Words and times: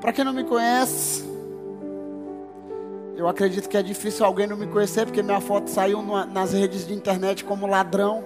Para 0.00 0.12
quem 0.12 0.24
não 0.24 0.32
me 0.32 0.44
conhece, 0.44 1.24
eu 3.16 3.28
acredito 3.28 3.68
que 3.68 3.76
é 3.76 3.82
difícil 3.82 4.24
alguém 4.24 4.46
não 4.46 4.56
me 4.56 4.66
conhecer, 4.66 5.04
porque 5.04 5.22
minha 5.22 5.40
foto 5.40 5.68
saiu 5.68 6.02
nas 6.02 6.54
redes 6.54 6.86
de 6.86 6.94
internet 6.94 7.44
como 7.44 7.66
ladrão. 7.66 8.24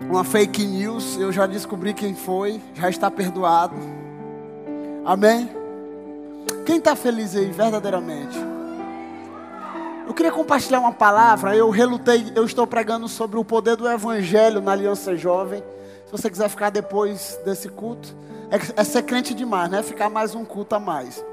Uma 0.00 0.24
fake 0.24 0.66
news, 0.66 1.16
eu 1.18 1.30
já 1.30 1.46
descobri 1.46 1.94
quem 1.94 2.14
foi, 2.14 2.60
já 2.74 2.90
está 2.90 3.08
perdoado. 3.10 3.76
Amém? 5.04 5.48
Quem 6.66 6.78
está 6.78 6.96
feliz 6.96 7.36
aí, 7.36 7.50
verdadeiramente? 7.50 8.36
Eu 10.06 10.12
queria 10.12 10.32
compartilhar 10.32 10.80
uma 10.80 10.92
palavra. 10.92 11.56
Eu 11.56 11.70
relutei, 11.70 12.32
eu 12.34 12.44
estou 12.44 12.66
pregando 12.66 13.08
sobre 13.08 13.38
o 13.38 13.44
poder 13.44 13.76
do 13.76 13.88
Evangelho 13.88 14.60
na 14.60 14.72
Aliança 14.72 15.16
Jovem. 15.16 15.62
Se 16.12 16.20
você 16.20 16.28
quiser 16.28 16.50
ficar 16.50 16.68
depois 16.68 17.40
desse 17.42 17.70
culto, 17.70 18.14
é, 18.50 18.80
é 18.82 18.84
ser 18.84 19.02
crente 19.02 19.32
demais, 19.32 19.70
né? 19.70 19.82
Ficar 19.82 20.10
mais 20.10 20.34
um 20.34 20.44
culto 20.44 20.74
a 20.74 20.78
mais. 20.78 21.24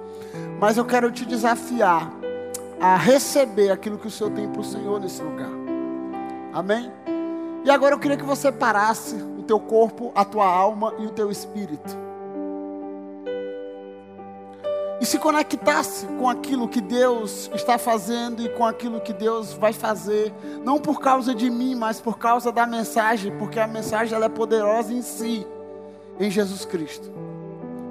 Mas 0.58 0.77
eu 0.77 0.86
quero 0.86 1.12
te 1.12 1.26
desafiar 1.26 2.09
a 2.80 2.95
receber 2.95 3.72
aquilo 3.72 3.98
que 3.98 4.08
o 4.08 4.09
Senhor 4.09 4.31
tem 4.31 4.48
para 4.48 4.62
o 4.62 4.63
Senhor 4.63 4.98
nesse 5.02 5.22
lugar. 5.22 5.50
Amém? 6.53 6.89
E 7.66 7.70
agora 7.70 7.94
eu 7.94 8.00
queria 8.00 8.16
que 8.16 8.23
você 8.23 8.53
parasse 8.53 9.16
o 9.16 9.44
teu 9.44 9.59
corpo, 9.59 10.13
a 10.16 10.23
tua 10.23 10.45
alma 10.45 10.94
e 10.98 11.05
o 11.05 11.09
teu 11.09 11.30
espírito 11.30 12.09
e 15.02 15.05
se 15.05 15.17
conectasse 15.17 16.05
com 16.05 16.30
aquilo 16.30 16.67
que 16.67 16.81
Deus 16.81 17.49
está 17.53 17.77
fazendo 17.77 18.41
e 18.41 18.49
com 18.49 18.66
aquilo 18.66 18.99
que 18.99 19.13
Deus 19.13 19.53
vai 19.53 19.72
fazer, 19.72 20.34
não 20.63 20.77
por 20.77 20.99
causa 20.99 21.34
de 21.34 21.49
mim, 21.49 21.75
mas 21.75 22.02
por 22.02 22.17
causa 22.17 22.52
da 22.52 22.66
mensagem, 22.66 23.35
porque 23.38 23.59
a 23.59 23.67
mensagem 23.67 24.16
ela 24.16 24.25
é 24.25 24.30
poderosa 24.30 24.94
em 24.94 25.02
si, 25.02 25.48
em 26.20 26.30
Jesus 26.30 26.66
Cristo. 26.66 27.09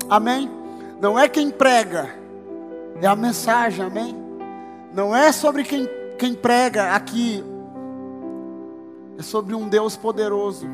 Amém? 0.08 0.50
Não 1.00 1.18
é 1.18 1.28
quem 1.28 1.50
prega, 1.50 2.14
é 3.00 3.06
a 3.06 3.16
mensagem, 3.16 3.84
amém? 3.84 4.14
Não 4.92 5.14
é 5.16 5.32
sobre 5.32 5.64
quem, 5.64 5.88
quem 6.18 6.34
prega 6.34 6.92
aqui, 6.92 7.42
é 9.18 9.22
sobre 9.22 9.54
um 9.54 9.68
Deus 9.68 9.96
poderoso 9.96 10.66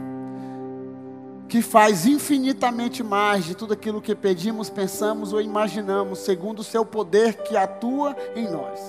que 1.49 1.63
faz 1.63 2.07
infinitamente 2.07 3.03
mais 3.03 3.45
de 3.45 3.55
tudo 3.55 3.75
aquilo 3.75 4.01
que 4.01 4.15
pedimos, 4.15 4.71
pensamos 4.71 5.33
ou 5.33 5.41
imaginamos, 5.41 6.21
segundo 6.21 6.61
o 6.61 6.65
seu 6.65 6.85
poder 6.85 7.35
que 7.43 7.57
atua 7.57 8.17
em 8.35 8.51
nós. 8.51 8.81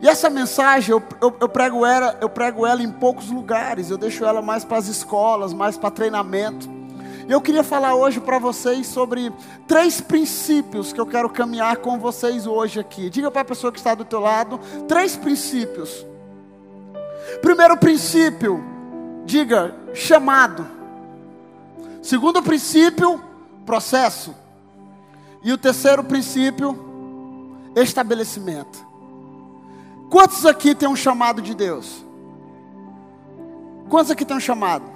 E 0.00 0.08
essa 0.08 0.30
mensagem 0.30 0.92
eu, 0.92 1.02
eu, 1.20 1.36
eu, 1.40 1.48
prego 1.48 1.84
ela, 1.84 2.16
eu 2.20 2.28
prego 2.28 2.64
ela 2.66 2.82
em 2.82 2.90
poucos 2.90 3.30
lugares, 3.30 3.90
eu 3.90 3.98
deixo 3.98 4.24
ela 4.24 4.40
mais 4.40 4.64
para 4.64 4.78
as 4.78 4.86
escolas, 4.86 5.52
mais 5.52 5.76
para 5.76 5.90
treinamento. 5.90 6.68
Eu 7.28 7.40
queria 7.42 7.62
falar 7.62 7.94
hoje 7.94 8.20
para 8.20 8.38
vocês 8.38 8.86
sobre 8.86 9.30
três 9.66 10.00
princípios 10.00 10.92
que 10.92 11.00
eu 11.00 11.04
quero 11.04 11.28
caminhar 11.28 11.76
com 11.78 11.98
vocês 11.98 12.46
hoje 12.46 12.80
aqui. 12.80 13.10
Diga 13.10 13.30
para 13.30 13.42
a 13.42 13.44
pessoa 13.44 13.70
que 13.70 13.78
está 13.78 13.94
do 13.94 14.04
teu 14.04 14.20
lado, 14.20 14.58
três 14.86 15.14
princípios. 15.14 16.06
Primeiro 17.42 17.76
princípio, 17.76 18.64
diga 19.26 19.74
chamado. 19.92 20.77
Segundo 22.08 22.42
princípio, 22.42 23.22
processo. 23.66 24.34
E 25.42 25.52
o 25.52 25.58
terceiro 25.58 26.02
princípio, 26.02 26.74
estabelecimento. 27.76 28.82
Quantos 30.08 30.46
aqui 30.46 30.74
tem 30.74 30.88
um 30.88 30.96
chamado 30.96 31.42
de 31.42 31.54
Deus? 31.54 32.02
Quantos 33.90 34.10
aqui 34.10 34.24
tem 34.24 34.34
um 34.34 34.40
chamado? 34.40 34.90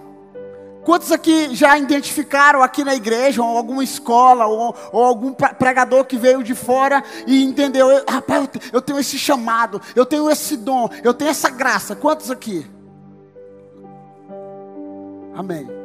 Quantos 0.85 1.13
aqui 1.13 1.55
já 1.55 1.77
identificaram 1.77 2.63
aqui 2.63 2.83
na 2.83 2.95
igreja, 2.95 3.43
ou 3.43 3.59
alguma 3.59 3.85
escola, 3.85 4.47
ou, 4.47 4.75
ou 4.91 5.05
algum 5.05 5.35
pregador 5.35 6.07
que 6.07 6.17
veio 6.17 6.43
de 6.43 6.55
fora 6.55 7.05
e 7.27 7.45
entendeu, 7.45 7.89
rapaz, 8.09 8.49
eu 8.73 8.81
tenho 8.81 8.99
esse 8.99 9.19
chamado, 9.19 9.83
eu 9.95 10.07
tenho 10.07 10.31
esse 10.31 10.57
dom, 10.57 10.89
eu 11.05 11.13
tenho 11.13 11.31
essa 11.31 11.51
graça. 11.51 11.95
Quantos 11.95 12.31
aqui? 12.31 12.67
Amém. 15.35 15.82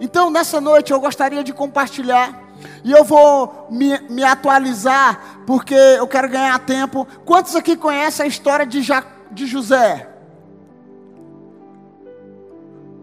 Então, 0.00 0.30
nessa 0.30 0.60
noite, 0.60 0.92
eu 0.92 1.00
gostaria 1.00 1.42
de 1.44 1.52
compartilhar. 1.52 2.42
E 2.82 2.92
eu 2.92 3.04
vou 3.04 3.66
me, 3.70 3.98
me 4.08 4.22
atualizar, 4.22 5.42
porque 5.46 5.74
eu 5.74 6.06
quero 6.06 6.28
ganhar 6.28 6.58
tempo. 6.60 7.06
Quantos 7.24 7.54
aqui 7.56 7.76
conhecem 7.76 8.24
a 8.24 8.28
história 8.28 8.66
de, 8.66 8.82
ja, 8.82 9.04
de 9.30 9.46
José? 9.46 10.08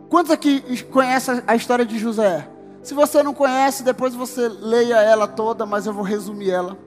Quantos 0.09 0.31
aqui 0.31 0.83
conhecem 0.83 1.41
a 1.47 1.55
história 1.55 1.85
de 1.85 1.97
José? 1.97 2.47
Se 2.83 2.93
você 2.93 3.21
não 3.21 3.33
conhece, 3.33 3.83
depois 3.83 4.13
você 4.13 4.47
leia 4.47 5.01
ela 5.01 5.27
toda, 5.27 5.65
mas 5.65 5.85
eu 5.85 5.93
vou 5.93 6.03
resumir 6.03 6.51
ela. 6.51 6.77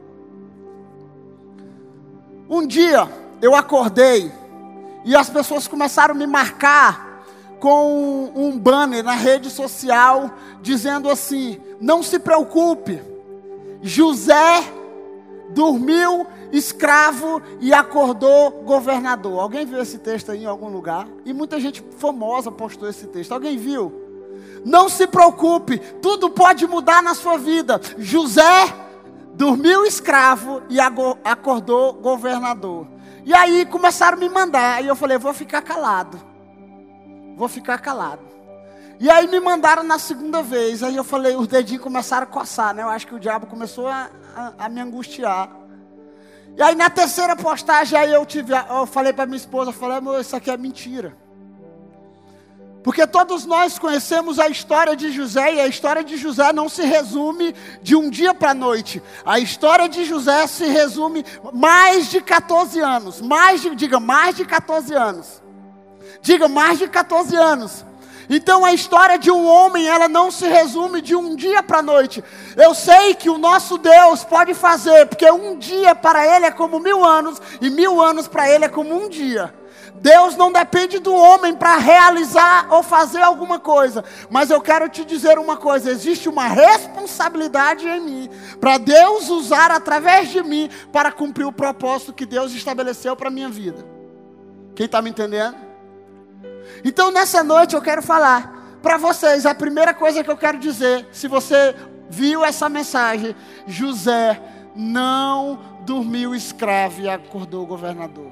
Um 2.48 2.66
dia 2.66 3.08
eu 3.40 3.54
acordei 3.54 4.30
e 5.04 5.14
as 5.16 5.30
pessoas 5.30 5.66
começaram 5.66 6.14
a 6.14 6.18
me 6.18 6.26
marcar 6.26 7.03
com 7.60 8.32
um 8.34 8.58
banner 8.58 9.02
na 9.02 9.14
rede 9.14 9.50
social 9.50 10.30
dizendo 10.60 11.10
assim: 11.10 11.60
Não 11.80 12.02
se 12.02 12.18
preocupe, 12.18 13.00
José 13.82 14.64
dormiu 15.50 16.26
escravo 16.52 17.42
e 17.60 17.72
acordou 17.72 18.62
governador. 18.62 19.40
Alguém 19.40 19.66
viu 19.66 19.80
esse 19.80 19.98
texto 19.98 20.32
aí 20.32 20.44
em 20.44 20.46
algum 20.46 20.68
lugar? 20.68 21.06
E 21.24 21.32
muita 21.32 21.60
gente 21.60 21.84
famosa 21.98 22.50
postou 22.50 22.88
esse 22.88 23.06
texto. 23.06 23.32
Alguém 23.32 23.56
viu? 23.56 23.92
Não 24.64 24.88
se 24.88 25.06
preocupe, 25.06 25.78
tudo 25.78 26.30
pode 26.30 26.66
mudar 26.66 27.02
na 27.02 27.14
sua 27.14 27.36
vida. 27.36 27.80
José 27.98 28.74
dormiu 29.34 29.84
escravo 29.84 30.62
e 30.70 30.78
acordou 30.80 31.92
governador. 31.92 32.86
E 33.24 33.34
aí 33.34 33.66
começaram 33.66 34.16
a 34.16 34.20
me 34.20 34.28
mandar, 34.28 34.82
e 34.82 34.86
eu 34.86 34.96
falei, 34.96 35.18
vou 35.18 35.32
ficar 35.32 35.62
calado 35.62 36.33
vou 37.36 37.48
ficar 37.48 37.78
calado. 37.78 38.22
E 39.00 39.10
aí 39.10 39.26
me 39.26 39.40
mandaram 39.40 39.82
na 39.82 39.98
segunda 39.98 40.42
vez. 40.42 40.82
Aí 40.82 40.96
eu 40.96 41.04
falei, 41.04 41.36
os 41.36 41.48
dedinhos 41.48 41.82
começaram 41.82 42.24
a 42.24 42.26
coçar, 42.26 42.74
né? 42.74 42.82
Eu 42.82 42.88
acho 42.88 43.06
que 43.06 43.14
o 43.14 43.20
diabo 43.20 43.46
começou 43.46 43.88
a, 43.88 44.08
a, 44.34 44.66
a 44.66 44.68
me 44.68 44.80
angustiar. 44.80 45.50
E 46.56 46.62
aí 46.62 46.74
na 46.74 46.88
terceira 46.88 47.34
postagem 47.34 47.98
aí 47.98 48.12
eu 48.12 48.24
tive, 48.24 48.52
eu 48.52 48.86
falei 48.86 49.12
para 49.12 49.26
minha 49.26 49.36
esposa, 49.36 49.70
eu 49.70 49.74
falei, 49.74 49.96
amor, 49.96 50.20
isso 50.20 50.36
aqui 50.36 50.50
é 50.50 50.56
mentira. 50.56 51.16
Porque 52.84 53.06
todos 53.06 53.46
nós 53.46 53.78
conhecemos 53.78 54.38
a 54.38 54.46
história 54.46 54.94
de 54.94 55.10
José 55.10 55.54
e 55.54 55.60
a 55.60 55.66
história 55.66 56.04
de 56.04 56.18
José 56.18 56.52
não 56.52 56.68
se 56.68 56.82
resume 56.82 57.54
de 57.82 57.96
um 57.96 58.10
dia 58.10 58.34
para 58.34 58.50
a 58.50 58.54
noite. 58.54 59.02
A 59.24 59.40
história 59.40 59.88
de 59.88 60.04
José 60.04 60.46
se 60.46 60.66
resume 60.66 61.24
mais 61.54 62.10
de 62.10 62.20
14 62.20 62.78
anos, 62.80 63.22
mais 63.22 63.62
de, 63.62 63.74
diga, 63.74 63.98
mais 63.98 64.36
de 64.36 64.44
14 64.44 64.94
anos. 64.94 65.42
Diga, 66.24 66.48
mais 66.48 66.78
de 66.78 66.88
14 66.88 67.36
anos. 67.36 67.84
Então 68.30 68.64
a 68.64 68.72
história 68.72 69.18
de 69.18 69.30
um 69.30 69.46
homem, 69.46 69.86
ela 69.86 70.08
não 70.08 70.30
se 70.30 70.48
resume 70.48 71.02
de 71.02 71.14
um 71.14 71.36
dia 71.36 71.62
para 71.62 71.80
a 71.80 71.82
noite. 71.82 72.24
Eu 72.56 72.74
sei 72.74 73.14
que 73.14 73.28
o 73.28 73.36
nosso 73.36 73.76
Deus 73.76 74.24
pode 74.24 74.54
fazer, 74.54 75.04
porque 75.06 75.30
um 75.30 75.58
dia 75.58 75.94
para 75.94 76.26
ele 76.34 76.46
é 76.46 76.50
como 76.50 76.80
mil 76.80 77.04
anos, 77.04 77.42
e 77.60 77.68
mil 77.68 78.00
anos 78.00 78.26
para 78.26 78.48
ele 78.48 78.64
é 78.64 78.70
como 78.70 78.96
um 78.96 79.06
dia. 79.06 79.52
Deus 79.96 80.34
não 80.34 80.50
depende 80.50 80.98
do 80.98 81.14
homem 81.14 81.54
para 81.54 81.76
realizar 81.76 82.68
ou 82.70 82.82
fazer 82.82 83.20
alguma 83.20 83.58
coisa. 83.58 84.02
Mas 84.30 84.48
eu 84.48 84.62
quero 84.62 84.88
te 84.88 85.04
dizer 85.04 85.38
uma 85.38 85.58
coisa: 85.58 85.90
existe 85.90 86.26
uma 86.26 86.46
responsabilidade 86.46 87.86
em 87.86 88.00
mim, 88.00 88.30
para 88.58 88.78
Deus 88.78 89.28
usar 89.28 89.70
através 89.70 90.30
de 90.30 90.42
mim, 90.42 90.70
para 90.90 91.12
cumprir 91.12 91.44
o 91.44 91.52
propósito 91.52 92.14
que 92.14 92.24
Deus 92.24 92.54
estabeleceu 92.54 93.14
para 93.14 93.28
a 93.28 93.30
minha 93.30 93.50
vida. 93.50 93.84
Quem 94.74 94.86
está 94.86 95.02
me 95.02 95.10
entendendo? 95.10 95.63
Então 96.84 97.10
nessa 97.10 97.42
noite 97.42 97.74
eu 97.74 97.82
quero 97.82 98.02
falar 98.02 98.78
para 98.82 98.98
vocês 98.98 99.46
a 99.46 99.54
primeira 99.54 99.94
coisa 99.94 100.22
que 100.22 100.30
eu 100.30 100.36
quero 100.36 100.58
dizer, 100.58 101.08
se 101.10 101.26
você 101.26 101.74
viu 102.10 102.44
essa 102.44 102.68
mensagem, 102.68 103.34
José 103.66 104.40
não 104.76 105.58
dormiu 105.86 106.34
escravo 106.34 107.00
e 107.00 107.08
acordou 107.08 107.66
governador. 107.66 108.30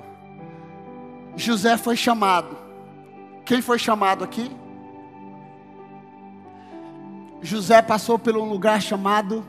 José 1.37 1.78
foi 1.78 1.96
chamado. 1.96 2.56
Quem 3.44 3.62
foi 3.62 3.78
chamado 3.78 4.22
aqui? 4.22 4.50
José 7.40 7.81
passou 7.81 8.19
por 8.19 8.37
um 8.37 8.44
lugar 8.44 8.81
chamado 8.81 9.44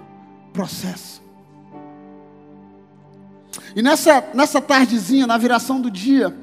processo. 0.51 1.21
E 3.75 3.81
nessa, 3.81 4.23
nessa 4.33 4.61
tardezinha, 4.61 5.27
na 5.27 5.37
viração 5.37 5.81
do 5.81 5.91
dia, 5.91 6.35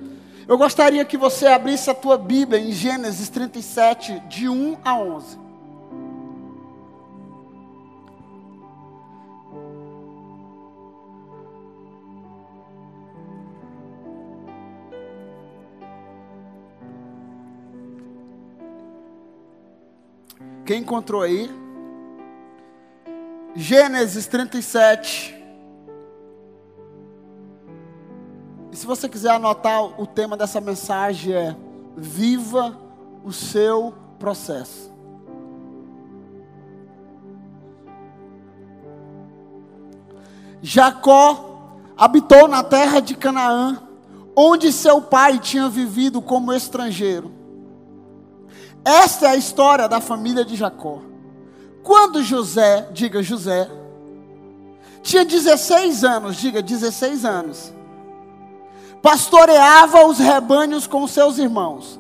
eu 0.51 0.59
gostaria 0.59 1.05
que 1.05 1.17
você 1.17 1.47
abrisse 1.47 1.89
a 1.89 1.95
tua 1.95 2.19
Bíblia 2.19 2.61
em 2.61 2.73
Gênesis 2.73 3.29
37, 3.29 4.19
de 4.29 4.49
1 4.49 4.79
a 4.85 4.97
11. 4.97 5.39
Quem 20.67 20.81
encontrou 20.81 21.23
aí? 21.23 21.49
Gênesis 23.55 24.27
37. 24.27 25.40
E 28.73 28.77
se 28.77 28.87
você 28.87 29.09
quiser 29.09 29.31
anotar 29.31 30.01
o 30.01 30.07
tema 30.07 30.37
dessa 30.37 30.61
mensagem 30.61 31.35
é 31.35 31.57
Viva 31.97 32.77
o 33.25 33.33
seu 33.33 33.93
processo. 34.19 34.91
Jacó 40.63 41.75
habitou 41.97 42.47
na 42.47 42.63
terra 42.63 43.01
de 43.01 43.15
Canaã, 43.15 43.83
onde 44.37 44.73
seu 44.73 45.03
pai 45.03 45.39
tinha 45.39 45.69
vivido 45.69 46.23
como 46.23 46.53
estrangeiro. 46.53 47.31
Esta 48.85 49.27
é 49.27 49.31
a 49.31 49.37
história 49.37 49.89
da 49.89 50.01
família 50.01 50.45
de 50.45 50.57
Jacó. 50.57 51.01
Quando 51.83 52.23
José, 52.23 52.89
diga 52.93 53.23
José, 53.23 53.69
tinha 55.03 55.25
16 55.25 56.05
anos, 56.05 56.37
diga 56.37 56.63
16 56.63 57.25
anos, 57.25 57.73
pastoreava 59.03 60.07
os 60.07 60.19
rebanhos 60.19 60.87
com 60.87 61.07
seus 61.07 61.39
irmãos, 61.39 61.99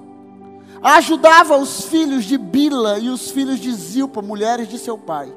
ajudava 0.82 1.56
os 1.56 1.84
filhos 1.84 2.24
de 2.24 2.36
Bila 2.36 2.98
e 2.98 3.08
os 3.08 3.30
filhos 3.30 3.58
de 3.58 3.72
Zilpa, 3.72 4.22
mulheres 4.22 4.68
de 4.68 4.78
seu 4.78 4.96
pai, 4.96 5.32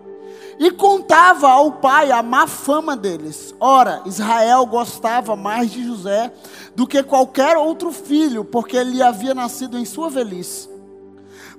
e 0.60 0.70
contava 0.72 1.50
ao 1.50 1.74
pai 1.74 2.12
a 2.12 2.22
má 2.22 2.48
fama 2.48 2.96
deles. 2.96 3.56
Ora, 3.60 4.02
Israel 4.06 4.66
gostava 4.66 5.36
mais 5.36 5.72
de 5.72 5.84
José 5.84 6.32
do 6.76 6.86
que 6.86 7.02
qualquer 7.02 7.58
outro 7.58 7.92
filho, 7.92 8.46
porque 8.46 8.78
ele 8.78 9.02
havia 9.02 9.34
nascido 9.34 9.78
em 9.78 9.86
sua 9.86 10.10
velhice. 10.10 10.70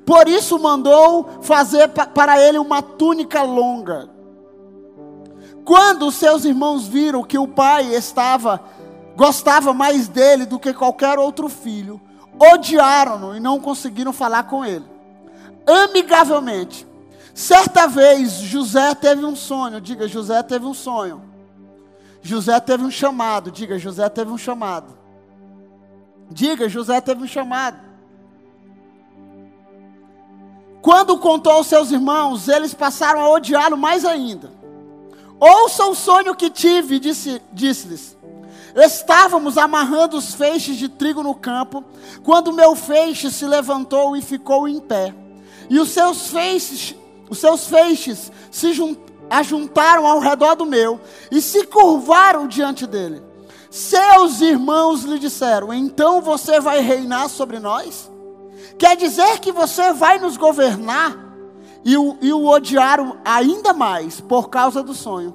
Por 0.06 0.28
isso 0.28 0.58
mandou 0.58 1.28
fazer 1.40 1.88
para 1.88 2.40
ele 2.40 2.58
uma 2.58 2.82
túnica 2.82 3.42
longa. 3.42 4.10
Quando 5.64 6.12
seus 6.12 6.44
irmãos 6.44 6.86
viram 6.86 7.22
que 7.22 7.38
o 7.38 7.48
pai 7.48 7.94
estava 7.94 8.62
gostava 9.16 9.72
mais 9.72 10.08
dele 10.08 10.46
do 10.46 10.58
que 10.58 10.72
qualquer 10.72 11.18
outro 11.18 11.48
filho, 11.48 12.00
odiaram-no 12.38 13.36
e 13.36 13.40
não 13.40 13.60
conseguiram 13.60 14.12
falar 14.12 14.44
com 14.44 14.64
ele. 14.64 14.84
Amigavelmente, 15.66 16.86
certa 17.34 17.86
vez 17.86 18.32
José 18.32 18.94
teve 18.94 19.24
um 19.24 19.36
sonho, 19.36 19.80
diga 19.80 20.06
José 20.08 20.42
teve 20.42 20.66
um 20.66 20.74
sonho. 20.74 21.22
José 22.22 22.58
teve 22.60 22.84
um 22.84 22.90
chamado, 22.90 23.50
diga 23.50 23.78
José 23.78 24.08
teve 24.08 24.30
um 24.30 24.38
chamado. 24.38 24.96
Diga 26.30 26.68
José 26.68 27.00
teve 27.00 27.22
um 27.22 27.26
chamado. 27.26 27.78
Quando 30.80 31.18
contou 31.18 31.52
aos 31.52 31.66
seus 31.66 31.90
irmãos, 31.90 32.48
eles 32.48 32.74
passaram 32.74 33.20
a 33.20 33.28
odiá-lo 33.30 33.76
mais 33.76 34.04
ainda. 34.04 34.52
Ouça 35.40 35.84
o 35.86 35.94
sonho 35.94 36.34
que 36.34 36.50
tive, 36.50 36.98
disse-lhes. 36.98 37.42
Disse 37.52 38.16
Estávamos 38.74 39.56
amarrando 39.56 40.16
os 40.16 40.34
feixes 40.34 40.76
de 40.76 40.88
trigo 40.88 41.22
no 41.22 41.34
campo, 41.34 41.84
quando 42.24 42.52
meu 42.52 42.74
feixe 42.74 43.30
se 43.30 43.46
levantou 43.46 44.16
e 44.16 44.22
ficou 44.22 44.66
em 44.66 44.80
pé. 44.80 45.14
E 45.70 45.78
os 45.78 45.90
seus 45.90 46.28
feixes, 46.28 46.94
os 47.30 47.38
seus 47.38 47.66
feixes 47.66 48.32
se 48.50 48.72
ajuntaram 49.30 50.06
ao 50.06 50.18
redor 50.18 50.56
do 50.56 50.66
meu 50.66 51.00
e 51.30 51.40
se 51.40 51.66
curvaram 51.66 52.48
diante 52.48 52.86
dele. 52.86 53.22
Seus 53.70 54.40
irmãos 54.40 55.02
lhe 55.02 55.18
disseram: 55.18 55.72
Então 55.72 56.20
você 56.20 56.60
vai 56.60 56.80
reinar 56.80 57.28
sobre 57.28 57.58
nós? 57.58 58.10
Quer 58.78 58.96
dizer 58.96 59.38
que 59.38 59.52
você 59.52 59.92
vai 59.92 60.18
nos 60.18 60.36
governar 60.36 61.16
e 61.84 61.96
o, 61.96 62.16
e 62.20 62.32
o 62.32 62.46
odiaram 62.46 63.18
ainda 63.24 63.72
mais 63.72 64.20
por 64.20 64.48
causa 64.48 64.82
do 64.82 64.94
sonho. 64.94 65.34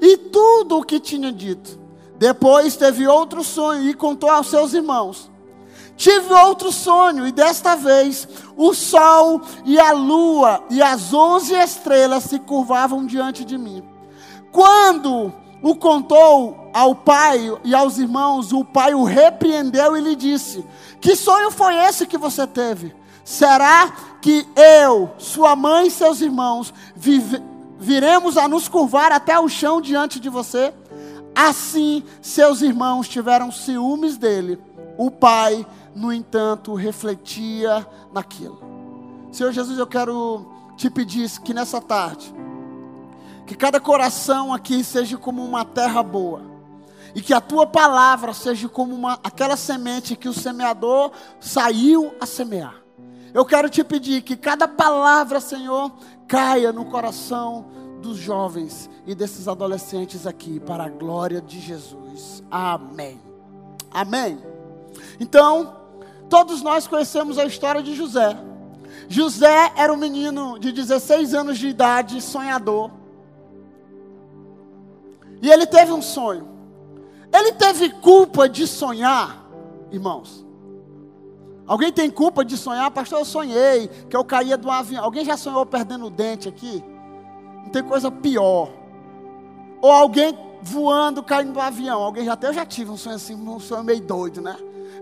E 0.00 0.16
tudo 0.16 0.78
o 0.78 0.84
que 0.84 1.00
tinha 1.00 1.32
dito. 1.32 1.85
Depois 2.18 2.76
teve 2.76 3.06
outro 3.06 3.44
sonho 3.44 3.88
e 3.88 3.94
contou 3.94 4.30
aos 4.30 4.48
seus 4.48 4.72
irmãos. 4.72 5.30
Tive 5.96 6.32
outro 6.32 6.70
sonho, 6.70 7.26
e 7.26 7.32
desta 7.32 7.74
vez 7.74 8.28
o 8.54 8.74
sol 8.74 9.40
e 9.64 9.78
a 9.78 9.92
lua 9.92 10.62
e 10.68 10.82
as 10.82 11.14
onze 11.14 11.54
estrelas 11.54 12.24
se 12.24 12.38
curvavam 12.38 13.06
diante 13.06 13.44
de 13.44 13.56
mim. 13.56 13.82
Quando 14.52 15.32
o 15.62 15.74
contou 15.74 16.70
ao 16.72 16.94
pai 16.94 17.50
e 17.64 17.74
aos 17.74 17.98
irmãos, 17.98 18.52
o 18.52 18.62
pai 18.62 18.94
o 18.94 19.04
repreendeu 19.04 19.96
e 19.96 20.00
lhe 20.02 20.14
disse: 20.14 20.64
Que 21.00 21.16
sonho 21.16 21.50
foi 21.50 21.74
esse 21.74 22.06
que 22.06 22.18
você 22.18 22.46
teve? 22.46 22.94
Será 23.24 23.90
que 24.20 24.46
eu, 24.54 25.10
sua 25.18 25.56
mãe 25.56 25.88
e 25.88 25.90
seus 25.90 26.20
irmãos 26.20 26.72
viremos 27.78 28.36
a 28.36 28.46
nos 28.46 28.68
curvar 28.68 29.12
até 29.12 29.38
o 29.38 29.48
chão 29.48 29.80
diante 29.80 30.20
de 30.20 30.28
você? 30.28 30.72
Assim, 31.36 32.02
seus 32.22 32.62
irmãos 32.62 33.06
tiveram 33.06 33.52
ciúmes 33.52 34.16
dele. 34.16 34.58
O 34.96 35.10
pai, 35.10 35.66
no 35.94 36.10
entanto, 36.10 36.72
refletia 36.72 37.86
naquilo. 38.10 38.58
Senhor 39.30 39.52
Jesus, 39.52 39.78
eu 39.78 39.86
quero 39.86 40.46
te 40.78 40.88
pedir 40.88 41.30
que 41.42 41.52
nessa 41.52 41.78
tarde, 41.78 42.34
que 43.46 43.54
cada 43.54 43.78
coração 43.78 44.50
aqui 44.50 44.82
seja 44.82 45.18
como 45.18 45.44
uma 45.44 45.62
terra 45.62 46.02
boa. 46.02 46.40
E 47.14 47.20
que 47.20 47.34
a 47.34 47.40
tua 47.40 47.66
palavra 47.66 48.32
seja 48.32 48.66
como 48.66 48.94
uma, 48.94 49.20
aquela 49.22 49.58
semente 49.58 50.16
que 50.16 50.30
o 50.30 50.34
semeador 50.34 51.12
saiu 51.38 52.14
a 52.18 52.24
semear. 52.24 52.76
Eu 53.34 53.44
quero 53.44 53.68
te 53.68 53.84
pedir 53.84 54.22
que 54.22 54.36
cada 54.36 54.66
palavra, 54.66 55.38
Senhor, 55.38 55.92
caia 56.26 56.72
no 56.72 56.86
coração 56.86 57.66
dos 58.06 58.16
jovens 58.16 58.88
e 59.04 59.14
desses 59.14 59.48
adolescentes 59.48 60.26
aqui, 60.26 60.60
para 60.60 60.84
a 60.84 60.88
glória 60.88 61.40
de 61.40 61.60
Jesus. 61.60 62.42
Amém. 62.50 63.20
Amém. 63.90 64.38
Então, 65.18 65.76
todos 66.30 66.62
nós 66.62 66.86
conhecemos 66.86 67.38
a 67.38 67.44
história 67.44 67.82
de 67.82 67.94
José. 67.94 68.36
José 69.08 69.72
era 69.76 69.92
um 69.92 69.96
menino 69.96 70.58
de 70.58 70.70
16 70.72 71.34
anos 71.34 71.58
de 71.58 71.68
idade, 71.68 72.20
sonhador. 72.20 72.90
E 75.42 75.50
ele 75.50 75.66
teve 75.66 75.92
um 75.92 76.02
sonho. 76.02 76.48
Ele 77.32 77.52
teve 77.52 77.90
culpa 77.90 78.48
de 78.48 78.66
sonhar, 78.66 79.44
irmãos. 79.90 80.46
Alguém 81.66 81.92
tem 81.92 82.08
culpa 82.08 82.44
de 82.44 82.56
sonhar? 82.56 82.90
Pastor, 82.92 83.18
eu 83.18 83.24
sonhei 83.24 83.88
que 84.08 84.16
eu 84.16 84.24
caía 84.24 84.58
um 84.64 84.70
avião. 84.70 85.02
Alguém 85.02 85.24
já 85.24 85.36
sonhou 85.36 85.66
perdendo 85.66 86.06
o 86.06 86.10
dente 86.10 86.48
aqui? 86.48 86.82
Não 87.66 87.72
tem 87.72 87.82
coisa 87.82 88.10
pior. 88.10 88.70
Ou 89.82 89.90
alguém 89.90 90.38
voando, 90.62 91.22
caindo 91.22 91.52
do 91.52 91.60
avião. 91.60 92.02
Alguém 92.02 92.24
já 92.24 92.32
até 92.32 92.48
eu 92.48 92.52
já 92.52 92.64
tive 92.64 92.90
um 92.90 92.96
sonho 92.96 93.16
assim, 93.16 93.34
um 93.34 93.60
sonho 93.60 93.84
meio 93.84 94.00
doido, 94.00 94.40
né? 94.40 94.56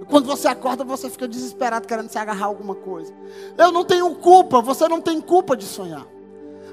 Quando 0.08 0.26
você 0.26 0.48
acorda, 0.48 0.82
você 0.82 1.08
fica 1.08 1.28
desesperado 1.28 1.86
querendo 1.86 2.08
se 2.08 2.18
agarrar 2.18 2.46
a 2.46 2.48
alguma 2.48 2.74
coisa. 2.74 3.12
Eu 3.56 3.70
não 3.70 3.84
tenho 3.84 4.14
culpa, 4.16 4.60
você 4.60 4.88
não 4.88 5.00
tem 5.00 5.20
culpa 5.20 5.56
de 5.56 5.64
sonhar. 5.64 6.06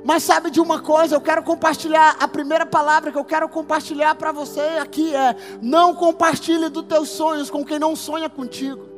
Mas 0.04 0.24
sabe 0.24 0.50
de 0.50 0.60
uma 0.60 0.82
coisa, 0.82 1.16
eu 1.16 1.22
quero 1.22 1.44
compartilhar, 1.44 2.18
a 2.20 2.28
primeira 2.28 2.66
palavra 2.66 3.12
que 3.12 3.18
eu 3.18 3.24
quero 3.24 3.48
compartilhar 3.48 4.16
para 4.16 4.32
você 4.32 4.62
aqui 4.82 5.16
é: 5.16 5.36
não 5.62 5.94
compartilhe 5.94 6.70
dos 6.70 6.86
teus 6.86 7.10
sonhos 7.10 7.50
com 7.50 7.64
quem 7.64 7.78
não 7.78 7.96
sonha 7.96 8.30
contigo. 8.30 8.91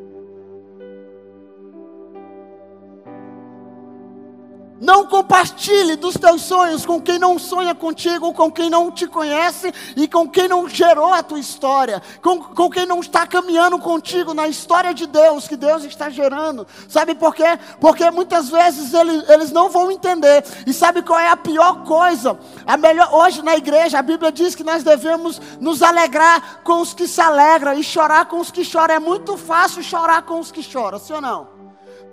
Não 4.83 5.05
compartilhe 5.05 5.95
dos 5.95 6.15
teus 6.15 6.41
sonhos 6.41 6.85
com 6.85 7.01
quem 7.01 7.17
não 7.17 7.39
sonha 7.39 7.73
contigo, 7.73 8.33
com 8.33 8.51
quem 8.51 8.69
não 8.69 8.91
te 8.91 9.07
conhece 9.07 9.73
e 9.95 10.09
com 10.09 10.27
quem 10.27 10.49
não 10.49 10.67
gerou 10.67 11.13
a 11.13 11.23
tua 11.23 11.39
história, 11.39 12.03
com, 12.21 12.37
com 12.37 12.69
quem 12.69 12.85
não 12.85 12.99
está 12.99 13.25
caminhando 13.25 13.79
contigo 13.79 14.33
na 14.33 14.45
história 14.45 14.93
de 14.93 15.07
Deus, 15.07 15.47
que 15.47 15.55
Deus 15.55 15.85
está 15.85 16.09
gerando. 16.09 16.67
Sabe 16.89 17.15
por 17.15 17.33
quê? 17.33 17.57
Porque 17.79 18.11
muitas 18.11 18.49
vezes 18.49 18.93
eles, 18.93 19.29
eles 19.29 19.51
não 19.53 19.69
vão 19.69 19.89
entender. 19.89 20.43
E 20.67 20.73
sabe 20.73 21.01
qual 21.01 21.17
é 21.17 21.29
a 21.29 21.37
pior 21.37 21.85
coisa? 21.85 22.37
A 22.67 22.75
melhor, 22.75 23.07
hoje 23.13 23.41
na 23.41 23.55
igreja, 23.55 23.99
a 23.99 24.01
Bíblia 24.01 24.33
diz 24.33 24.53
que 24.53 24.65
nós 24.65 24.83
devemos 24.83 25.39
nos 25.61 25.81
alegrar 25.81 26.59
com 26.61 26.81
os 26.81 26.93
que 26.93 27.07
se 27.07 27.21
alegram 27.21 27.71
e 27.71 27.83
chorar 27.85 28.25
com 28.25 28.37
os 28.37 28.51
que 28.51 28.65
choram. 28.65 28.95
É 28.95 28.99
muito 28.99 29.37
fácil 29.37 29.81
chorar 29.81 30.23
com 30.23 30.41
os 30.41 30.51
que 30.51 30.61
choram, 30.61 30.99
sim 30.99 31.13
ou 31.13 31.21
não? 31.21 31.62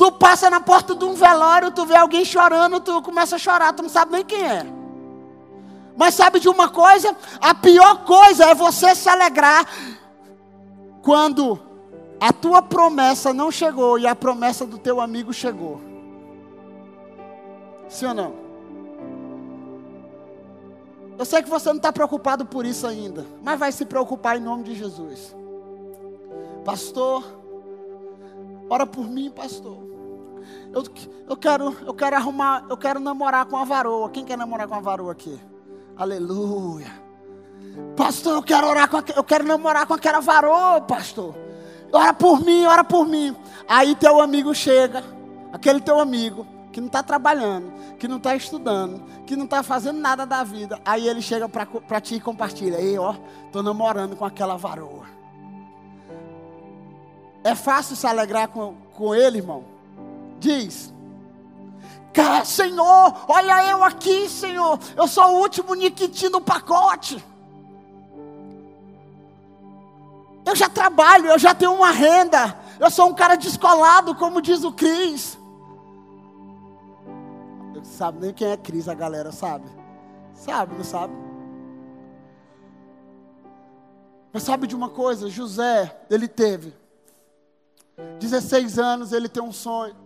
Tu 0.00 0.10
passa 0.12 0.48
na 0.48 0.62
porta 0.62 0.94
de 0.94 1.04
um 1.04 1.12
velório, 1.12 1.70
tu 1.70 1.84
vê 1.84 1.94
alguém 1.94 2.24
chorando, 2.24 2.80
tu 2.80 3.02
começa 3.02 3.36
a 3.36 3.38
chorar, 3.38 3.74
tu 3.74 3.82
não 3.82 3.90
sabe 3.90 4.12
nem 4.12 4.24
quem 4.24 4.42
é. 4.42 4.64
Mas 5.94 6.14
sabe 6.14 6.40
de 6.40 6.48
uma 6.48 6.70
coisa? 6.70 7.14
A 7.38 7.54
pior 7.54 8.02
coisa 8.06 8.46
é 8.46 8.54
você 8.54 8.94
se 8.94 9.10
alegrar 9.10 9.66
quando 11.02 11.60
a 12.18 12.32
tua 12.32 12.62
promessa 12.62 13.34
não 13.34 13.50
chegou 13.50 13.98
e 13.98 14.06
a 14.06 14.16
promessa 14.16 14.64
do 14.64 14.78
teu 14.78 15.02
amigo 15.02 15.34
chegou. 15.34 15.82
Sim 17.86 18.06
ou 18.06 18.14
não? 18.14 18.34
Eu 21.18 21.26
sei 21.26 21.42
que 21.42 21.50
você 21.50 21.68
não 21.68 21.76
está 21.76 21.92
preocupado 21.92 22.46
por 22.46 22.64
isso 22.64 22.86
ainda, 22.86 23.26
mas 23.42 23.60
vai 23.60 23.70
se 23.70 23.84
preocupar 23.84 24.38
em 24.38 24.40
nome 24.40 24.62
de 24.62 24.74
Jesus. 24.74 25.36
Pastor, 26.64 27.22
ora 28.70 28.86
por 28.86 29.06
mim, 29.06 29.30
pastor. 29.30 29.89
Eu, 30.72 30.84
eu, 31.28 31.36
quero, 31.36 31.76
eu 31.84 31.94
quero 31.94 32.16
arrumar, 32.16 32.64
eu 32.68 32.76
quero 32.76 33.00
namorar 33.00 33.46
com 33.46 33.56
a 33.56 33.64
varoa. 33.64 34.08
Quem 34.10 34.24
quer 34.24 34.38
namorar 34.38 34.68
com 34.68 34.74
a 34.74 34.80
varoa 34.80 35.12
aqui? 35.12 35.38
Aleluia. 35.96 36.90
Pastor, 37.96 38.34
eu 38.34 38.42
quero 38.42 38.66
orar 38.66 38.88
com 38.88 38.98
eu 39.14 39.24
quero 39.24 39.44
namorar 39.44 39.86
com 39.86 39.94
aquela 39.94 40.20
varoa, 40.20 40.80
pastor. 40.80 41.34
Ora 41.92 42.14
por 42.14 42.40
mim, 42.44 42.66
ora 42.66 42.84
por 42.84 43.06
mim. 43.06 43.36
Aí 43.68 43.94
teu 43.96 44.20
amigo 44.20 44.54
chega, 44.54 45.02
aquele 45.52 45.80
teu 45.80 45.98
amigo 45.98 46.46
que 46.72 46.80
não 46.80 46.86
está 46.86 47.02
trabalhando, 47.02 47.72
que 47.98 48.06
não 48.06 48.18
está 48.18 48.34
estudando, 48.36 49.02
que 49.26 49.34
não 49.34 49.44
está 49.44 49.62
fazendo 49.62 49.98
nada 49.98 50.24
da 50.24 50.44
vida. 50.44 50.80
Aí 50.84 51.08
ele 51.08 51.20
chega 51.20 51.48
para 51.48 52.00
ti 52.00 52.16
e 52.16 52.20
compartilha. 52.20 52.78
Aí, 52.78 52.96
ó, 52.96 53.14
estou 53.46 53.62
namorando 53.62 54.16
com 54.16 54.24
aquela 54.24 54.56
varoa. 54.56 55.06
É 57.42 57.54
fácil 57.54 57.96
se 57.96 58.06
alegrar 58.06 58.48
com, 58.48 58.74
com 58.94 59.14
ele, 59.14 59.38
irmão? 59.38 59.64
Diz. 60.40 60.92
Senhor, 62.44 63.24
olha 63.28 63.70
eu 63.70 63.84
aqui, 63.84 64.28
Senhor. 64.28 64.78
Eu 64.96 65.06
sou 65.06 65.24
o 65.24 65.40
último 65.40 65.74
Niquitim 65.74 66.30
do 66.30 66.40
pacote. 66.40 67.22
Eu 70.44 70.56
já 70.56 70.68
trabalho, 70.68 71.26
eu 71.26 71.38
já 71.38 71.54
tenho 71.54 71.72
uma 71.74 71.90
renda. 71.90 72.58
Eu 72.80 72.90
sou 72.90 73.08
um 73.08 73.14
cara 73.14 73.36
descolado, 73.36 74.14
como 74.14 74.42
diz 74.42 74.64
o 74.64 74.72
Cris. 74.72 75.38
Eu 77.74 77.84
sabe 77.84 78.20
nem 78.20 78.34
quem 78.34 78.48
é 78.48 78.56
Cris, 78.56 78.88
a 78.88 78.94
galera 78.94 79.30
sabe. 79.30 79.66
Sabe, 80.34 80.74
não 80.74 80.84
sabe? 80.84 81.14
Mas 84.32 84.42
sabe 84.42 84.66
de 84.66 84.74
uma 84.74 84.88
coisa? 84.88 85.28
José, 85.28 86.04
ele 86.08 86.26
teve 86.26 86.74
16 88.18 88.78
anos, 88.78 89.12
ele 89.12 89.28
tem 89.28 89.42
um 89.42 89.52
sonho. 89.52 89.99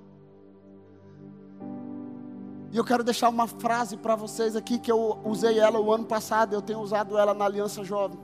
E 2.75 2.77
eu 2.77 2.85
quero 2.85 3.05
deixar 3.05 3.29
uma 3.29 3.47
frase 3.47 3.97
para 3.97 4.17
vocês 4.17 4.57
aqui 4.57 4.81
que 4.81 4.91
eu 4.91 5.21
usei 5.25 5.61
ela 5.61 5.79
o 5.79 5.93
ano 5.93 6.05
passado, 6.05 6.55
eu 6.55 6.61
tenho 6.61 6.81
usado 6.81 7.17
ela 7.17 7.33
na 7.33 7.45
Aliança 7.45 7.85
Jovem. 7.85 8.19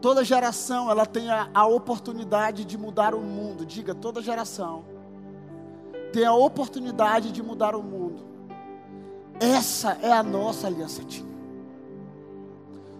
Toda 0.00 0.24
geração 0.24 0.90
ela 0.90 1.04
tem 1.04 1.28
a, 1.28 1.50
a 1.52 1.66
oportunidade 1.66 2.64
de 2.64 2.78
mudar 2.78 3.14
o 3.14 3.20
mundo. 3.20 3.66
Diga, 3.66 3.94
toda 3.94 4.22
geração 4.22 4.82
tem 6.10 6.24
a 6.24 6.32
oportunidade 6.32 7.30
de 7.30 7.42
mudar 7.42 7.76
o 7.76 7.82
mundo. 7.82 8.24
Essa 9.38 9.98
é 10.00 10.10
a 10.10 10.22
nossa 10.22 10.66
aliança. 10.66 11.02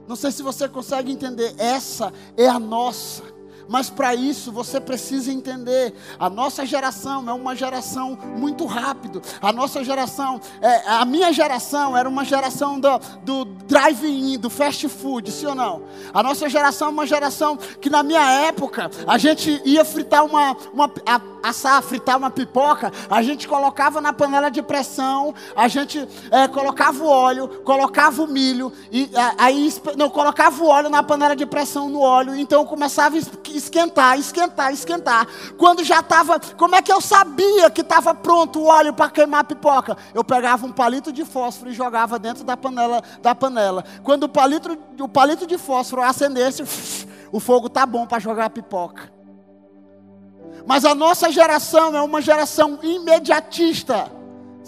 Não 0.06 0.14
sei 0.14 0.30
se 0.30 0.42
você 0.42 0.68
consegue 0.68 1.10
entender. 1.10 1.54
Essa 1.56 2.12
é 2.36 2.46
a 2.46 2.58
nossa. 2.58 3.22
Mas 3.68 3.90
para 3.90 4.14
isso 4.14 4.50
você 4.50 4.80
precisa 4.80 5.30
entender: 5.30 5.94
a 6.18 6.30
nossa 6.30 6.64
geração 6.64 7.28
é 7.28 7.32
uma 7.32 7.54
geração 7.54 8.18
muito 8.36 8.64
rápido. 8.64 9.22
A 9.40 9.52
nossa 9.52 9.84
geração, 9.84 10.40
é, 10.60 10.88
a 10.88 11.04
minha 11.04 11.32
geração 11.32 11.96
era 11.96 12.08
uma 12.08 12.24
geração 12.24 12.80
do, 12.80 12.98
do 13.22 13.44
drive-in, 13.44 14.38
do 14.38 14.48
fast 14.48 14.88
food, 14.88 15.30
sim 15.30 15.46
ou 15.46 15.54
não? 15.54 15.82
A 16.12 16.22
nossa 16.22 16.48
geração 16.48 16.88
é 16.88 16.90
uma 16.90 17.06
geração 17.06 17.56
que 17.56 17.90
na 17.90 18.02
minha 18.02 18.24
época 18.46 18.90
a 19.06 19.18
gente 19.18 19.60
ia 19.64 19.84
fritar 19.84 20.24
uma, 20.24 20.56
uma 20.72 20.90
assar, 21.42 21.82
fritar 21.82 22.16
uma 22.16 22.30
pipoca, 22.30 22.92
a 23.10 23.22
gente 23.22 23.46
colocava 23.46 24.00
na 24.00 24.12
panela 24.12 24.50
de 24.50 24.62
pressão, 24.62 25.34
a 25.54 25.68
gente 25.68 26.06
é, 26.30 26.48
colocava 26.48 27.02
o 27.02 27.06
óleo, 27.06 27.48
colocava 27.64 28.22
o 28.22 28.26
milho, 28.26 28.72
e 28.90 29.10
aí 29.36 29.72
não 29.96 30.08
colocava 30.08 30.62
o 30.62 30.66
óleo 30.66 30.88
na 30.88 31.02
panela 31.02 31.36
de 31.36 31.46
pressão 31.46 31.88
no 31.88 32.00
óleo, 32.00 32.34
então 32.34 32.64
começava 32.64 33.16
a 33.16 33.18
esquentar, 33.58 34.18
esquentar, 34.18 34.72
esquentar. 34.72 35.26
Quando 35.58 35.84
já 35.84 36.00
estava, 36.00 36.40
como 36.56 36.74
é 36.74 36.82
que 36.82 36.92
eu 36.92 37.00
sabia 37.00 37.70
que 37.70 37.82
estava 37.82 38.14
pronto 38.14 38.60
o 38.60 38.66
óleo 38.66 38.92
para 38.92 39.10
queimar 39.10 39.40
a 39.40 39.44
pipoca? 39.44 39.96
Eu 40.14 40.24
pegava 40.24 40.66
um 40.66 40.72
palito 40.72 41.12
de 41.12 41.24
fósforo 41.24 41.70
e 41.70 41.74
jogava 41.74 42.18
dentro 42.18 42.44
da 42.44 42.56
panela, 42.56 43.02
da 43.20 43.34
panela. 43.34 43.84
Quando 44.02 44.24
o 44.24 44.28
palito, 44.28 44.78
o 45.00 45.08
palito 45.08 45.46
de 45.46 45.58
fósforo 45.58 46.02
acendesse, 46.02 46.62
o 47.30 47.38
fogo 47.38 47.68
tá 47.68 47.84
bom 47.84 48.06
para 48.06 48.18
jogar 48.18 48.46
a 48.46 48.50
pipoca. 48.50 49.12
Mas 50.66 50.84
a 50.84 50.94
nossa 50.94 51.30
geração 51.30 51.96
é 51.96 52.02
uma 52.02 52.20
geração 52.20 52.78
imediatista 52.82 54.17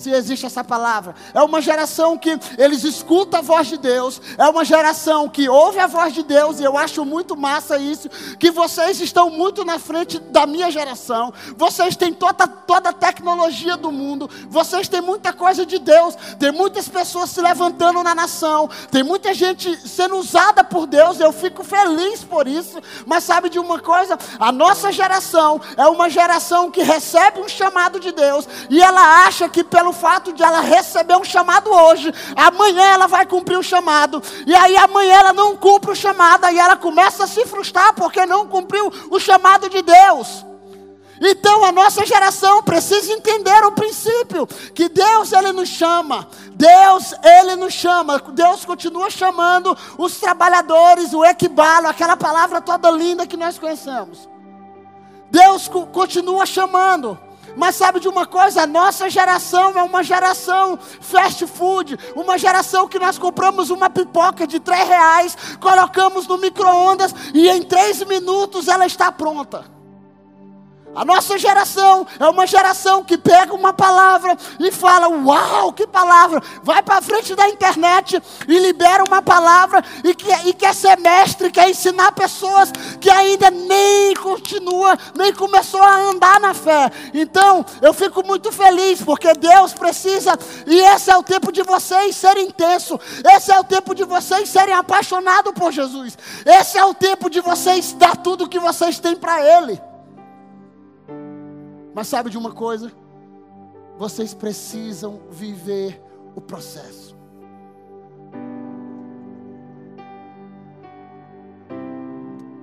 se 0.01 0.11
existe 0.11 0.47
essa 0.47 0.65
palavra. 0.65 1.15
É 1.35 1.43
uma 1.43 1.61
geração 1.61 2.17
que 2.17 2.39
eles 2.57 2.85
escutam 2.85 3.41
a 3.41 3.43
voz 3.43 3.69
de 3.69 3.77
Deus, 3.77 4.21
é 4.39 4.49
uma 4.49 4.65
geração 4.65 5.29
que 5.29 5.49
ouve 5.49 5.79
a 5.79 5.87
voz 5.87 6.15
de 6.15 6.23
Deus, 6.23 6.59
e 6.59 6.65
eu 6.65 6.77
acho 6.79 7.05
muito 7.05 7.37
massa 7.37 7.79
isso, 7.79 8.09
que 8.39 8.51
vocês 8.51 9.01
estão 9.01 9.31
muito 9.31 9.65
na 9.65 9.79
frente 9.79 10.19
da 10.19 10.47
minha 10.47 10.71
geração, 10.71 11.33
vocês 11.57 11.97
têm 11.97 12.13
toda, 12.13 12.47
toda 12.47 12.91
a 12.91 12.93
tecnologia 12.93 13.77
do 13.77 13.93
mundo, 13.93 14.29
vocês 14.49 14.89
têm 14.89 15.01
muita 15.01 15.33
coisa 15.33 15.67
de 15.67 15.79
Deus, 15.79 16.15
tem 16.39 16.51
muitas 16.51 16.89
pessoas 16.89 17.31
se 17.31 17.41
levantando 17.41 18.03
na 18.03 18.15
nação, 18.15 18.69
tem 18.91 19.03
muita 19.03 19.35
gente 19.35 19.77
sendo 19.89 20.17
usada 20.17 20.65
por 20.65 20.87
Deus, 20.87 21.21
eu 21.21 21.33
fico 21.33 21.63
feliz 21.63 22.25
por 22.25 22.49
isso, 22.49 22.79
mas 23.05 23.25
sabe 23.25 23.51
de 23.51 23.59
uma 23.59 23.79
coisa? 23.79 24.19
A 24.39 24.51
nossa 24.51 24.91
geração 24.91 25.61
é 25.77 25.87
uma 25.87 26.09
geração 26.09 26.71
que 26.71 26.83
recebe 26.83 27.41
um 27.41 27.49
chamado 27.49 28.01
de 28.01 28.13
Deus, 28.13 28.49
e 28.71 28.83
ela 28.83 29.27
acha 29.27 29.49
que 29.49 29.63
pelo 29.63 29.90
pelo 29.91 29.93
fato 29.93 30.33
de 30.33 30.43
ela 30.43 30.61
receber 30.61 31.17
um 31.17 31.25
chamado 31.25 31.71
hoje, 31.71 32.13
amanhã 32.37 32.83
ela 32.83 33.07
vai 33.07 33.27
cumprir 33.27 33.59
o 33.59 33.63
chamado, 33.63 34.23
e 34.47 34.55
aí 34.55 34.77
amanhã 34.77 35.15
ela 35.15 35.33
não 35.33 35.57
cumpre 35.57 35.91
o 35.91 35.97
chamado, 35.97 36.49
e 36.49 36.59
ela 36.59 36.77
começa 36.77 37.25
a 37.25 37.27
se 37.27 37.45
frustrar 37.47 37.93
porque 37.95 38.25
não 38.25 38.47
cumpriu 38.47 38.91
o 39.11 39.19
chamado 39.19 39.69
de 39.69 39.83
Deus. 39.83 40.45
Então 41.21 41.65
a 41.65 41.73
nossa 41.73 42.07
geração 42.07 42.63
precisa 42.63 43.13
entender 43.13 43.63
o 43.65 43.73
princípio 43.73 44.47
que 44.75 44.89
Deus 44.89 45.33
ele 45.33 45.53
nos 45.53 45.69
chama. 45.69 46.27
Deus 46.53 47.13
ele 47.23 47.57
nos 47.57 47.75
chama. 47.75 48.19
Deus 48.33 48.65
continua 48.65 49.11
chamando 49.11 49.77
os 49.99 50.19
trabalhadores, 50.19 51.13
o 51.13 51.23
equibalo, 51.23 51.89
aquela 51.89 52.17
palavra 52.17 52.63
toda 52.63 52.91
linda 52.91 53.27
que 53.27 53.37
nós 53.37 53.59
conhecemos. 53.59 54.27
Deus 55.31 55.69
continua 55.69 56.47
chamando. 56.47 57.19
Mas 57.57 57.77
sabe 57.77 58.01
de 58.01 58.09
uma 58.09 58.27
coisa? 58.27 58.63
A 58.63 58.67
nossa 58.67 59.09
geração 59.09 59.79
é 59.79 59.83
uma 59.83 60.03
geração 60.03 60.79
fast 61.01 61.47
food, 61.47 61.99
uma 62.15 62.39
geração 62.39 62.89
que 62.89 62.99
nós 62.99 63.19
compramos 63.19 63.71
uma 63.71 63.91
pipoca 63.91 64.47
de 64.47 64.61
três 64.61 64.87
reais, 64.89 65.37
colocamos 65.61 66.27
no 66.27 66.39
micro-ondas 66.39 67.15
e 67.35 67.49
em 67.49 67.63
três 67.63 68.03
minutos 68.05 68.69
ela 68.69 68.87
está 68.87 69.11
pronta. 69.11 69.80
A 70.95 71.05
nossa 71.05 71.39
geração 71.39 72.05
é 72.19 72.29
uma 72.29 72.47
geração 72.49 73.05
que 73.05 73.17
pega 73.17 73.55
uma 73.55 73.73
palavra 73.73 74.37
e 74.59 74.73
fala: 74.73 75.09
Uau, 75.09 75.73
que 75.73 75.87
palavra! 75.87 76.43
Vai 76.65 76.83
para 76.83 77.01
frente 77.01 77.35
da 77.37 77.49
internet 77.49 78.21
e 78.49 78.59
libera 78.59 79.05
uma 79.05 79.23
palavra 79.23 79.85
e, 80.03 80.13
que, 80.15 80.29
e 80.49 80.53
quer 80.53 80.75
ser 80.75 80.99
mestre, 80.99 81.51
quer 81.51 81.71
ensinar 81.71 82.11
pessoas 82.13 82.73
que 83.01 83.09
ainda 83.09 83.51
nem 83.51 84.15
continua, 84.15 84.99
nem 85.17 85.33
começou 85.33 85.81
a 85.81 85.97
andar 85.97 86.41
na 86.41 86.55
fé. 86.55 86.91
Então, 87.15 87.65
eu 87.81 87.95
fico 87.95 88.27
muito 88.27 88.51
feliz 88.51 89.01
porque 89.01 89.33
Deus 89.35 89.73
precisa, 89.73 90.37
e 90.67 90.81
esse 90.81 91.09
é 91.09 91.17
o 91.17 91.23
tempo 91.23 91.53
de 91.53 91.63
vocês 91.63 92.17
serem 92.17 92.49
intensos, 92.49 92.99
esse 93.33 93.53
é 93.53 93.61
o 93.61 93.65
tempo 93.65 93.95
de 93.95 94.03
vocês 94.03 94.49
serem 94.49 94.75
apaixonados 94.75 95.53
por 95.53 95.71
Jesus, 95.71 96.19
esse 96.45 96.77
é 96.77 96.85
o 96.85 96.93
tempo 96.95 97.31
de 97.31 97.41
vocês 97.41 97.93
dar 97.93 98.17
tudo 98.17 98.45
o 98.45 98.49
que 98.49 98.59
vocês 98.59 98.99
têm 98.99 99.15
para 99.15 99.41
Ele. 99.41 99.90
Mas 102.01 102.09
sabe 102.09 102.31
de 102.31 102.39
uma 102.39 102.51
coisa? 102.51 102.91
Vocês 103.99 104.33
precisam 104.33 105.21
viver 105.31 106.03
o 106.35 106.41
processo. 106.41 107.15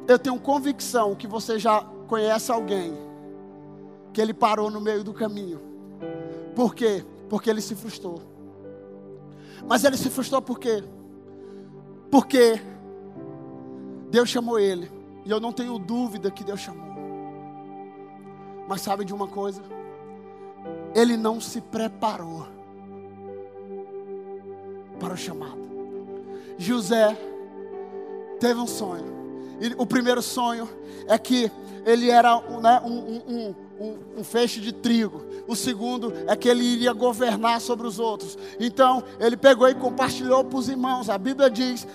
Eu 0.07 0.17
tenho 0.17 0.39
convicção 0.39 1.13
que 1.13 1.27
você 1.27 1.59
já 1.59 1.81
conhece 2.07 2.51
alguém 2.51 2.97
que 4.11 4.19
ele 4.19 4.33
parou 4.33 4.71
no 4.71 4.81
meio 4.81 5.03
do 5.03 5.13
caminho. 5.13 5.61
Por 6.55 6.73
quê? 6.73 7.05
Porque 7.29 7.47
ele 7.47 7.61
se 7.61 7.75
frustrou. 7.75 8.19
Mas 9.67 9.83
ele 9.83 9.97
se 9.97 10.09
frustrou 10.09 10.41
por 10.41 10.57
quê? 10.57 10.83
Porque 12.09 12.59
Deus 14.09 14.29
chamou 14.29 14.57
ele. 14.57 14.91
E 15.23 15.29
eu 15.29 15.39
não 15.39 15.53
tenho 15.53 15.77
dúvida 15.77 16.31
que 16.31 16.43
Deus 16.43 16.59
chamou. 16.59 16.86
Mas 18.67 18.81
sabe 18.81 19.05
de 19.05 19.13
uma 19.13 19.27
coisa? 19.27 19.61
Ele 20.93 21.15
não 21.15 21.39
se 21.39 21.61
preparou 21.61 22.45
para 24.99 25.13
o 25.13 25.17
chamado. 25.17 25.57
José 26.57 27.17
teve 28.39 28.59
um 28.59 28.67
sonho. 28.67 29.15
E 29.59 29.73
o 29.77 29.85
primeiro 29.85 30.21
sonho 30.21 30.67
é 31.07 31.17
que 31.17 31.51
ele 31.85 32.09
era 32.09 32.39
né, 32.59 32.81
um, 32.83 33.21
um, 33.27 33.55
um, 33.79 33.97
um, 34.17 34.23
feixe 34.23 34.59
de 34.59 34.73
trigo. 34.73 35.23
O 35.47 35.55
segundo 35.55 36.13
é 36.27 36.35
que 36.35 36.49
ele 36.49 36.63
iria 36.63 36.91
governar 36.91 37.61
sobre 37.61 37.87
os 37.87 37.97
outros. 37.97 38.37
Então 38.59 39.03
ele 39.19 39.37
pegou 39.37 39.69
e 39.69 39.75
compartilhou 39.75 40.43
para 40.43 40.59
os 40.59 40.67
irmãos. 40.67 41.09
A 41.09 41.17
Bíblia 41.17 41.49
diz 41.49 41.87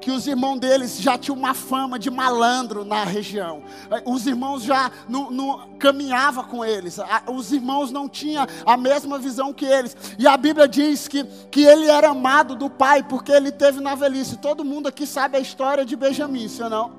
que 0.00 0.10
os 0.10 0.26
irmãos 0.26 0.58
deles 0.58 1.00
já 1.00 1.18
tinham 1.18 1.36
uma 1.36 1.54
fama 1.54 1.98
de 1.98 2.10
malandro 2.10 2.84
na 2.84 3.04
região. 3.04 3.62
Os 4.04 4.26
irmãos 4.26 4.62
já 4.62 4.90
não, 5.08 5.30
não 5.30 5.76
caminhava 5.78 6.42
com 6.42 6.64
eles. 6.64 6.98
Os 7.26 7.52
irmãos 7.52 7.90
não 7.90 8.08
tinham 8.08 8.46
a 8.64 8.76
mesma 8.76 9.18
visão 9.18 9.52
que 9.52 9.64
eles. 9.64 9.96
E 10.18 10.26
a 10.26 10.36
Bíblia 10.36 10.66
diz 10.66 11.06
que, 11.06 11.24
que 11.50 11.62
ele 11.62 11.86
era 11.86 12.10
amado 12.10 12.56
do 12.56 12.70
pai 12.70 13.02
porque 13.02 13.30
ele 13.30 13.52
teve 13.52 13.80
na 13.80 13.94
velhice. 13.94 14.38
Todo 14.38 14.64
mundo 14.64 14.88
aqui 14.88 15.06
sabe 15.06 15.36
a 15.36 15.40
história 15.40 15.84
de 15.84 15.94
Benjamim, 15.94 16.48
se 16.48 16.66
não? 16.68 16.92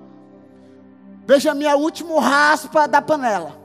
Benjamim 1.26 1.66
é 1.66 1.76
o 1.76 1.80
último 1.80 2.20
raspa 2.20 2.88
da 2.88 3.02
panela. 3.02 3.60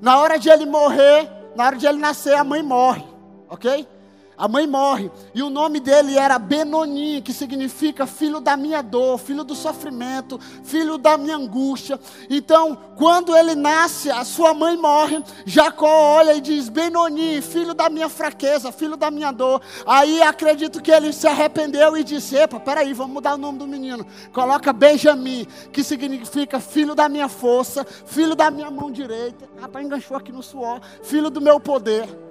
Na 0.00 0.18
hora 0.18 0.38
de 0.38 0.50
ele 0.50 0.66
morrer, 0.66 1.30
na 1.54 1.66
hora 1.66 1.76
de 1.76 1.86
ele 1.86 1.98
nascer, 1.98 2.34
a 2.34 2.44
mãe 2.44 2.62
morre, 2.62 3.04
ok? 3.48 3.86
A 4.36 4.48
mãe 4.48 4.66
morre. 4.66 5.10
E 5.34 5.42
o 5.42 5.50
nome 5.50 5.78
dele 5.78 6.18
era 6.18 6.38
Benoni, 6.38 7.20
que 7.20 7.32
significa 7.32 8.06
filho 8.06 8.40
da 8.40 8.56
minha 8.56 8.82
dor, 8.82 9.18
filho 9.18 9.44
do 9.44 9.54
sofrimento, 9.54 10.40
filho 10.64 10.96
da 10.96 11.18
minha 11.18 11.36
angústia. 11.36 12.00
Então, 12.30 12.76
quando 12.96 13.36
ele 13.36 13.54
nasce, 13.54 14.10
a 14.10 14.24
sua 14.24 14.54
mãe 14.54 14.76
morre. 14.76 15.22
Jacó 15.44 16.16
olha 16.16 16.34
e 16.34 16.40
diz: 16.40 16.68
Benoni, 16.68 17.42
filho 17.42 17.74
da 17.74 17.90
minha 17.90 18.08
fraqueza, 18.08 18.72
filho 18.72 18.96
da 18.96 19.10
minha 19.10 19.30
dor. 19.30 19.60
Aí 19.86 20.22
acredito 20.22 20.82
que 20.82 20.90
ele 20.90 21.12
se 21.12 21.26
arrependeu 21.26 21.96
e 21.96 22.04
disse: 22.04 22.36
Epa, 22.36 22.58
peraí, 22.58 22.92
vamos 22.94 23.12
mudar 23.12 23.34
o 23.34 23.38
nome 23.38 23.58
do 23.58 23.66
menino. 23.66 24.06
Coloca 24.32 24.72
Benjamim, 24.72 25.46
que 25.72 25.84
significa 25.84 26.58
filho 26.58 26.94
da 26.94 27.08
minha 27.08 27.28
força, 27.28 27.84
filho 27.84 28.34
da 28.34 28.50
minha 28.50 28.70
mão 28.70 28.90
direita. 28.90 29.48
Rapaz, 29.60 29.84
enganchou 29.84 30.16
aqui 30.16 30.32
no 30.32 30.42
suor. 30.42 30.80
Filho 31.02 31.28
do 31.28 31.40
meu 31.40 31.60
poder 31.60 32.21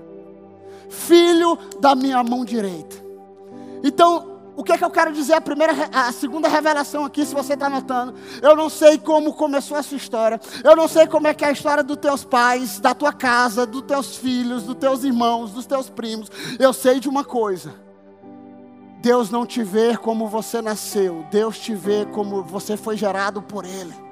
filho 0.91 1.57
da 1.79 1.95
minha 1.95 2.23
mão 2.23 2.45
direita. 2.45 2.95
Então, 3.83 4.31
o 4.55 4.63
que 4.63 4.73
é 4.73 4.77
que 4.77 4.83
eu 4.83 4.91
quero 4.91 5.11
dizer? 5.11 5.33
A 5.33 5.41
primeira, 5.41 5.73
a 5.91 6.11
segunda 6.11 6.47
revelação 6.47 7.05
aqui, 7.05 7.25
se 7.25 7.33
você 7.33 7.53
está 7.53 7.69
notando, 7.69 8.13
eu 8.41 8.55
não 8.55 8.69
sei 8.69 8.97
como 8.97 9.33
começou 9.33 9.77
essa 9.77 9.95
história, 9.95 10.39
eu 10.63 10.75
não 10.75 10.87
sei 10.87 11.07
como 11.07 11.27
é 11.27 11.33
que 11.33 11.43
é 11.43 11.47
a 11.47 11.51
história 11.51 11.81
dos 11.81 11.97
teus 11.97 12.23
pais, 12.23 12.79
da 12.79 12.93
tua 12.93 13.13
casa, 13.13 13.65
dos 13.65 13.81
teus 13.83 14.17
filhos, 14.17 14.63
dos 14.63 14.75
teus 14.75 15.03
irmãos, 15.03 15.51
dos 15.51 15.65
teus 15.65 15.89
primos. 15.89 16.29
Eu 16.59 16.73
sei 16.73 16.99
de 16.99 17.09
uma 17.09 17.23
coisa. 17.23 17.73
Deus 19.01 19.31
não 19.31 19.47
te 19.47 19.63
vê 19.63 19.97
como 19.97 20.27
você 20.27 20.61
nasceu, 20.61 21.25
Deus 21.31 21.57
te 21.57 21.73
vê 21.73 22.05
como 22.05 22.43
você 22.43 22.77
foi 22.77 22.95
gerado 22.95 23.41
por 23.41 23.65
Ele. 23.65 24.10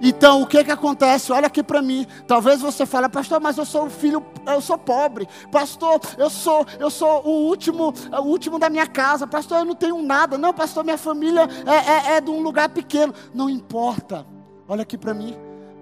Então, 0.00 0.42
o 0.42 0.46
que 0.46 0.64
que 0.64 0.70
acontece? 0.70 1.30
Olha 1.30 1.46
aqui 1.46 1.62
para 1.62 1.82
mim. 1.82 2.06
Talvez 2.26 2.60
você 2.60 2.86
fale, 2.86 3.08
pastor, 3.08 3.38
mas 3.38 3.58
eu 3.58 3.66
sou 3.66 3.90
filho, 3.90 4.24
eu 4.46 4.60
sou 4.60 4.78
pobre. 4.78 5.28
Pastor, 5.52 6.00
eu 6.16 6.30
sou, 6.30 6.66
eu 6.78 6.90
sou 6.90 7.22
o 7.26 7.48
último, 7.48 7.92
o 8.10 8.22
último 8.22 8.58
da 8.58 8.70
minha 8.70 8.86
casa. 8.86 9.26
Pastor, 9.26 9.58
eu 9.58 9.64
não 9.64 9.74
tenho 9.74 10.00
nada. 10.02 10.38
Não, 10.38 10.54
pastor, 10.54 10.84
minha 10.84 10.96
família 10.96 11.46
é, 11.66 12.12
é, 12.12 12.16
é 12.16 12.20
de 12.20 12.30
um 12.30 12.40
lugar 12.42 12.70
pequeno. 12.70 13.14
Não 13.34 13.50
importa. 13.50 14.26
Olha 14.66 14.82
aqui 14.82 14.96
para 14.96 15.12
mim. 15.12 15.36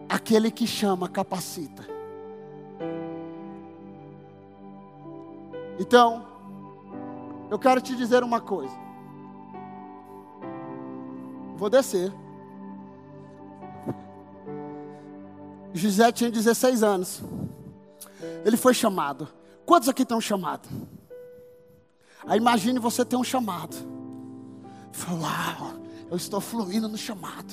Aquele 0.09 0.51
que 0.51 0.67
chama 0.67 1.09
capacita. 1.09 1.87
Então, 5.79 6.27
eu 7.49 7.59
quero 7.59 7.81
te 7.81 7.95
dizer 7.95 8.25
uma 8.25 8.41
coisa. 8.41 8.75
Vou 11.57 11.71
descer. 11.71 12.13
José 15.73 16.11
tinha 16.13 16.31
16 16.31 16.83
anos. 16.83 17.23
Ele 18.45 18.57
foi 18.57 18.75
chamado. 18.75 19.29
Quantos 19.67 19.89
aqui 19.89 20.03
estão 20.03 20.21
chamados? 20.21 20.69
Aí 22.27 22.39
imagine 22.39 22.79
você 22.79 23.05
ter 23.05 23.17
um 23.17 23.25
chamado. 23.25 23.77
Fala, 24.93 25.21
uau, 25.21 25.75
eu 26.11 26.17
estou 26.17 26.41
fluindo 26.41 26.89
no 26.89 26.97
chamado. 26.97 27.53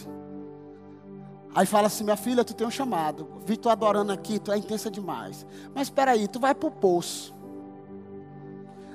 Aí 1.54 1.66
fala 1.66 1.88
assim, 1.88 2.04
minha 2.04 2.18
filha, 2.18 2.44
tu 2.44 2.54
tem 2.54 2.68
um 2.68 2.72
chamado. 2.72 3.28
Vi 3.46 3.56
tu 3.56 3.70
adorando 3.70 4.12
aqui, 4.12 4.40
tu 4.40 4.52
é 4.52 4.58
intensa 4.58 4.92
demais. 4.92 5.46
Mas 5.74 5.88
espera 5.88 6.12
aí, 6.12 6.28
tu 6.28 6.40
vai 6.40 6.54
para 6.54 6.68
o 6.68 6.72
poço. 6.72 7.34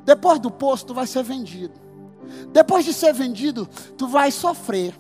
Depois 0.05 0.39
do 0.39 0.51
poço, 0.51 0.87
tu 0.87 0.95
vai 0.95 1.07
ser 1.07 1.23
vendido. 1.23 1.75
Depois 2.53 2.85
de 2.85 2.93
ser 2.93 3.15
vendido, 3.15 3.67
tu 3.97 4.07
vai 4.07 4.31
sofrer. 4.31 4.95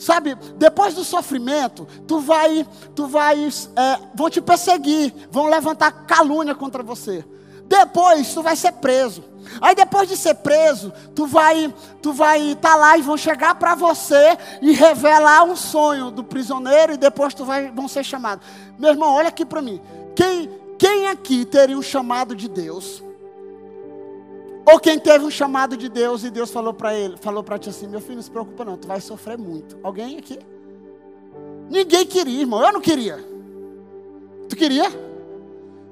Sabe, 0.00 0.34
depois 0.56 0.94
do 0.94 1.04
sofrimento, 1.04 1.86
tu 2.08 2.20
vai, 2.20 2.66
tu 2.94 3.06
vai, 3.06 3.36
é, 3.76 3.98
vão 4.14 4.30
te 4.30 4.40
perseguir, 4.40 5.12
vão 5.30 5.44
levantar 5.44 6.06
calúnia 6.06 6.54
contra 6.54 6.82
você. 6.82 7.22
Depois 7.66 8.32
tu 8.32 8.42
vai 8.42 8.56
ser 8.56 8.72
preso. 8.72 9.22
Aí 9.60 9.74
depois 9.74 10.08
de 10.08 10.16
ser 10.16 10.36
preso, 10.36 10.90
tu 11.14 11.26
vai, 11.26 11.72
tu 12.00 12.14
vai 12.14 12.52
estar 12.52 12.70
tá 12.70 12.76
lá 12.76 12.96
e 12.96 13.02
vão 13.02 13.18
chegar 13.18 13.56
para 13.56 13.74
você 13.74 14.38
e 14.62 14.72
revelar 14.72 15.44
um 15.44 15.54
sonho 15.54 16.10
do 16.10 16.24
prisioneiro 16.24 16.94
e 16.94 16.96
depois 16.96 17.34
tu 17.34 17.44
vai, 17.44 17.70
vão 17.70 17.86
ser 17.86 18.02
chamados. 18.02 18.46
Meu 18.78 18.92
irmão, 18.92 19.12
olha 19.12 19.28
aqui 19.28 19.44
para 19.44 19.60
mim. 19.60 19.82
Quem, 20.16 20.50
quem 20.78 21.08
aqui 21.08 21.44
teria 21.44 21.76
um 21.76 21.82
chamado 21.82 22.34
de 22.34 22.48
Deus? 22.48 23.02
Ou 24.66 24.78
quem 24.78 24.98
teve 24.98 25.24
um 25.24 25.30
chamado 25.30 25.76
de 25.76 25.88
Deus 25.88 26.22
e 26.22 26.30
Deus 26.30 26.50
falou 26.50 26.74
para 26.74 26.94
ele, 26.94 27.16
falou 27.16 27.42
para 27.42 27.58
ti 27.58 27.68
assim: 27.68 27.86
meu 27.86 28.00
filho, 28.00 28.16
não 28.16 28.22
se 28.22 28.30
preocupa 28.30 28.64
não, 28.64 28.76
tu 28.76 28.86
vai 28.86 29.00
sofrer 29.00 29.38
muito. 29.38 29.78
Alguém 29.82 30.18
aqui? 30.18 30.38
Ninguém 31.70 32.06
queria, 32.06 32.40
irmão. 32.40 32.64
Eu 32.64 32.72
não 32.72 32.80
queria. 32.80 33.24
Tu 34.48 34.56
queria? 34.56 35.09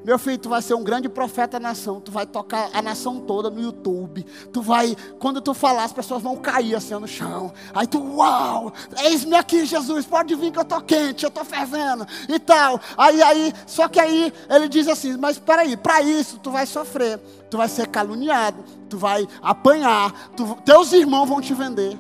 Meu 0.04 0.18
filho, 0.18 0.38
tu 0.38 0.48
vai 0.48 0.62
ser 0.62 0.74
um 0.74 0.82
grande 0.82 1.08
profeta 1.08 1.58
da 1.58 1.68
nação. 1.68 2.00
Tu 2.00 2.10
vai 2.10 2.24
tocar 2.24 2.70
a 2.72 2.80
nação 2.80 3.20
toda 3.20 3.50
no 3.50 3.60
YouTube. 3.60 4.24
Tu 4.52 4.62
vai, 4.62 4.96
quando 5.18 5.40
tu 5.40 5.52
falar, 5.52 5.84
as 5.84 5.92
pessoas 5.92 6.22
vão 6.22 6.36
cair 6.36 6.74
assim 6.74 6.94
no 6.94 7.08
chão. 7.08 7.52
Aí 7.74 7.86
tu, 7.86 8.00
uau, 8.16 8.72
eis-me 9.02 9.36
aqui, 9.36 9.66
Jesus. 9.66 10.06
Pode 10.06 10.34
vir 10.34 10.52
que 10.52 10.58
eu 10.58 10.64
tô 10.64 10.80
quente, 10.80 11.24
eu 11.24 11.30
tô 11.30 11.44
fervendo 11.44 12.06
e 12.28 12.38
tal. 12.38 12.80
Aí, 12.96 13.20
aí, 13.22 13.52
só 13.66 13.88
que 13.88 14.00
aí 14.00 14.32
ele 14.48 14.68
diz 14.68 14.86
assim: 14.88 15.16
Mas 15.16 15.36
espera 15.36 15.62
aí, 15.62 15.76
para 15.76 16.00
isso 16.00 16.38
tu 16.38 16.50
vai 16.50 16.64
sofrer. 16.64 17.18
Tu 17.50 17.56
vai 17.56 17.68
ser 17.68 17.88
caluniado. 17.88 18.64
Tu 18.88 18.96
vai 18.96 19.26
apanhar. 19.42 20.30
Tu, 20.36 20.56
teus 20.64 20.92
irmãos 20.92 21.26
vão 21.26 21.40
te 21.40 21.52
vender. 21.52 21.98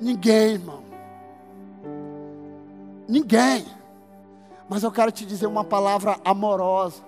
Ninguém, 0.00 0.52
irmão. 0.52 0.82
Ninguém. 3.08 3.77
Mas 4.68 4.82
eu 4.82 4.92
quero 4.92 5.10
te 5.10 5.24
dizer 5.24 5.46
uma 5.46 5.64
palavra 5.64 6.20
amorosa. 6.24 7.02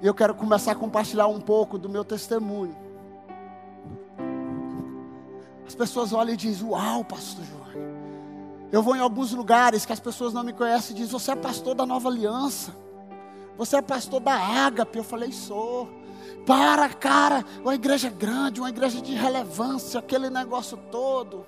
E 0.00 0.06
eu 0.06 0.14
quero 0.14 0.34
começar 0.34 0.72
a 0.72 0.74
compartilhar 0.74 1.26
um 1.26 1.40
pouco 1.40 1.78
do 1.78 1.88
meu 1.88 2.04
testemunho. 2.04 2.76
As 5.66 5.74
pessoas 5.74 6.12
olham 6.12 6.34
e 6.34 6.36
dizem: 6.36 6.68
Uau, 6.68 7.04
pastor 7.04 7.44
João. 7.44 7.62
Eu 8.70 8.82
vou 8.82 8.96
em 8.96 9.00
alguns 9.00 9.32
lugares 9.32 9.84
que 9.84 9.92
as 9.92 10.00
pessoas 10.00 10.32
não 10.32 10.42
me 10.42 10.52
conhecem 10.52 10.94
e 10.94 10.98
dizem: 10.98 11.12
Você 11.12 11.32
é 11.32 11.36
pastor 11.36 11.74
da 11.74 11.84
nova 11.84 12.08
aliança. 12.08 12.72
Você 13.56 13.76
é 13.76 13.82
pastor 13.82 14.20
da 14.20 14.34
Ágape. 14.34 14.98
Eu 14.98 15.04
falei: 15.04 15.32
Sou. 15.32 15.88
Para, 16.46 16.88
cara, 16.88 17.44
uma 17.62 17.74
igreja 17.74 18.10
grande, 18.10 18.60
uma 18.60 18.68
igreja 18.68 19.00
de 19.00 19.14
relevância, 19.14 20.00
aquele 20.00 20.28
negócio 20.30 20.76
todo. 20.90 21.46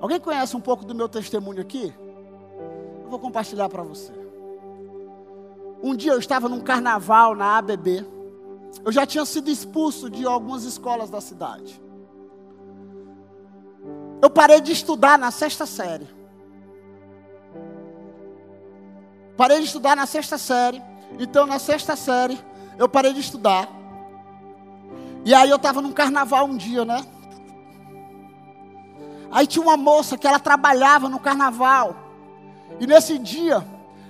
Alguém 0.00 0.18
conhece 0.18 0.56
um 0.56 0.60
pouco 0.60 0.84
do 0.84 0.94
meu 0.94 1.08
testemunho 1.08 1.60
aqui? 1.60 1.92
Vou 3.10 3.18
compartilhar 3.18 3.68
para 3.68 3.82
você. 3.82 4.12
Um 5.82 5.96
dia 5.96 6.12
eu 6.12 6.18
estava 6.20 6.48
num 6.48 6.60
carnaval 6.60 7.34
na 7.34 7.58
ABB. 7.58 8.06
Eu 8.84 8.92
já 8.92 9.04
tinha 9.04 9.24
sido 9.24 9.50
expulso 9.50 10.08
de 10.08 10.24
algumas 10.24 10.62
escolas 10.62 11.10
da 11.10 11.20
cidade. 11.20 11.82
Eu 14.22 14.30
parei 14.30 14.60
de 14.60 14.70
estudar 14.70 15.18
na 15.18 15.32
sexta 15.32 15.66
série. 15.66 16.08
Parei 19.36 19.58
de 19.58 19.64
estudar 19.64 19.96
na 19.96 20.06
sexta 20.06 20.38
série. 20.38 20.80
Então, 21.18 21.46
na 21.46 21.58
sexta 21.58 21.96
série, 21.96 22.38
eu 22.78 22.88
parei 22.88 23.12
de 23.12 23.18
estudar. 23.18 23.68
E 25.24 25.34
aí 25.34 25.50
eu 25.50 25.56
estava 25.56 25.82
num 25.82 25.92
carnaval 25.92 26.46
um 26.46 26.56
dia, 26.56 26.84
né? 26.84 27.04
Aí 29.32 29.48
tinha 29.48 29.64
uma 29.64 29.76
moça 29.76 30.16
que 30.16 30.28
ela 30.28 30.38
trabalhava 30.38 31.08
no 31.08 31.18
carnaval. 31.18 31.99
E 32.80 32.86
nesse 32.86 33.18
dia, 33.18 33.64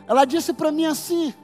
ela 0.06 0.24
disse 0.24 0.52
para 0.52 0.70
mim 0.70 0.86
assim: 0.86 1.34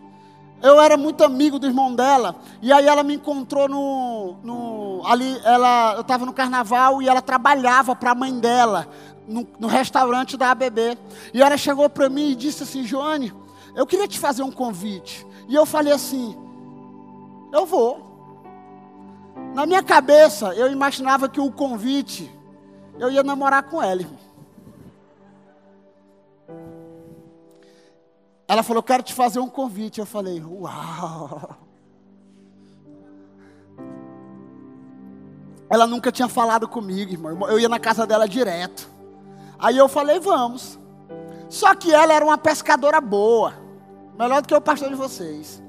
eu 0.63 0.81
era 0.81 0.97
muito 0.97 1.23
amigo 1.23 1.59
do 1.59 1.67
irmão 1.67 1.95
dela, 1.95 2.37
e 2.63 2.73
aí 2.73 2.87
ela 2.87 3.03
me 3.03 3.15
encontrou 3.15 3.69
no, 3.69 4.37
no 4.43 5.03
ali, 5.05 5.39
ela, 5.45 5.95
eu 5.95 6.01
estava 6.01 6.25
no 6.25 6.33
carnaval 6.33 7.03
e 7.03 7.09
ela 7.09 7.21
trabalhava 7.21 7.95
para 7.95 8.13
a 8.13 8.15
mãe 8.15 8.39
dela 8.39 8.89
no, 9.27 9.47
no, 9.59 9.67
restaurante 9.67 10.37
da 10.37 10.51
ABB. 10.51 10.97
E 11.35 11.43
ela 11.43 11.57
chegou 11.57 11.91
para 11.91 12.09
mim 12.09 12.31
e 12.31 12.37
disse 12.37 12.63
assim, 12.63 12.85
Joane, 12.85 13.33
eu 13.75 13.87
queria 13.87 14.09
te 14.09 14.19
fazer 14.19 14.43
um 14.43 14.51
convite. 14.51 15.27
E 15.49 15.55
eu 15.55 15.67
falei 15.67 15.93
assim, 15.93 16.37
eu 17.53 17.67
vou. 17.67 18.05
Na 19.55 19.67
minha 19.67 19.83
cabeça, 19.83 20.55
eu 20.55 20.71
imaginava 20.73 21.29
que 21.29 21.41
o 21.41 21.53
convite, 21.53 22.31
eu 22.99 23.11
ia 23.11 23.23
namorar 23.23 23.65
com 23.65 23.83
ela. 23.83 24.01
Irmão. 24.01 24.19
Ela 28.49 28.63
falou: 28.63 28.83
Quero 28.83 29.03
te 29.03 29.13
fazer 29.13 29.41
um 29.41 29.49
convite. 29.49 30.01
Eu 30.01 30.07
falei: 30.07 30.43
Uau! 30.43 31.57
Ela 35.69 35.87
nunca 35.87 36.13
tinha 36.13 36.29
falado 36.29 36.69
comigo, 36.69 37.13
irmão. 37.13 37.49
Eu 37.49 37.59
ia 37.59 37.69
na 37.69 37.79
casa 37.79 38.07
dela 38.07 38.29
direto. 38.29 38.89
Aí 39.59 39.77
eu 39.77 39.89
falei, 39.89 40.21
vamos. 40.21 40.79
Só 41.49 41.75
que 41.75 41.93
ela 41.93 42.13
era 42.13 42.25
uma 42.25 42.39
pescadora 42.39 43.01
boa. 43.01 43.55
Melhor 44.19 44.43
do 44.43 44.49
que 44.49 44.55
o 44.55 44.61
pastor 44.61 44.89
de 44.89 44.95
vocês. 44.95 45.63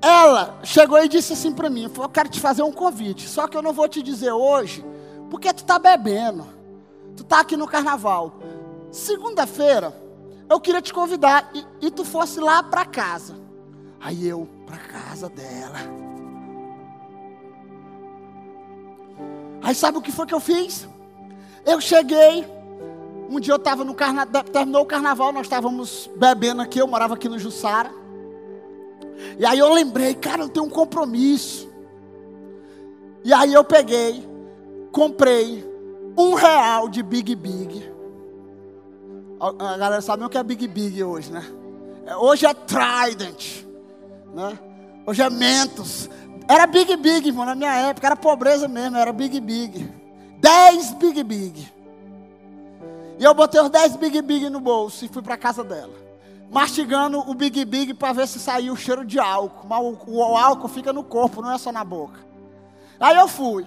Ela 0.00 0.58
chegou 0.62 1.02
e 1.02 1.08
disse 1.08 1.32
assim 1.32 1.52
para 1.52 1.68
mim: 1.68 1.90
Eu 1.94 2.08
quero 2.08 2.28
te 2.28 2.40
fazer 2.40 2.62
um 2.62 2.72
convite. 2.72 3.28
Só 3.28 3.46
que 3.46 3.56
eu 3.56 3.62
não 3.62 3.72
vou 3.72 3.88
te 3.88 4.02
dizer 4.02 4.32
hoje, 4.32 4.84
porque 5.28 5.52
tu 5.52 5.58
está 5.58 5.78
bebendo. 5.78 6.46
Tu 7.16 7.22
está 7.22 7.40
aqui 7.40 7.56
no 7.56 7.66
carnaval. 7.66 8.34
Segunda-feira, 8.90 9.94
eu 10.50 10.60
queria 10.60 10.82
te 10.82 10.92
convidar 10.92 11.48
e, 11.54 11.86
e 11.86 11.90
tu 11.92 12.04
fosse 12.04 12.40
lá 12.40 12.60
para 12.60 12.84
casa. 12.84 13.36
Aí 14.00 14.26
eu, 14.26 14.48
para 14.66 14.78
casa 14.78 15.28
dela. 15.28 15.78
Aí 19.62 19.74
sabe 19.76 19.98
o 19.98 20.02
que 20.02 20.10
foi 20.10 20.26
que 20.26 20.34
eu 20.34 20.40
fiz? 20.40 20.88
Eu 21.64 21.80
cheguei. 21.80 22.44
Um 23.28 23.38
dia 23.38 23.52
eu 23.52 23.58
estava 23.58 23.84
no 23.84 23.94
carnaval, 23.94 24.42
terminou 24.42 24.82
o 24.82 24.86
carnaval, 24.86 25.32
nós 25.32 25.46
estávamos 25.46 26.10
bebendo 26.16 26.60
aqui, 26.60 26.80
eu 26.80 26.88
morava 26.88 27.14
aqui 27.14 27.28
no 27.28 27.38
Jussara. 27.38 27.92
E 29.38 29.46
aí 29.46 29.58
eu 29.60 29.72
lembrei, 29.72 30.14
cara, 30.14 30.42
eu 30.42 30.48
tenho 30.48 30.66
um 30.66 30.70
compromisso. 30.70 31.70
E 33.22 33.32
aí 33.32 33.52
eu 33.52 33.62
peguei, 33.62 34.28
comprei 34.90 35.64
um 36.18 36.34
real 36.34 36.88
de 36.88 37.04
Big 37.04 37.36
Big. 37.36 37.99
A 39.40 39.76
galera 39.78 40.02
sabe 40.02 40.22
o 40.22 40.28
que 40.28 40.36
é 40.36 40.42
Big 40.42 40.68
Big 40.68 41.02
hoje, 41.02 41.32
né? 41.32 41.42
É, 42.04 42.14
hoje 42.14 42.44
é 42.44 42.52
Trident, 42.52 43.64
né? 44.34 44.58
Hoje 45.06 45.22
é 45.22 45.30
Mentos. 45.30 46.10
Era 46.46 46.66
Big 46.66 46.94
Big, 46.96 47.28
irmão, 47.28 47.46
na 47.46 47.54
minha 47.54 47.74
época, 47.88 48.06
era 48.06 48.16
pobreza 48.16 48.68
mesmo, 48.68 48.98
era 48.98 49.10
Big 49.14 49.40
Big. 49.40 49.90
Dez 50.38 50.92
Big 50.92 51.22
Big. 51.22 51.72
E 53.18 53.24
eu 53.24 53.32
botei 53.32 53.62
os 53.62 53.70
dez 53.70 53.96
Big 53.96 54.20
Big 54.20 54.50
no 54.50 54.60
bolso 54.60 55.06
e 55.06 55.08
fui 55.08 55.22
para 55.22 55.38
casa 55.38 55.64
dela. 55.64 55.94
Mastigando 56.50 57.20
o 57.20 57.32
Big 57.32 57.64
Big 57.64 57.94
para 57.94 58.12
ver 58.12 58.28
se 58.28 58.38
saía 58.38 58.70
o 58.70 58.76
cheiro 58.76 59.06
de 59.06 59.18
álcool. 59.18 59.66
Mas 59.66 59.80
o, 59.82 59.96
o, 60.06 60.18
o 60.18 60.36
álcool 60.36 60.68
fica 60.68 60.92
no 60.92 61.02
corpo, 61.02 61.40
não 61.40 61.52
é 61.52 61.56
só 61.56 61.72
na 61.72 61.84
boca. 61.84 62.18
Aí 62.98 63.16
eu 63.16 63.28
fui. 63.28 63.64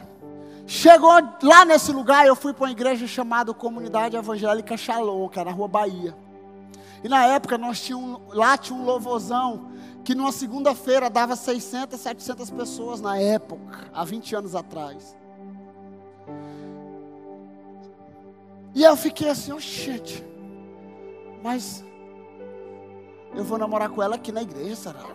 Chegou 0.66 1.12
lá 1.42 1.66
nesse 1.66 1.92
lugar, 1.92 2.26
eu 2.26 2.36
fui 2.36 2.54
para 2.54 2.66
uma 2.66 2.72
igreja 2.72 3.06
chamada 3.06 3.54
Comunidade 3.54 4.16
Evangélica 4.16 4.78
Shalom, 4.78 5.28
que 5.28 5.40
era 5.40 5.50
na 5.50 5.56
Rua 5.56 5.68
Bahia. 5.68 6.16
E 7.04 7.10
na 7.10 7.26
época 7.26 7.58
nós 7.58 7.82
tínhamos, 7.82 8.22
lá 8.34 8.58
tinha 8.58 8.78
um 8.78 8.86
louvorzão 8.86 9.72
que 10.06 10.16
numa 10.16 10.32
segunda-feira 10.32 11.10
dava 11.10 11.36
600, 11.36 12.00
700 12.00 12.50
pessoas 12.50 13.02
na 13.02 13.18
época, 13.18 13.90
há 13.94 14.06
20 14.06 14.36
anos 14.36 14.56
atrás. 14.56 15.16
E 18.74 18.84
eu 18.84 18.96
fiquei 18.96 19.30
assim, 19.30 19.52
oh 19.52 19.60
shit, 19.60 20.24
mas 21.44 21.84
eu 23.36 23.44
vou 23.44 23.58
namorar 23.58 23.90
com 23.90 24.02
ela 24.02 24.16
aqui 24.16 24.32
na 24.32 24.42
igreja, 24.42 24.76
será? 24.76 25.06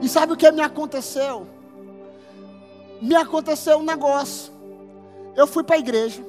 E 0.00 0.08
sabe 0.08 0.32
o 0.32 0.36
que 0.36 0.50
me 0.50 0.62
aconteceu? 0.62 1.46
Me 3.02 3.16
aconteceu 3.16 3.78
um 3.78 3.82
negócio. 3.82 4.52
Eu 5.34 5.46
fui 5.46 5.64
para 5.64 5.76
a 5.76 5.78
igreja, 5.78 6.24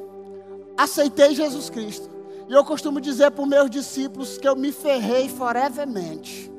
aceitei 0.75 1.35
Jesus 1.35 1.69
Cristo. 1.69 2.09
E 2.49 2.53
eu 2.53 2.65
costumo 2.65 2.99
dizer 2.99 3.31
para 3.31 3.43
os 3.43 3.47
meus 3.47 3.69
discípulos 3.69 4.37
que 4.37 4.47
eu 4.47 4.55
me 4.55 4.71
ferrei 4.71 5.29
forevermente. 5.29 6.51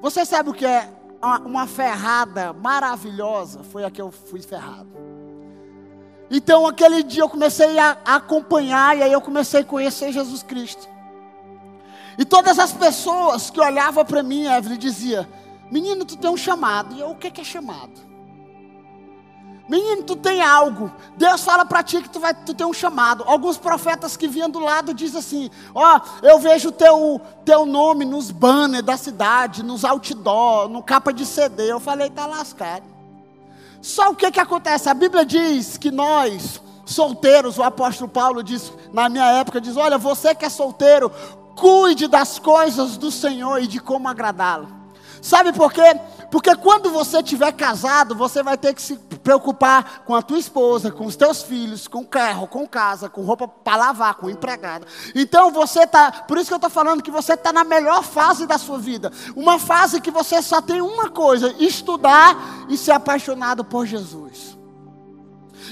Você 0.00 0.24
sabe 0.24 0.50
o 0.50 0.54
que 0.54 0.64
é 0.64 0.88
uma 1.44 1.66
ferrada 1.66 2.52
maravilhosa? 2.52 3.62
Foi 3.62 3.84
a 3.84 3.90
que 3.90 4.00
eu 4.00 4.10
fui 4.10 4.40
ferrado. 4.40 4.88
Então, 6.30 6.66
aquele 6.66 7.02
dia 7.02 7.22
eu 7.22 7.28
comecei 7.28 7.78
a 7.78 7.96
acompanhar, 8.04 8.96
e 8.96 9.02
aí 9.02 9.12
eu 9.12 9.20
comecei 9.20 9.60
a 9.60 9.64
conhecer 9.64 10.12
Jesus 10.12 10.42
Cristo. 10.42 10.88
E 12.18 12.24
todas 12.24 12.58
as 12.58 12.72
pessoas 12.72 13.50
que 13.50 13.60
olhavam 13.60 14.04
para 14.04 14.22
mim, 14.22 14.46
Evelyn, 14.46 14.78
diziam: 14.78 15.26
Menino, 15.70 16.04
tu 16.04 16.16
tem 16.16 16.30
um 16.30 16.36
chamado. 16.36 16.94
E 16.94 17.00
eu, 17.00 17.10
o 17.10 17.16
que 17.16 17.40
é 17.40 17.44
chamado? 17.44 18.07
Menino, 19.68 20.02
tu 20.02 20.16
tem 20.16 20.40
algo. 20.40 20.90
Deus 21.16 21.42
fala 21.44 21.64
para 21.64 21.82
ti 21.82 22.00
que 22.00 22.08
tu 22.08 22.18
vai 22.18 22.32
tu 22.32 22.54
tem 22.54 22.66
um 22.66 22.72
chamado. 22.72 23.22
Alguns 23.26 23.58
profetas 23.58 24.16
que 24.16 24.26
vinham 24.26 24.48
do 24.48 24.58
lado 24.58 24.94
dizem 24.94 25.18
assim: 25.18 25.50
Ó, 25.74 25.96
oh, 25.96 26.26
eu 26.26 26.38
vejo 26.38 26.72
teu 26.72 27.20
teu 27.44 27.66
nome 27.66 28.06
nos 28.06 28.30
banners 28.30 28.82
da 28.82 28.96
cidade, 28.96 29.62
nos 29.62 29.84
outdoor, 29.84 30.70
no 30.70 30.82
capa 30.82 31.12
de 31.12 31.26
CD. 31.26 31.70
Eu 31.70 31.78
falei, 31.78 32.08
tá 32.08 32.24
lascado. 32.24 32.84
Só 33.82 34.10
o 34.10 34.16
que 34.16 34.30
que 34.30 34.40
acontece? 34.40 34.88
A 34.88 34.94
Bíblia 34.94 35.24
diz 35.24 35.76
que 35.76 35.90
nós 35.90 36.62
solteiros, 36.86 37.58
o 37.58 37.62
apóstolo 37.62 38.08
Paulo 38.08 38.42
diz, 38.42 38.72
na 38.90 39.10
minha 39.10 39.30
época 39.32 39.60
diz: 39.60 39.76
"Olha, 39.76 39.98
você 39.98 40.34
que 40.34 40.46
é 40.46 40.48
solteiro, 40.48 41.12
cuide 41.54 42.08
das 42.08 42.38
coisas 42.38 42.96
do 42.96 43.10
Senhor 43.10 43.62
e 43.62 43.66
de 43.66 43.80
como 43.80 44.08
agradá-lo". 44.08 44.78
Sabe 45.20 45.52
por 45.52 45.72
quê? 45.72 46.00
Porque 46.30 46.54
quando 46.56 46.90
você 46.90 47.18
estiver 47.18 47.52
casado, 47.52 48.14
você 48.14 48.42
vai 48.42 48.58
ter 48.58 48.74
que 48.74 48.82
se 48.82 48.96
preocupar 49.22 50.02
com 50.04 50.14
a 50.14 50.22
tua 50.22 50.38
esposa, 50.38 50.90
com 50.90 51.06
os 51.06 51.16
teus 51.16 51.42
filhos, 51.42 51.88
com 51.88 52.04
carro, 52.04 52.46
com 52.46 52.66
casa, 52.66 53.08
com 53.08 53.22
roupa 53.22 53.48
para 53.48 53.76
lavar, 53.76 54.14
com 54.14 54.28
empregada. 54.28 54.86
Então 55.14 55.50
você 55.50 55.84
está, 55.84 56.10
por 56.10 56.36
isso 56.36 56.48
que 56.48 56.54
eu 56.54 56.58
estou 56.58 56.70
falando 56.70 57.02
que 57.02 57.10
você 57.10 57.32
está 57.34 57.52
na 57.52 57.64
melhor 57.64 58.02
fase 58.02 58.46
da 58.46 58.58
sua 58.58 58.78
vida. 58.78 59.10
Uma 59.34 59.58
fase 59.58 60.00
que 60.00 60.10
você 60.10 60.42
só 60.42 60.60
tem 60.60 60.80
uma 60.80 61.08
coisa: 61.08 61.54
estudar 61.58 62.36
e 62.68 62.76
ser 62.76 62.92
apaixonado 62.92 63.64
por 63.64 63.86
Jesus. 63.86 64.57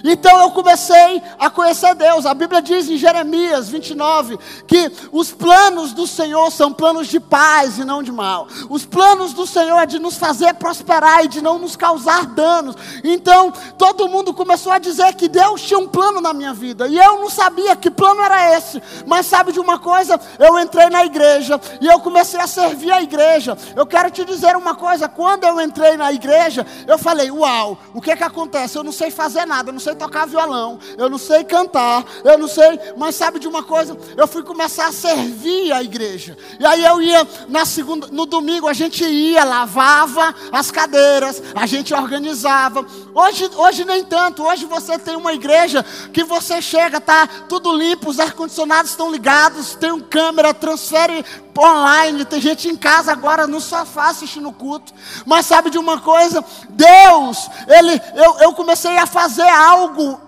Então 0.06 0.40
eu 0.40 0.50
comecei 0.50 1.22
a 1.38 1.50
conhecer 1.50 1.94
Deus. 1.94 2.24
A 2.24 2.34
Bíblia 2.34 2.62
diz 2.62 2.88
em 2.88 2.96
Jeremias 2.96 3.68
29 3.68 4.38
que 4.66 4.90
os 5.10 5.32
planos 5.32 5.92
do 5.92 6.06
Senhor 6.06 6.50
são 6.52 6.72
planos 6.72 7.08
de 7.08 7.18
paz 7.18 7.78
e 7.78 7.84
não 7.84 8.02
de 8.02 8.12
mal. 8.12 8.46
Os 8.70 8.86
planos 8.86 9.32
do 9.32 9.46
Senhor 9.46 9.78
é 9.78 9.86
de 9.86 9.98
nos 9.98 10.16
fazer 10.16 10.54
prosperar 10.54 11.24
e 11.24 11.28
de 11.28 11.42
não 11.42 11.58
nos 11.58 11.74
causar 11.74 12.26
danos. 12.26 12.76
Então 13.02 13.52
todo 13.76 14.08
mundo 14.08 14.32
começou 14.32 14.72
a 14.72 14.78
dizer 14.78 15.14
que 15.14 15.28
Deus 15.28 15.62
tinha 15.62 15.78
um 15.78 15.88
plano 15.88 16.20
na 16.20 16.32
minha 16.32 16.54
vida. 16.54 16.86
E 16.86 16.96
eu 16.96 17.18
não 17.18 17.28
sabia 17.28 17.74
que 17.74 17.90
plano 17.90 18.22
era 18.22 18.56
esse. 18.56 18.80
Mas 19.06 19.26
sabe 19.26 19.52
de 19.52 19.58
uma 19.58 19.78
coisa? 19.78 20.20
Eu 20.38 20.58
entrei 20.58 20.88
na 20.88 21.04
igreja 21.04 21.60
e 21.80 21.86
eu 21.86 21.98
comecei 22.00 22.40
a 22.40 22.46
servir 22.46 22.92
a 22.92 23.02
igreja. 23.02 23.58
Eu 23.74 23.86
quero 23.86 24.10
te 24.10 24.24
dizer 24.24 24.56
uma 24.56 24.74
coisa: 24.74 25.08
quando 25.08 25.44
eu 25.44 25.60
entrei 25.60 25.96
na 25.96 26.12
igreja, 26.12 26.64
eu 26.86 26.96
falei: 26.96 27.30
Uau, 27.30 27.76
o 27.92 28.00
que 28.00 28.12
é 28.12 28.16
que 28.16 28.24
acontece? 28.24 28.76
Eu 28.78 28.84
não 28.84 28.92
sei 28.92 29.10
fazer 29.10 29.44
nada, 29.46 29.70
eu 29.70 29.72
não 29.72 29.80
sei 29.80 29.95
tocar 29.96 30.26
violão, 30.26 30.78
eu 30.96 31.08
não 31.08 31.18
sei 31.18 31.44
cantar, 31.44 32.04
eu 32.24 32.38
não 32.38 32.48
sei, 32.48 32.78
mas 32.96 33.14
sabe 33.14 33.38
de 33.38 33.48
uma 33.48 33.62
coisa? 33.62 33.96
Eu 34.16 34.26
fui 34.26 34.42
começar 34.42 34.86
a 34.86 34.92
servir 34.92 35.72
a 35.72 35.82
igreja. 35.82 36.36
E 36.60 36.66
aí 36.66 36.84
eu 36.84 37.02
ia 37.02 37.26
na 37.48 37.64
segunda, 37.64 38.08
no 38.08 38.26
domingo 38.26 38.68
a 38.68 38.72
gente 38.72 39.04
ia, 39.04 39.44
lavava 39.44 40.34
as 40.52 40.70
cadeiras, 40.70 41.42
a 41.54 41.66
gente 41.66 41.92
organizava. 41.94 42.84
Hoje, 43.14 43.50
hoje 43.56 43.84
nem 43.84 44.04
tanto. 44.04 44.42
Hoje 44.42 44.66
você 44.66 44.98
tem 44.98 45.16
uma 45.16 45.32
igreja 45.32 45.84
que 46.12 46.24
você 46.24 46.60
chega, 46.60 47.00
tá 47.00 47.26
tudo 47.48 47.72
limpo, 47.72 48.10
os 48.10 48.20
ar 48.20 48.32
condicionados 48.32 48.90
estão 48.90 49.10
ligados, 49.10 49.74
tem 49.74 49.92
um 49.92 50.00
câmera, 50.00 50.52
transfere 50.54 51.24
online, 51.58 52.24
tem 52.24 52.40
gente 52.40 52.68
em 52.68 52.76
casa 52.76 53.12
agora 53.12 53.46
no 53.46 53.60
sofá 53.60 54.10
assistindo 54.10 54.48
o 54.48 54.52
culto. 54.52 54.92
Mas 55.24 55.46
sabe 55.46 55.70
de 55.70 55.78
uma 55.78 56.00
coisa? 56.00 56.44
Deus, 56.68 57.48
ele, 57.66 58.00
eu, 58.14 58.38
eu 58.40 58.52
comecei 58.52 58.96
a 58.98 59.06
fazer 59.06 59.48
algo 59.48 59.75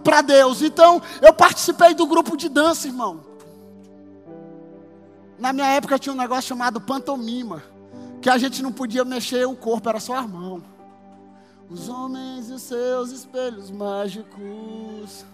para 0.02 0.20
Deus. 0.22 0.62
Então 0.62 1.00
eu 1.20 1.32
participei 1.32 1.94
do 1.94 2.06
grupo 2.06 2.36
de 2.36 2.48
dança, 2.48 2.86
irmão. 2.86 3.20
Na 5.38 5.52
minha 5.52 5.68
época 5.68 5.98
tinha 5.98 6.12
um 6.12 6.18
negócio 6.18 6.48
chamado 6.48 6.80
pantomima, 6.80 7.62
que 8.20 8.28
a 8.28 8.36
gente 8.36 8.62
não 8.62 8.72
podia 8.72 9.04
mexer 9.04 9.46
o 9.46 9.54
corpo, 9.54 9.88
era 9.88 10.00
só 10.00 10.14
a 10.14 10.26
mão. 10.26 10.62
Os 11.70 11.88
homens 11.88 12.50
e 12.50 12.54
os 12.54 12.62
seus 12.62 13.10
espelhos 13.10 13.70
mágicos. 13.70 15.24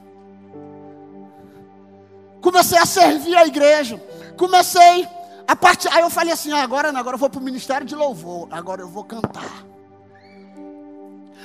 Comecei 2.41 2.79
a 2.79 2.85
servir 2.85 3.35
a 3.37 3.47
igreja. 3.47 4.03
Comecei 4.37 5.09
a 5.47 5.57
parte, 5.57 5.89
aí 5.89 6.01
eu 6.03 6.11
falei 6.11 6.33
assim: 6.33 6.53
ah, 6.53 6.63
agora 6.63 6.89
agora 6.97 7.15
eu 7.15 7.19
vou 7.19 7.31
para 7.31 7.41
o 7.41 7.43
ministério 7.43 7.87
de 7.87 7.95
louvor, 7.95 8.49
agora 8.51 8.83
eu 8.83 8.89
vou 8.89 9.05
cantar. 9.05 9.65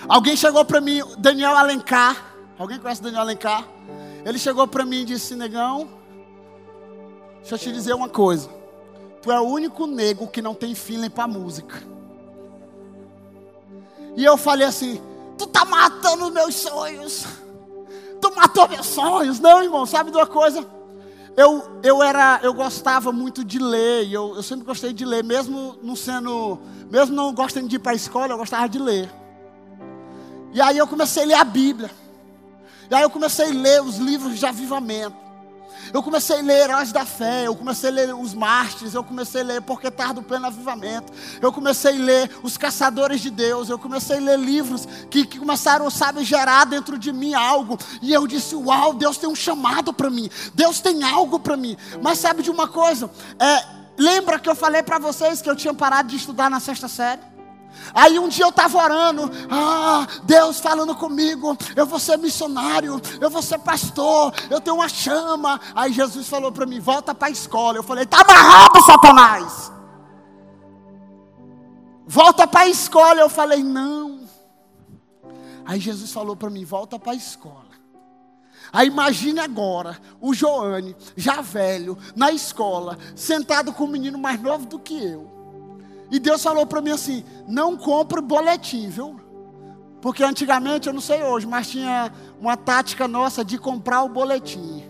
Alguém 0.07 0.35
chegou 0.35 0.65
para 0.65 0.81
mim, 0.81 1.01
Daniel 1.17 1.55
Alencar. 1.55 2.28
Alguém 2.59 2.77
conhece 2.77 3.01
Daniel 3.01 3.21
Alencar? 3.21 3.67
Ele 4.25 4.37
chegou 4.37 4.67
para 4.67 4.85
mim 4.85 5.01
e 5.01 5.05
disse: 5.05 5.35
Negão, 5.35 5.89
deixa 7.39 7.55
eu 7.55 7.59
te 7.59 7.71
dizer 7.71 7.93
uma 7.93 8.09
coisa. 8.09 8.49
Tu 9.21 9.31
é 9.31 9.39
o 9.39 9.45
único 9.45 9.87
nego 9.87 10.27
que 10.27 10.41
não 10.41 10.53
tem 10.53 10.75
feeling 10.75 11.09
para 11.09 11.27
música. 11.27 11.81
E 14.15 14.23
eu 14.23 14.37
falei 14.37 14.67
assim: 14.67 15.01
Tu 15.37 15.47
tá 15.47 15.63
matando 15.63 16.29
meus 16.29 16.53
sonhos. 16.53 17.25
Tu 18.21 18.35
matou 18.35 18.67
meus 18.67 18.85
sonhos. 18.85 19.39
Não, 19.39 19.63
irmão, 19.63 19.85
sabe 19.85 20.11
de 20.11 20.17
uma 20.17 20.27
coisa? 20.27 20.67
eu, 21.39 21.63
eu 21.81 22.03
era, 22.03 22.41
eu 22.43 22.53
gostava 22.53 23.13
muito 23.13 23.45
de 23.45 23.59
ler, 23.59 24.11
eu, 24.11 24.35
eu 24.35 24.43
sempre 24.43 24.65
gostei 24.65 24.91
de 24.91 25.05
ler, 25.05 25.23
mesmo 25.23 25.77
não 25.81 25.95
sendo, 25.95 26.59
mesmo 26.89 27.15
não 27.15 27.33
gostando 27.33 27.69
de 27.69 27.77
ir 27.77 27.79
para 27.79 27.93
a 27.93 27.95
escola, 27.95 28.33
eu 28.33 28.37
gostava 28.37 28.67
de 28.67 28.77
ler. 28.77 29.09
E 30.51 30.59
aí 30.59 30.77
eu 30.77 30.85
comecei 30.85 31.23
a 31.23 31.25
ler 31.25 31.33
a 31.35 31.43
Bíblia. 31.45 31.89
E 32.89 32.95
aí 32.95 33.03
eu 33.03 33.09
comecei 33.09 33.45
a 33.45 33.53
ler 33.53 33.81
os 33.81 33.97
livros 33.97 34.39
de 34.39 34.45
avivamento. 34.45 35.29
Eu 35.93 36.03
comecei 36.03 36.39
a 36.39 36.41
ler 36.41 36.63
Heróis 36.63 36.91
da 36.91 37.05
Fé, 37.05 37.47
eu 37.47 37.55
comecei 37.55 37.89
a 37.89 37.93
ler 37.93 38.13
os 38.13 38.33
Mártires, 38.33 38.93
eu 38.93 39.03
comecei 39.03 39.41
a 39.41 39.43
ler 39.43 39.61
Porque 39.61 39.89
Tarde 39.89 40.15
do 40.15 40.23
Pleno 40.23 40.45
Avivamento, 40.45 41.11
eu 41.41 41.51
comecei 41.51 41.95
a 41.95 42.03
ler 42.03 42.31
Os 42.43 42.57
Caçadores 42.57 43.21
de 43.21 43.29
Deus, 43.29 43.69
eu 43.69 43.79
comecei 43.79 44.17
a 44.17 44.19
ler 44.19 44.37
livros 44.37 44.87
que, 45.09 45.25
que 45.25 45.39
começaram, 45.39 45.89
sabe, 45.89 46.23
gerar 46.23 46.65
dentro 46.65 46.97
de 46.97 47.11
mim 47.11 47.33
algo. 47.33 47.77
E 48.01 48.13
eu 48.13 48.27
disse: 48.27 48.55
Uau, 48.55 48.93
Deus 48.93 49.17
tem 49.17 49.29
um 49.29 49.35
chamado 49.35 49.91
para 49.93 50.09
mim, 50.09 50.29
Deus 50.53 50.79
tem 50.79 51.03
algo 51.03 51.39
para 51.39 51.57
mim. 51.57 51.75
Mas 52.01 52.19
sabe 52.19 52.43
de 52.43 52.51
uma 52.51 52.67
coisa? 52.67 53.09
É, 53.39 53.65
lembra 53.97 54.37
que 54.37 54.49
eu 54.49 54.55
falei 54.55 54.83
para 54.83 54.99
vocês 54.99 55.41
que 55.41 55.49
eu 55.49 55.55
tinha 55.55 55.73
parado 55.73 56.09
de 56.09 56.17
estudar 56.17 56.49
na 56.49 56.59
sexta 56.59 56.87
série? 56.87 57.21
Aí 57.93 58.19
um 58.19 58.27
dia 58.27 58.45
eu 58.45 58.49
estava 58.49 58.77
orando, 58.77 59.29
ah, 59.49 60.05
Deus 60.23 60.59
falando 60.59 60.95
comigo, 60.95 61.57
eu 61.75 61.85
vou 61.85 61.99
ser 61.99 62.17
missionário, 62.17 63.01
eu 63.19 63.29
vou 63.29 63.41
ser 63.41 63.59
pastor, 63.59 64.33
eu 64.49 64.61
tenho 64.61 64.75
uma 64.77 64.89
chama. 64.89 65.59
Aí 65.73 65.91
Jesus 65.91 66.27
falou 66.27 66.51
para 66.51 66.65
mim, 66.65 66.79
volta 66.79 67.15
para 67.15 67.27
a 67.27 67.31
escola. 67.31 67.77
Eu 67.77 67.83
falei, 67.83 68.05
tá 68.05 68.21
amarrado, 68.21 68.81
Satanás. 68.85 69.71
Volta 72.05 72.47
para 72.47 72.61
a 72.61 72.67
escola. 72.67 73.19
Eu 73.19 73.29
falei, 73.29 73.63
não. 73.63 74.21
Aí 75.65 75.79
Jesus 75.79 76.11
falou 76.11 76.35
para 76.35 76.49
mim, 76.49 76.65
volta 76.65 76.97
para 76.97 77.11
a 77.11 77.15
escola. 77.15 77.69
Aí 78.71 78.87
imagine 78.87 79.39
agora 79.39 79.99
o 80.21 80.33
Joane, 80.33 80.95
já 81.15 81.41
velho, 81.41 81.97
na 82.15 82.31
escola, 82.31 82.97
sentado 83.15 83.73
com 83.73 83.85
um 83.85 83.87
menino 83.87 84.17
mais 84.17 84.39
novo 84.39 84.65
do 84.67 84.77
que 84.77 85.03
eu. 85.03 85.38
E 86.11 86.19
Deus 86.19 86.41
falou 86.41 86.65
para 86.65 86.81
mim 86.81 86.91
assim: 86.91 87.23
não 87.47 87.77
compre 87.77 88.21
boletim, 88.21 88.89
viu? 88.89 89.19
Porque 90.01 90.23
antigamente, 90.23 90.87
eu 90.87 90.93
não 90.93 91.01
sei 91.01 91.23
hoje, 91.23 91.45
mas 91.45 91.69
tinha 91.69 92.11
uma 92.39 92.55
tática 92.55 93.07
nossa 93.07 93.43
de 93.43 93.57
comprar 93.57 94.03
o 94.03 94.09
boletim. 94.09 94.83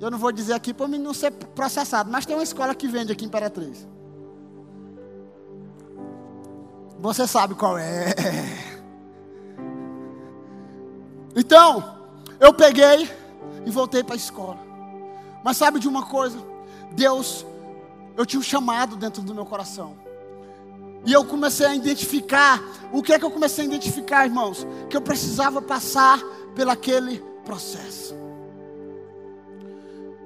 Eu 0.00 0.10
não 0.10 0.18
vou 0.18 0.32
dizer 0.32 0.54
aqui 0.54 0.72
para 0.72 0.88
mim 0.88 0.98
não 0.98 1.14
ser 1.14 1.30
processado, 1.30 2.10
mas 2.10 2.26
tem 2.26 2.34
uma 2.34 2.42
escola 2.42 2.74
que 2.74 2.88
vende 2.88 3.12
aqui 3.12 3.24
em 3.24 3.28
Imperatriz. 3.28 3.86
Você 6.98 7.26
sabe 7.26 7.54
qual 7.54 7.78
é. 7.78 8.14
Então, 11.36 11.96
eu 12.38 12.54
peguei 12.54 13.10
e 13.66 13.70
voltei 13.70 14.04
para 14.04 14.14
a 14.14 14.16
escola. 14.16 14.56
Mas 15.42 15.56
sabe 15.56 15.80
de 15.80 15.88
uma 15.88 16.06
coisa? 16.06 16.38
Deus 16.92 17.44
eu 18.16 18.24
tinha 18.24 18.40
um 18.40 18.42
chamado 18.42 18.96
dentro 18.96 19.22
do 19.22 19.34
meu 19.34 19.44
coração. 19.44 19.96
E 21.06 21.12
eu 21.12 21.24
comecei 21.24 21.66
a 21.66 21.74
identificar, 21.74 22.62
o 22.92 23.02
que 23.02 23.12
é 23.12 23.18
que 23.18 23.24
eu 23.24 23.30
comecei 23.30 23.64
a 23.64 23.66
identificar, 23.66 24.24
irmãos? 24.24 24.66
Que 24.88 24.96
eu 24.96 25.02
precisava 25.02 25.60
passar 25.60 26.18
pelaquele 26.54 27.22
processo. 27.44 28.14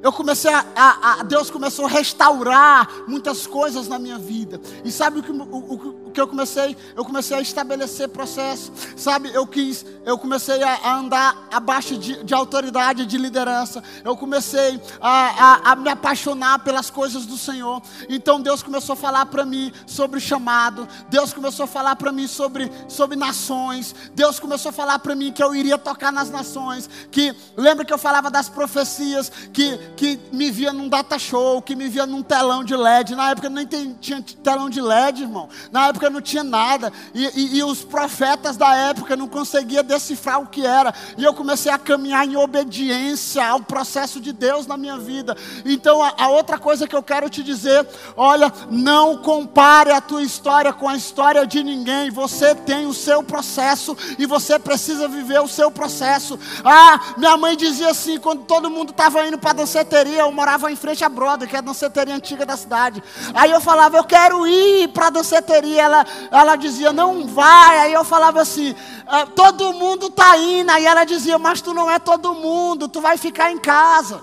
Eu 0.01 0.12
comecei 0.12 0.53
a, 0.53 0.64
a, 0.77 1.20
a, 1.20 1.22
Deus 1.24 1.51
começou 1.51 1.87
a 1.87 1.88
restaurar 1.88 2.88
muitas 3.09 3.46
coisas 3.46 3.88
na 3.88 3.98
minha 3.98 4.16
vida. 4.16 4.61
E 4.85 4.92
sabe 4.92 5.18
o 5.18 5.22
que, 5.22 5.33
o, 5.33 6.07
o, 6.07 6.08
o 6.09 6.11
que 6.11 6.21
eu 6.21 6.27
comecei? 6.27 6.77
Eu 6.97 7.05
comecei 7.05 7.37
a 7.37 7.40
estabelecer 7.40 8.09
processo. 8.09 8.73
Sabe, 8.97 9.31
eu 9.33 9.47
quis, 9.47 9.85
eu 10.05 10.18
comecei 10.18 10.62
a, 10.62 10.75
a 10.75 10.97
andar 10.97 11.49
abaixo 11.53 11.97
de, 11.97 12.25
de, 12.25 12.35
autoridade, 12.35 13.07
de 13.07 13.18
liderança. 13.18 13.83
Eu 14.05 14.16
comecei 14.16 14.81
a, 15.01 15.77
me 15.77 15.90
apaixonar 15.90 16.61
pelas 16.61 16.90
coisas 16.90 17.27
do 17.27 17.37
Senhor. 17.37 17.83
Então 18.09 18.40
Deus 18.40 18.62
começou 18.62 18.94
a 18.94 18.97
falar 18.97 19.27
para 19.27 19.44
mim 19.44 19.73
sobre 19.87 20.18
chamado. 20.21 20.88
Deus 21.09 21.33
começou 21.33 21.64
a 21.64 21.68
falar 21.68 21.97
para 21.97 22.11
mim 22.11 22.27
sobre, 22.27 22.71
sobre 22.88 23.16
nações. 23.16 23.94
Deus 24.14 24.40
começou 24.40 24.71
a 24.71 24.73
falar 24.73 24.99
para 24.99 25.14
mim 25.14 25.31
que 25.33 25.42
eu 25.42 25.55
iria 25.55 25.79
tocar 25.79 26.12
nas 26.12 26.31
nações. 26.31 26.88
Que 27.11 27.35
lembra 27.57 27.85
que 27.85 27.92
eu 27.92 27.99
falava 27.99 28.31
das 28.31 28.49
profecias 28.49 29.31
que 29.53 29.79
que 29.97 30.18
me 30.33 30.51
via 30.51 30.73
num 30.73 30.88
data 30.88 31.18
show, 31.18 31.61
que 31.61 31.75
me 31.75 31.88
via 31.88 32.07
num 32.07 32.23
telão 32.23 32.62
de 32.64 32.77
LED. 32.77 33.14
Na 33.14 33.31
época 33.31 33.51
nem 33.51 33.66
tinha 34.01 34.23
telão 34.42 34.71
de 34.71 34.81
LED, 34.81 35.23
irmão. 35.23 35.49
Na 35.71 35.88
época 35.88 35.97
não 36.11 36.20
tinha 36.20 36.44
nada. 36.44 36.92
E, 37.14 37.24
e, 37.24 37.58
e, 37.58 37.64
os 37.64 37.84
profetas 37.84 38.56
da 38.56 38.74
época 38.74 39.16
não 39.16 39.28
conseguiam 39.28 39.82
decifrar 39.82 40.40
o 40.40 40.46
que 40.46 40.66
era. 40.66 40.92
E 41.16 41.24
eu 41.24 41.32
comecei 41.32 41.72
a 41.72 41.78
caminhar 41.78 42.26
em 42.26 42.37
obediência 42.37 43.46
ao 43.46 43.61
processo 43.61 44.20
de 44.20 44.32
Deus 44.32 44.66
na 44.66 44.76
minha 44.76 44.98
vida. 44.98 45.37
Então 45.64 46.02
a, 46.02 46.12
a 46.18 46.28
outra 46.28 46.58
coisa 46.58 46.87
que 46.87 46.94
eu 46.94 47.02
quero 47.02 47.30
te 47.30 47.42
dizer: 47.42 47.87
olha, 48.16 48.52
não 48.70 49.16
compare 49.18 49.92
a 49.92 50.00
tua 50.00 50.22
história 50.22 50.72
com 50.72 50.88
a 50.88 50.96
história 50.96 51.46
de 51.46 51.62
ninguém. 51.62 52.11
Você 52.11 52.54
tem 52.54 52.87
o 52.87 52.92
seu 52.92 53.22
processo 53.22 53.96
e 54.18 54.26
você 54.26 54.58
precisa 54.58 55.08
viver 55.08 55.40
o 55.40 55.48
seu 55.48 55.70
processo. 55.70 56.38
Ah, 56.64 57.14
minha 57.16 57.37
mãe 57.37 57.56
dizia 57.56 57.90
assim, 57.90 58.18
quando 58.18 58.42
todo 58.42 58.70
mundo 58.70 58.90
estava 58.90 59.26
indo 59.26 59.38
para 59.38 59.52
dançar 59.52 59.78
danceteria, 59.78 60.20
eu 60.20 60.32
morava 60.32 60.72
em 60.72 60.76
frente 60.76 61.04
à 61.04 61.08
Brother, 61.08 61.48
que 61.48 61.54
é 61.54 61.58
a 61.58 61.62
danceteria 61.62 62.14
antiga 62.14 62.44
da 62.44 62.56
cidade. 62.56 63.02
Aí 63.34 63.50
eu 63.50 63.61
falava, 63.61 63.96
eu 63.96 64.04
quero 64.04 64.46
ir 64.46 64.88
para 64.88 65.08
a 65.08 65.11
danceteria. 65.11 65.88
Ela, 65.88 66.07
ela 66.31 66.57
dizia, 66.57 66.92
não 66.92 67.27
vai. 67.27 67.79
Aí 67.81 67.92
eu 67.92 68.05
falava 68.05 68.40
assim, 68.40 68.74
ah, 69.07 69.27
todo 69.27 69.72
mundo 69.72 70.07
está 70.07 70.37
indo. 70.37 70.70
Aí 70.70 70.85
ela 70.87 71.05
dizia, 71.05 71.38
mas 71.38 71.61
tu 71.61 71.72
não 71.72 71.90
é 71.90 71.98
todo 71.98 72.35
mundo, 72.35 72.88
tu 72.88 73.01
vai 73.01 73.16
ficar 73.16 73.51
em 73.51 73.59
casa. 73.59 74.20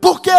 Por 0.00 0.20
quê? 0.20 0.30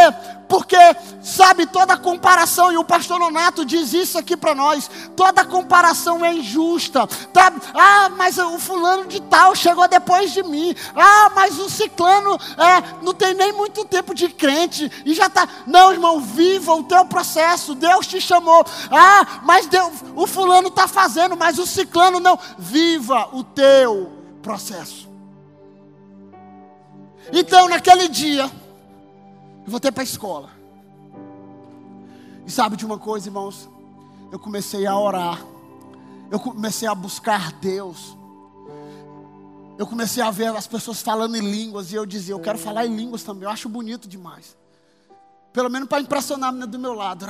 Porque, 0.52 0.76
sabe, 1.24 1.66
toda 1.66 1.96
comparação, 1.96 2.74
e 2.74 2.78
o 2.78 2.84
pastor 2.84 3.18
Nonato 3.18 3.64
diz 3.64 3.94
isso 3.94 4.18
aqui 4.18 4.36
para 4.36 4.54
nós: 4.54 4.90
toda 5.16 5.46
comparação 5.46 6.26
é 6.26 6.34
injusta. 6.34 7.08
Tá? 7.32 7.54
Ah, 7.74 8.10
mas 8.18 8.38
o 8.38 8.60
fulano 8.60 9.06
de 9.06 9.22
tal 9.22 9.56
chegou 9.56 9.88
depois 9.88 10.34
de 10.34 10.44
mim. 10.44 10.76
Ah, 10.94 11.32
mas 11.34 11.58
o 11.58 11.70
ciclano 11.70 12.38
é, 12.58 13.02
não 13.02 13.14
tem 13.14 13.34
nem 13.34 13.54
muito 13.54 13.86
tempo 13.86 14.14
de 14.14 14.28
crente 14.28 14.92
e 15.06 15.14
já 15.14 15.28
está. 15.28 15.48
Não, 15.66 15.94
irmão, 15.94 16.20
viva 16.20 16.74
o 16.74 16.84
teu 16.84 17.06
processo. 17.06 17.74
Deus 17.74 18.06
te 18.06 18.20
chamou. 18.20 18.66
Ah, 18.92 19.40
mas 19.44 19.68
Deus, 19.68 19.94
o 20.18 20.28
fulano 20.28 20.68
está 20.68 20.86
fazendo, 20.86 21.38
mas 21.38 21.60
o 21.60 21.66
ciclano 21.66 22.20
não. 22.20 22.38
Viva 22.58 23.30
o 23.32 23.42
teu 23.42 24.12
processo. 24.42 25.10
Então, 27.32 27.70
naquele 27.70 28.10
dia, 28.10 28.52
eu 29.66 29.72
voltei 29.72 29.92
para 29.92 30.02
a 30.02 30.04
escola. 30.04 30.50
E 32.46 32.52
sabe 32.52 32.76
de 32.76 32.86
uma 32.86 32.98
coisa, 32.98 33.28
irmãos? 33.28 33.70
Eu 34.32 34.40
comecei 34.40 34.86
a 34.86 34.98
orar. 34.98 35.46
Eu 36.32 36.40
comecei 36.40 36.88
a 36.88 36.96
buscar 36.96 37.52
Deus. 37.54 38.18
Eu 39.78 39.86
comecei 39.86 40.24
a 40.24 40.32
ver 40.32 40.56
as 40.56 40.68
pessoas 40.68 41.02
falando 41.02 41.36
em 41.36 41.42
línguas. 41.42 41.92
E 41.92 41.96
eu 41.96 42.06
dizia, 42.06 42.34
eu 42.34 42.40
quero 42.40 42.58
falar 42.58 42.86
em 42.86 42.96
línguas 42.96 43.24
também. 43.24 43.44
Eu 43.44 43.50
acho 43.50 43.70
bonito 43.70 44.08
demais. 44.08 44.58
Pelo 45.54 45.70
menos 45.70 45.90
para 45.90 46.02
impressionar 46.02 46.50
a 46.50 46.52
menina 46.52 46.68
do 46.68 46.80
meu 46.80 46.94
lado. 46.94 47.26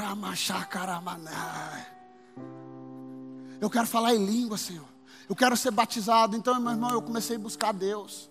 Eu 3.60 3.70
quero 3.70 3.88
falar 3.88 4.14
em 4.16 4.26
língua, 4.26 4.58
Senhor. 4.58 4.88
Eu 5.28 5.36
quero 5.36 5.58
ser 5.58 5.72
batizado. 5.72 6.36
Então, 6.36 6.60
meu 6.60 6.72
irmão, 6.72 6.92
eu 6.92 7.02
comecei 7.02 7.36
a 7.36 7.40
buscar 7.40 7.74
Deus. 7.74 8.30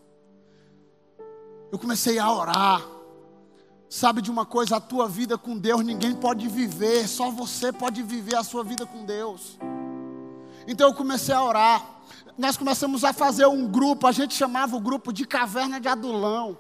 Eu 1.72 1.78
comecei 1.78 2.18
a 2.18 2.32
orar. 2.32 2.82
Sabe 3.90 4.22
de 4.22 4.30
uma 4.30 4.46
coisa, 4.46 4.76
a 4.76 4.80
tua 4.80 5.08
vida 5.08 5.36
com 5.36 5.58
Deus 5.58 5.84
ninguém 5.84 6.14
pode 6.14 6.46
viver, 6.46 7.08
só 7.08 7.28
você 7.28 7.72
pode 7.72 8.04
viver 8.04 8.36
a 8.36 8.44
sua 8.44 8.62
vida 8.62 8.86
com 8.86 9.04
Deus. 9.04 9.58
Então 10.64 10.86
eu 10.86 10.94
comecei 10.94 11.34
a 11.34 11.42
orar. 11.42 11.84
Nós 12.38 12.56
começamos 12.56 13.02
a 13.02 13.12
fazer 13.12 13.46
um 13.46 13.66
grupo, 13.66 14.06
a 14.06 14.12
gente 14.12 14.32
chamava 14.32 14.76
o 14.76 14.80
grupo 14.80 15.12
de 15.12 15.26
Caverna 15.26 15.80
de 15.80 15.88
Adulão. 15.88 16.56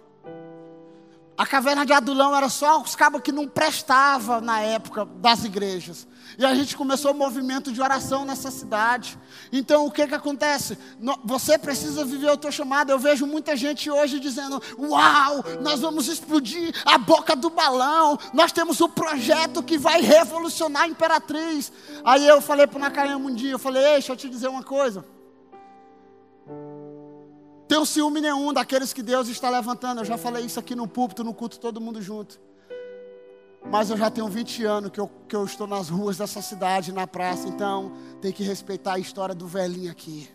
A 1.40 1.46
caverna 1.46 1.86
de 1.86 1.92
Adulão 1.94 2.36
era 2.36 2.50
só 2.50 2.82
os 2.82 2.94
cabos 2.94 3.22
que 3.22 3.32
não 3.32 3.48
prestavam 3.48 4.42
na 4.42 4.60
época 4.60 5.06
das 5.06 5.42
igrejas. 5.42 6.06
E 6.36 6.44
a 6.44 6.54
gente 6.54 6.76
começou 6.76 7.12
o 7.12 7.14
movimento 7.14 7.72
de 7.72 7.80
oração 7.80 8.26
nessa 8.26 8.50
cidade. 8.50 9.18
Então 9.50 9.86
o 9.86 9.90
que 9.90 10.06
que 10.06 10.14
acontece? 10.14 10.76
Você 11.24 11.56
precisa 11.56 12.04
viver 12.04 12.30
o 12.30 12.36
teu 12.36 12.52
chamado. 12.52 12.90
Eu 12.90 12.98
vejo 12.98 13.26
muita 13.26 13.56
gente 13.56 13.90
hoje 13.90 14.20
dizendo: 14.20 14.62
Uau, 14.78 15.42
nós 15.62 15.80
vamos 15.80 16.08
explodir 16.08 16.74
a 16.84 16.98
boca 16.98 17.34
do 17.34 17.48
balão. 17.48 18.18
Nós 18.34 18.52
temos 18.52 18.78
um 18.82 18.90
projeto 18.90 19.62
que 19.62 19.78
vai 19.78 20.02
revolucionar 20.02 20.82
a 20.82 20.88
Imperatriz. 20.88 21.72
Aí 22.04 22.28
eu 22.28 22.42
falei 22.42 22.66
para 22.66 22.76
o 22.76 22.80
Nakayama 22.80 23.30
um 23.30 23.34
dia: 23.34 23.52
Eu 23.52 23.58
falei, 23.58 23.82
Ei, 23.82 23.92
deixa 23.92 24.12
eu 24.12 24.16
te 24.16 24.28
dizer 24.28 24.48
uma 24.48 24.62
coisa 24.62 25.02
tenho 27.70 27.86
ciúme 27.86 28.20
nenhum 28.20 28.52
daqueles 28.52 28.92
que 28.92 29.00
Deus 29.00 29.28
está 29.28 29.48
levantando. 29.48 30.00
Eu 30.00 30.04
já 30.04 30.18
falei 30.18 30.44
isso 30.44 30.58
aqui 30.58 30.74
no 30.74 30.88
púlpito, 30.88 31.22
no 31.22 31.32
culto, 31.32 31.60
todo 31.60 31.80
mundo 31.80 32.02
junto. 32.02 32.40
Mas 33.70 33.90
eu 33.90 33.96
já 33.96 34.10
tenho 34.10 34.26
20 34.26 34.64
anos 34.64 34.90
que 34.90 34.98
eu, 34.98 35.08
que 35.28 35.36
eu 35.36 35.44
estou 35.44 35.68
nas 35.68 35.88
ruas 35.88 36.18
dessa 36.18 36.42
cidade, 36.42 36.90
na 36.90 37.06
praça. 37.06 37.46
Então, 37.46 37.92
tem 38.20 38.32
que 38.32 38.42
respeitar 38.42 38.94
a 38.94 38.98
história 38.98 39.36
do 39.36 39.46
velhinho 39.46 39.88
aqui. 39.88 40.28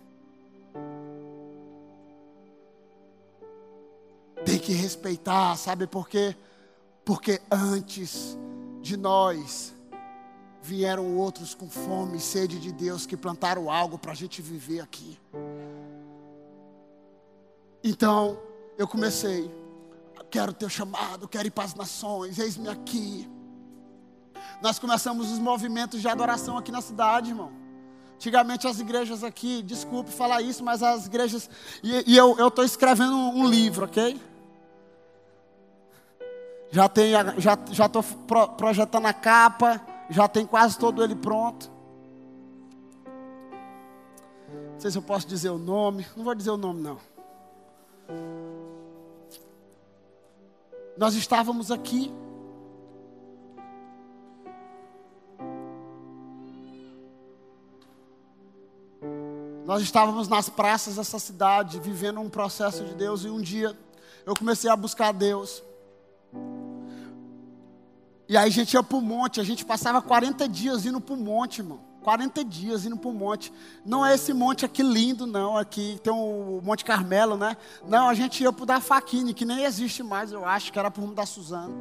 Tem 4.45 4.57
que 4.57 4.71
respeitar, 4.71 5.57
sabe 5.57 5.87
por 5.87 6.07
quê? 6.07 6.33
Porque 7.03 7.41
antes 7.51 8.37
de 8.81 8.95
nós 8.95 9.73
vieram 10.61 11.17
outros 11.17 11.53
com 11.53 11.69
fome 11.69 12.15
e 12.15 12.21
sede 12.21 12.61
de 12.61 12.71
Deus 12.71 13.05
que 13.05 13.17
plantaram 13.17 13.69
algo 13.69 13.97
para 13.97 14.13
a 14.13 14.15
gente 14.15 14.41
viver 14.41 14.79
aqui. 14.79 15.19
Então, 17.87 18.39
eu 18.79 18.87
comecei, 18.87 19.47
quero 20.31 20.51
teu 20.51 20.67
chamado, 20.67 21.27
quero 21.27 21.45
ir 21.45 21.51
para 21.51 21.65
as 21.65 21.75
nações, 21.75 22.39
eis-me 22.39 22.67
aqui. 22.67 23.29
Nós 24.59 24.79
começamos 24.79 25.31
os 25.31 25.37
movimentos 25.37 26.01
de 26.01 26.07
adoração 26.07 26.57
aqui 26.57 26.71
na 26.71 26.81
cidade, 26.81 27.29
irmão. 27.29 27.51
Antigamente 28.15 28.65
as 28.65 28.79
igrejas 28.79 29.23
aqui, 29.23 29.61
desculpe 29.61 30.09
falar 30.09 30.41
isso, 30.41 30.63
mas 30.63 30.81
as 30.81 31.05
igrejas. 31.05 31.47
E, 31.83 32.13
e 32.13 32.17
eu 32.17 32.47
estou 32.47 32.65
escrevendo 32.65 33.15
um, 33.15 33.47
livro, 33.47 33.85
ok? 33.85 34.19
Já 36.71 36.87
estou 36.87 37.03
já, 37.37 37.59
já 37.69 37.87
pro, 37.87 38.47
projetando 38.57 39.05
a 39.05 39.13
capa, 39.13 39.79
já 40.09 40.27
tem 40.27 40.43
quase 40.43 40.79
todo 40.79 41.03
ele 41.03 41.13
pronto. 41.13 41.69
Não 44.73 44.79
sei 44.79 44.89
se 44.89 44.97
eu 44.97 45.03
posso 45.03 45.27
dizer 45.27 45.51
o 45.51 45.59
nome, 45.59 46.03
não 46.17 46.23
vou 46.23 46.33
dizer 46.33 46.49
o 46.49 46.57
nome 46.57 46.81
não. 46.81 47.14
Nós 50.97 51.13
estávamos 51.15 51.71
aqui. 51.71 52.11
Nós 59.65 59.81
estávamos 59.81 60.27
nas 60.27 60.47
praças 60.47 60.95
dessa 60.95 61.19
cidade, 61.19 61.79
vivendo 61.79 62.19
um 62.21 62.29
processo 62.29 62.85
de 62.85 62.93
Deus, 62.93 63.25
e 63.25 63.29
um 63.29 63.41
dia 63.41 63.77
eu 64.25 64.33
comecei 64.35 64.69
a 64.69 64.75
buscar 64.75 65.11
Deus. 65.11 65.63
E 68.27 68.37
aí 68.37 68.47
a 68.47 68.51
gente 68.51 68.73
ia 68.73 68.81
para 68.81 68.97
o 68.97 69.01
monte, 69.01 69.39
a 69.39 69.43
gente 69.43 69.65
passava 69.65 70.01
40 70.01 70.47
dias 70.47 70.85
indo 70.85 71.01
para 71.01 71.13
o 71.13 71.17
monte, 71.17 71.59
irmão. 71.59 71.79
40 72.05 72.45
dias 72.45 72.85
indo 72.85 72.95
para 72.95 73.09
o 73.09 73.13
monte. 73.13 73.51
Não 73.83 74.05
é 74.05 74.13
esse 74.13 74.31
monte 74.31 74.63
aqui 74.63 74.83
lindo, 74.83 75.25
não. 75.25 75.57
Aqui 75.57 75.99
tem 76.03 76.13
o 76.13 76.61
Monte 76.63 76.85
Carmelo, 76.85 77.35
né? 77.35 77.57
Não, 77.87 78.07
a 78.07 78.13
gente 78.13 78.43
ia 78.43 78.53
para 78.53 78.61
o 78.61 78.65
da 78.67 78.79
Faquine, 78.79 79.33
que 79.33 79.43
nem 79.43 79.63
existe 79.63 80.03
mais, 80.03 80.31
eu 80.31 80.45
acho, 80.45 80.71
que 80.71 80.77
era 80.77 80.91
para 80.91 81.03
o 81.03 81.15
da 81.15 81.25
Suzana. 81.25 81.73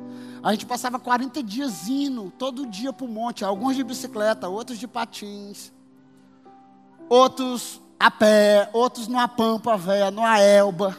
A 0.43 0.51
gente 0.53 0.65
passava 0.65 0.99
40 0.99 1.43
dias 1.43 1.89
indo, 1.91 2.33
todo 2.39 2.65
dia 2.65 2.91
para 2.91 3.05
o 3.05 3.09
monte. 3.09 3.45
Alguns 3.45 3.77
de 3.77 3.85
bicicleta, 3.85 4.49
outros 4.49 4.79
de 4.79 4.89
patins. 4.89 5.71
Outros 7.07 7.83
a 8.01 8.11
pé, 8.11 8.71
outros 8.73 9.07
numa 9.07 9.29
pampa 9.29 9.77
velha, 9.77 10.11
numa 10.11 10.41
elba. 10.41 10.99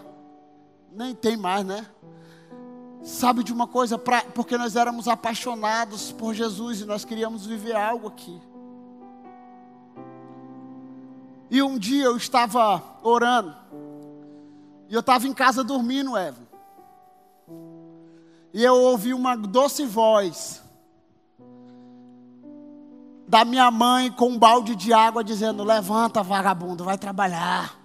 Nem 0.92 1.16
tem 1.16 1.36
mais, 1.36 1.66
né? 1.66 1.84
Sabe 3.02 3.44
de 3.44 3.52
uma 3.52 3.66
coisa? 3.66 3.98
Pra, 3.98 4.22
porque 4.22 4.56
nós 4.56 4.76
éramos 4.76 5.08
apaixonados 5.08 6.12
por 6.12 6.36
Jesus 6.36 6.82
e 6.82 6.86
nós 6.86 7.04
queríamos 7.04 7.48
viver 7.48 7.76
algo 7.76 8.08
aqui. 8.08 8.40
E 11.50 11.62
um 11.62 11.78
dia 11.78 12.06
eu 12.06 12.18
estava 12.18 12.82
orando. 13.04 13.56
E 14.90 14.94
eu 14.94 15.00
estava 15.00 15.28
em 15.28 15.34
casa 15.34 15.64
dormindo, 15.64 16.18
Evan. 16.18 16.46
E 18.54 18.64
eu 18.64 18.76
ouvi 18.76 19.14
uma 19.14 19.36
doce 19.36 19.86
voz 19.86 20.62
da 23.28 23.44
minha 23.44 23.70
mãe 23.72 24.12
com 24.12 24.30
um 24.30 24.40
balde 24.40 24.76
de 24.76 24.94
água 24.94 25.24
dizendo: 25.24 25.64
Levanta, 25.64 26.24
vagabundo, 26.24 26.84
vai 26.84 26.98
trabalhar. 26.98 27.78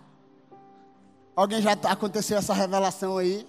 Alguém 1.34 1.62
já 1.62 1.72
aconteceu 1.72 2.38
essa 2.38 2.52
revelação 2.52 3.16
aí? 3.16 3.46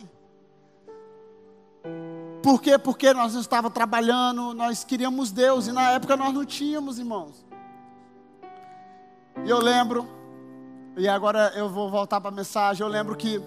Por 2.41 2.61
quê? 2.61 2.77
Porque 2.77 3.13
nós 3.13 3.35
estávamos 3.35 3.73
trabalhando, 3.73 4.53
nós 4.53 4.83
queríamos 4.83 5.31
Deus 5.31 5.67
e 5.67 5.71
na 5.71 5.91
época 5.91 6.17
nós 6.17 6.33
não 6.33 6.45
tínhamos, 6.45 6.97
irmãos. 6.97 7.45
E 9.45 9.49
eu 9.49 9.59
lembro, 9.59 10.07
e 10.97 11.07
agora 11.07 11.51
eu 11.55 11.69
vou 11.69 11.89
voltar 11.89 12.19
para 12.19 12.29
a 12.29 12.33
mensagem. 12.33 12.85
Eu 12.85 12.91
lembro 12.91 13.15
que 13.15 13.41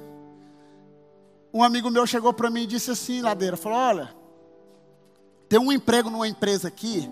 um 1.53 1.63
amigo 1.63 1.91
meu 1.91 2.07
chegou 2.07 2.33
para 2.33 2.51
mim 2.51 2.63
e 2.63 2.67
disse 2.67 2.91
assim, 2.91 3.21
Ladeira, 3.21 3.57
falou: 3.57 3.79
Olha, 3.79 4.15
tem 5.49 5.59
um 5.59 5.71
emprego 5.73 6.11
numa 6.11 6.27
empresa 6.27 6.69
aqui, 6.69 7.09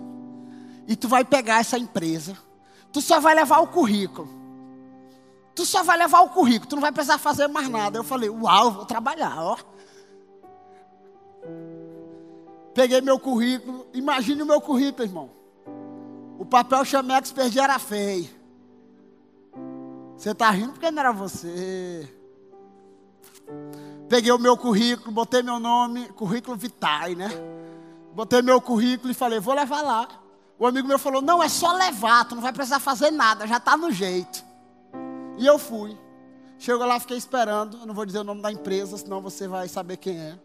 e 0.87 0.95
tu 0.95 1.07
vai 1.07 1.23
pegar 1.23 1.59
essa 1.59 1.77
empresa, 1.77 2.37
tu 2.91 3.01
só 3.01 3.19
vai 3.19 3.35
levar 3.35 3.59
o 3.59 3.67
currículo. 3.67 4.43
Tu 5.55 5.65
só 5.65 5.83
vai 5.83 5.97
levar 5.97 6.21
o 6.21 6.29
currículo, 6.29 6.67
tu 6.67 6.75
não 6.75 6.81
vai 6.81 6.91
precisar 6.91 7.19
fazer 7.19 7.47
mais 7.47 7.69
nada. 7.69 7.99
Eu 7.99 8.03
falei, 8.03 8.27
uau, 8.27 8.71
vou 8.71 8.85
trabalhar, 8.85 9.39
ó. 9.39 9.57
Peguei 12.73 13.01
meu 13.01 13.19
currículo, 13.19 13.85
imagine 13.93 14.41
o 14.41 14.45
meu 14.47 14.59
currículo, 14.59 15.05
irmão. 15.05 15.29
O 16.39 16.45
papel 16.45 16.83
Chamex 16.83 17.31
perdi 17.31 17.59
era 17.59 17.77
feio. 17.77 18.27
Você 20.23 20.31
está 20.31 20.49
rindo 20.51 20.71
porque 20.71 20.89
não 20.89 21.01
era 21.01 21.11
você. 21.11 22.09
Peguei 24.07 24.31
o 24.31 24.39
meu 24.39 24.55
currículo, 24.55 25.11
botei 25.11 25.43
meu 25.43 25.59
nome, 25.59 26.07
currículo 26.13 26.55
Vitae, 26.55 27.13
né? 27.13 27.29
Botei 28.13 28.41
meu 28.41 28.61
currículo 28.61 29.11
e 29.11 29.13
falei, 29.13 29.41
vou 29.41 29.53
levar 29.53 29.81
lá. 29.81 30.07
O 30.57 30.65
amigo 30.65 30.87
meu 30.87 30.97
falou, 30.97 31.21
não, 31.21 31.43
é 31.43 31.49
só 31.49 31.73
levar, 31.73 32.23
tu 32.23 32.35
não 32.35 32.41
vai 32.41 32.53
precisar 32.53 32.79
fazer 32.79 33.11
nada, 33.11 33.45
já 33.45 33.57
está 33.57 33.75
no 33.75 33.91
jeito. 33.91 34.45
E 35.37 35.45
eu 35.45 35.59
fui. 35.59 35.99
Chegou 36.57 36.87
lá, 36.87 37.01
fiquei 37.01 37.17
esperando. 37.17 37.79
Eu 37.79 37.85
não 37.85 37.93
vou 37.93 38.05
dizer 38.05 38.19
o 38.19 38.23
nome 38.23 38.41
da 38.41 38.49
empresa, 38.49 38.95
senão 38.95 39.19
você 39.19 39.45
vai 39.45 39.67
saber 39.67 39.97
quem 39.97 40.17
é. 40.17 40.39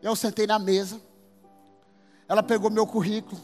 Eu 0.00 0.14
sentei 0.14 0.46
na 0.46 0.60
mesa. 0.60 1.02
Ela 2.28 2.40
pegou 2.40 2.70
meu 2.70 2.86
currículo, 2.86 3.40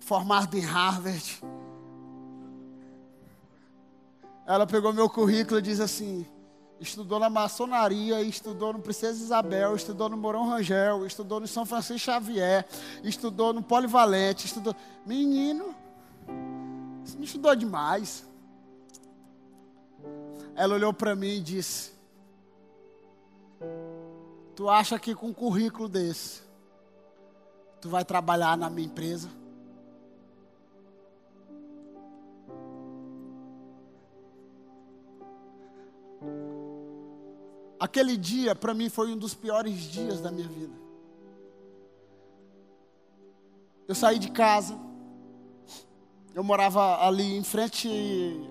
formado 0.00 0.56
em 0.56 0.62
Harvard, 0.62 1.38
ela 4.46 4.66
pegou 4.66 4.92
meu 4.92 5.10
currículo 5.10 5.58
e 5.58 5.62
diz 5.62 5.80
assim: 5.80 6.24
estudou 6.80 7.18
na 7.18 7.28
maçonaria, 7.28 8.20
estudou 8.22 8.72
no 8.72 8.78
Princesa 8.78 9.22
Isabel, 9.22 9.74
estudou 9.74 10.08
no 10.08 10.16
Morão 10.16 10.48
Rangel, 10.48 11.06
estudou 11.06 11.40
no 11.40 11.48
São 11.48 11.66
Francisco 11.66 11.98
Xavier, 12.06 12.66
estudou 13.02 13.52
no 13.52 13.62
Polivalente, 13.62 14.46
estudou. 14.46 14.74
Menino, 15.04 15.74
você 17.04 17.16
me 17.18 17.24
estudou 17.24 17.54
demais. 17.56 18.24
Ela 20.54 20.74
olhou 20.74 20.92
para 20.92 21.16
mim 21.16 21.36
e 21.36 21.40
disse: 21.40 21.92
Tu 24.54 24.68
acha 24.68 24.98
que 24.98 25.14
com 25.14 25.28
um 25.28 25.34
currículo 25.34 25.88
desse, 25.88 26.42
tu 27.80 27.88
vai 27.88 28.04
trabalhar 28.04 28.56
na 28.56 28.70
minha 28.70 28.86
empresa? 28.86 29.28
Aquele 37.78 38.16
dia, 38.16 38.54
para 38.54 38.72
mim, 38.72 38.88
foi 38.88 39.12
um 39.12 39.16
dos 39.16 39.34
piores 39.34 39.74
dias 39.90 40.20
da 40.20 40.30
minha 40.30 40.48
vida. 40.48 40.74
Eu 43.86 43.94
saí 43.94 44.18
de 44.18 44.30
casa, 44.30 44.78
eu 46.34 46.44
morava 46.44 47.06
ali 47.06 47.36
em 47.36 47.42
frente 47.42 47.88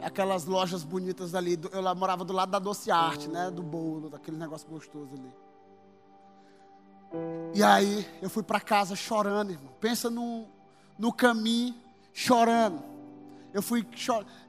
aquelas 0.02 0.46
lojas 0.46 0.84
bonitas 0.84 1.36
ali. 1.36 1.60
Eu 1.72 1.96
morava 1.96 2.26
do 2.26 2.34
lado 2.34 2.50
da 2.50 2.58
Doce 2.58 2.90
Arte, 2.90 3.28
né? 3.28 3.52
Do 3.52 3.62
bolo, 3.62 4.10
daquele 4.10 4.38
negócio 4.38 4.68
gostoso 4.68 5.14
ali. 5.14 5.32
E 7.54 7.62
aí 7.62 8.08
eu 8.22 8.30
fui 8.30 8.42
para 8.42 8.60
casa 8.60 8.96
chorando, 8.96 9.52
irmão. 9.52 9.72
Pensa 9.80 10.10
no, 10.10 10.48
no 10.98 11.14
caminho 11.14 11.76
chorando. 12.12 12.95
Eu 13.56 13.62
fui 13.62 13.88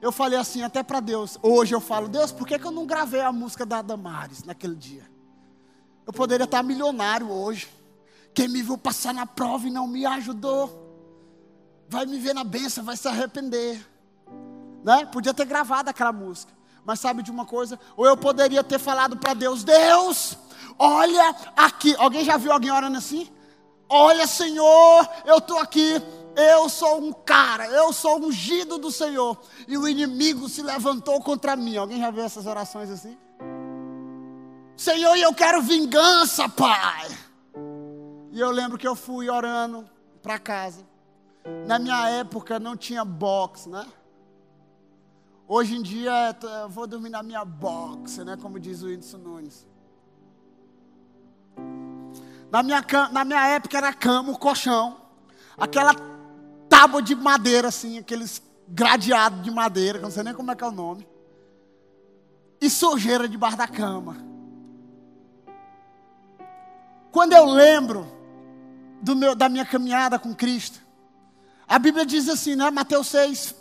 eu 0.01 0.11
falei 0.11 0.37
assim 0.37 0.63
até 0.63 0.83
para 0.83 0.99
Deus. 0.99 1.39
Hoje 1.41 1.73
eu 1.73 1.79
falo, 1.79 2.09
Deus, 2.09 2.33
por 2.33 2.45
que, 2.45 2.59
que 2.59 2.67
eu 2.67 2.71
não 2.71 2.85
gravei 2.85 3.21
a 3.21 3.31
música 3.31 3.65
da 3.65 3.81
Damares 3.81 4.43
naquele 4.43 4.75
dia? 4.75 5.09
Eu 6.05 6.11
poderia 6.11 6.43
estar 6.43 6.61
milionário 6.61 7.31
hoje. 7.31 7.69
Quem 8.33 8.49
me 8.49 8.61
viu 8.61 8.77
passar 8.77 9.13
na 9.13 9.25
prova 9.25 9.65
e 9.65 9.71
não 9.71 9.87
me 9.87 10.05
ajudou, 10.05 10.93
vai 11.87 12.05
me 12.05 12.19
ver 12.19 12.35
na 12.35 12.43
benção, 12.43 12.83
vai 12.83 12.97
se 12.97 13.07
arrepender. 13.07 13.79
Né? 14.83 15.05
Podia 15.05 15.33
ter 15.33 15.45
gravado 15.45 15.89
aquela 15.89 16.11
música. 16.11 16.51
Mas 16.83 16.99
sabe 16.99 17.23
de 17.23 17.31
uma 17.31 17.45
coisa? 17.45 17.79
Ou 17.95 18.05
eu 18.05 18.17
poderia 18.17 18.61
ter 18.61 18.77
falado 18.77 19.15
para 19.15 19.33
Deus: 19.33 19.63
Deus, 19.63 20.37
olha 20.77 21.33
aqui. 21.55 21.95
Alguém 21.97 22.25
já 22.25 22.35
viu 22.35 22.51
alguém 22.51 22.71
orando 22.71 22.97
assim? 22.97 23.31
Olha, 23.87 24.27
Senhor, 24.27 25.09
eu 25.23 25.37
estou 25.37 25.59
aqui 25.59 25.93
eu 26.37 26.69
sou 26.69 27.01
um 27.01 27.11
cara, 27.11 27.65
eu 27.65 27.91
sou 27.91 28.19
ungido 28.19 28.77
do 28.77 28.91
Senhor, 28.91 29.35
e 29.67 29.75
o 29.75 29.87
inimigo 29.87 30.47
se 30.47 30.61
levantou 30.61 31.19
contra 31.19 31.55
mim. 31.55 31.75
Alguém 31.75 31.99
já 31.99 32.11
viu 32.11 32.23
essas 32.23 32.45
orações 32.45 32.91
assim? 32.91 33.17
Senhor, 34.75 35.17
eu 35.17 35.33
quero 35.33 35.63
vingança, 35.63 36.47
Pai. 36.47 37.07
E 38.31 38.39
eu 38.39 38.51
lembro 38.51 38.77
que 38.77 38.87
eu 38.87 38.95
fui 38.95 39.27
orando 39.27 39.89
para 40.21 40.37
casa. 40.37 40.85
Na 41.65 41.79
minha 41.79 42.07
época 42.09 42.59
não 42.59 42.77
tinha 42.77 43.03
box, 43.03 43.67
né? 43.67 43.83
Hoje 45.47 45.75
em 45.75 45.81
dia 45.81 46.37
eu 46.61 46.69
vou 46.69 46.85
dormir 46.85 47.09
na 47.09 47.23
minha 47.23 47.43
box, 47.43 48.23
né? 48.23 48.37
Como 48.39 48.59
diz 48.59 48.83
o 48.83 48.87
Whindersson 48.87 49.17
Nunes. 49.17 49.65
Na 52.51 52.61
minha, 52.61 52.85
na 53.11 53.25
minha 53.25 53.47
época 53.47 53.75
era 53.75 53.91
cama, 53.91 54.31
o 54.31 54.37
colchão. 54.37 54.97
Aquela 55.57 55.95
tábua 56.69 57.01
de 57.01 57.15
madeira, 57.15 57.67
assim, 57.69 57.97
aqueles 57.97 58.41
gradeados 58.67 59.41
de 59.41 59.51
madeira, 59.51 59.99
que 59.99 60.03
eu 60.03 60.07
não 60.07 60.13
sei 60.13 60.23
nem 60.23 60.33
como 60.33 60.51
é 60.51 60.55
que 60.55 60.63
é 60.63 60.67
o 60.67 60.71
nome. 60.71 61.07
E 62.59 62.69
sujeira 62.69 63.27
debaixo 63.27 63.57
da 63.57 63.67
cama. 63.67 64.17
Quando 67.11 67.33
eu 67.33 67.45
lembro 67.45 68.07
do 69.01 69.15
meu, 69.15 69.35
da 69.35 69.47
minha 69.47 69.65
caminhada 69.65 70.19
com 70.19 70.35
Cristo, 70.35 70.79
a 71.67 71.79
Bíblia 71.79 72.05
diz 72.05 72.29
assim, 72.29 72.55
né? 72.55 72.69
Mateus 72.69 73.07
6, 73.07 73.55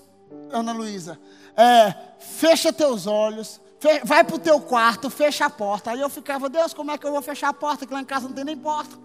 Ana 0.51 0.73
Luísa, 0.73 1.19
é, 1.57 1.95
fecha 2.19 2.73
teus 2.73 3.07
olhos, 3.07 3.61
fe, 3.81 4.01
vai 4.05 4.23
para 4.25 4.37
o 4.37 4.39
teu 4.39 4.61
quarto, 4.61 5.09
fecha 5.11 5.47
a 5.47 5.51
porta. 5.51 5.91
Aí 5.91 6.01
eu 6.01 6.09
ficava, 6.09 6.49
Deus, 6.49 6.75
como 6.75 6.91
é 6.91 6.99
que 6.99 7.07
eu 7.07 7.13
vou 7.13 7.23
fechar 7.23 7.49
a 7.49 7.53
porta? 7.53 7.87
Que 7.87 7.93
lá 7.93 8.01
em 8.01 8.05
casa 8.05 8.29
não 8.29 8.35
tem 8.35 8.45
nem 8.45 8.57
porta. 8.57 8.97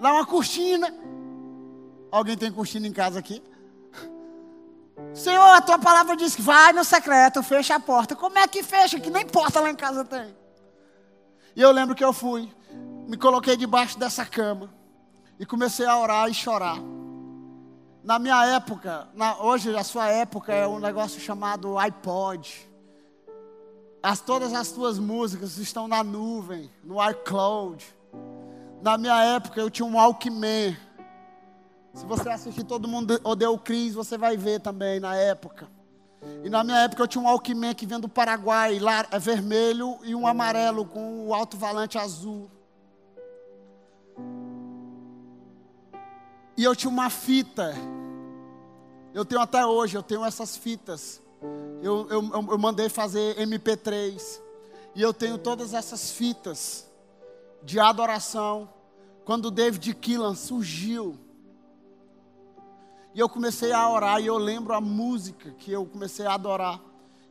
Lá 0.00 0.12
uma 0.12 0.26
cortina. 0.26 0.94
Alguém 2.10 2.36
tem 2.36 2.50
cortina 2.50 2.86
em 2.86 2.92
casa 2.92 3.18
aqui? 3.18 3.42
Senhor, 5.14 5.42
a 5.42 5.60
tua 5.60 5.78
palavra 5.78 6.16
diz 6.16 6.34
que 6.34 6.42
vai 6.42 6.72
no 6.72 6.84
secreto, 6.84 7.42
fecha 7.42 7.74
a 7.74 7.80
porta. 7.80 8.16
Como 8.16 8.38
é 8.38 8.46
que 8.48 8.62
fecha? 8.62 8.98
Que 8.98 9.10
nem 9.10 9.26
porta 9.26 9.60
lá 9.60 9.70
em 9.70 9.76
casa 9.76 10.04
tem. 10.04 10.34
E 11.54 11.60
eu 11.60 11.70
lembro 11.70 11.94
que 11.94 12.04
eu 12.04 12.12
fui, 12.12 12.50
me 13.06 13.16
coloquei 13.16 13.56
debaixo 13.56 13.98
dessa 13.98 14.24
cama 14.24 14.72
e 15.38 15.46
comecei 15.46 15.86
a 15.86 15.98
orar 15.98 16.28
e 16.28 16.34
chorar. 16.34 16.78
Na 18.02 18.18
minha 18.18 18.44
época, 18.46 19.08
na, 19.14 19.38
hoje 19.38 19.74
a 19.76 19.84
sua 19.84 20.08
época 20.08 20.52
é 20.52 20.66
um 20.66 20.78
negócio 20.78 21.20
chamado 21.20 21.76
iPod. 21.78 22.68
As, 24.02 24.20
todas 24.20 24.52
as 24.54 24.70
tuas 24.70 24.98
músicas 24.98 25.58
estão 25.58 25.88
na 25.88 26.02
nuvem, 26.02 26.70
no 26.82 26.96
iCloud. 27.10 27.84
Na 28.80 28.96
minha 28.96 29.22
época 29.24 29.60
eu 29.60 29.68
tinha 29.68 29.84
um 29.84 29.96
Walkman. 29.96 30.76
Se 31.98 32.06
você 32.06 32.28
assistir 32.28 32.62
Todo 32.62 32.86
Mundo 32.86 33.20
Odeia 33.24 33.50
o 33.50 33.58
Cris, 33.58 33.92
você 33.92 34.16
vai 34.16 34.36
ver 34.36 34.60
também 34.60 35.00
na 35.00 35.16
época. 35.16 35.68
E 36.44 36.48
na 36.48 36.62
minha 36.62 36.78
época 36.78 37.02
eu 37.02 37.08
tinha 37.08 37.20
um 37.20 37.26
Walkman 37.26 37.74
que 37.74 37.86
vem 37.86 37.98
do 37.98 38.08
Paraguai, 38.08 38.78
lá 38.78 39.04
é 39.10 39.18
vermelho 39.18 39.98
e 40.04 40.14
um 40.14 40.24
amarelo 40.24 40.84
com 40.84 41.26
o 41.26 41.34
alto-valante 41.34 41.98
azul. 41.98 42.48
E 46.56 46.62
eu 46.62 46.76
tinha 46.76 46.88
uma 46.88 47.10
fita. 47.10 47.74
Eu 49.12 49.24
tenho 49.24 49.40
até 49.40 49.66
hoje, 49.66 49.96
eu 49.96 50.02
tenho 50.02 50.24
essas 50.24 50.56
fitas. 50.56 51.20
Eu, 51.82 52.06
eu, 52.08 52.30
eu 52.32 52.58
mandei 52.58 52.88
fazer 52.88 53.34
MP3. 53.38 54.40
E 54.94 55.02
eu 55.02 55.12
tenho 55.12 55.36
todas 55.36 55.74
essas 55.74 56.12
fitas 56.12 56.88
de 57.60 57.80
adoração. 57.80 58.68
Quando 59.24 59.50
David 59.50 59.92
Keelan 59.94 60.36
surgiu. 60.36 61.18
E 63.14 63.20
eu 63.20 63.28
comecei 63.28 63.72
a 63.72 63.88
orar. 63.88 64.20
E 64.20 64.26
eu 64.26 64.38
lembro 64.38 64.74
a 64.74 64.80
música 64.80 65.50
que 65.58 65.72
eu 65.72 65.86
comecei 65.86 66.26
a 66.26 66.34
adorar. 66.34 66.80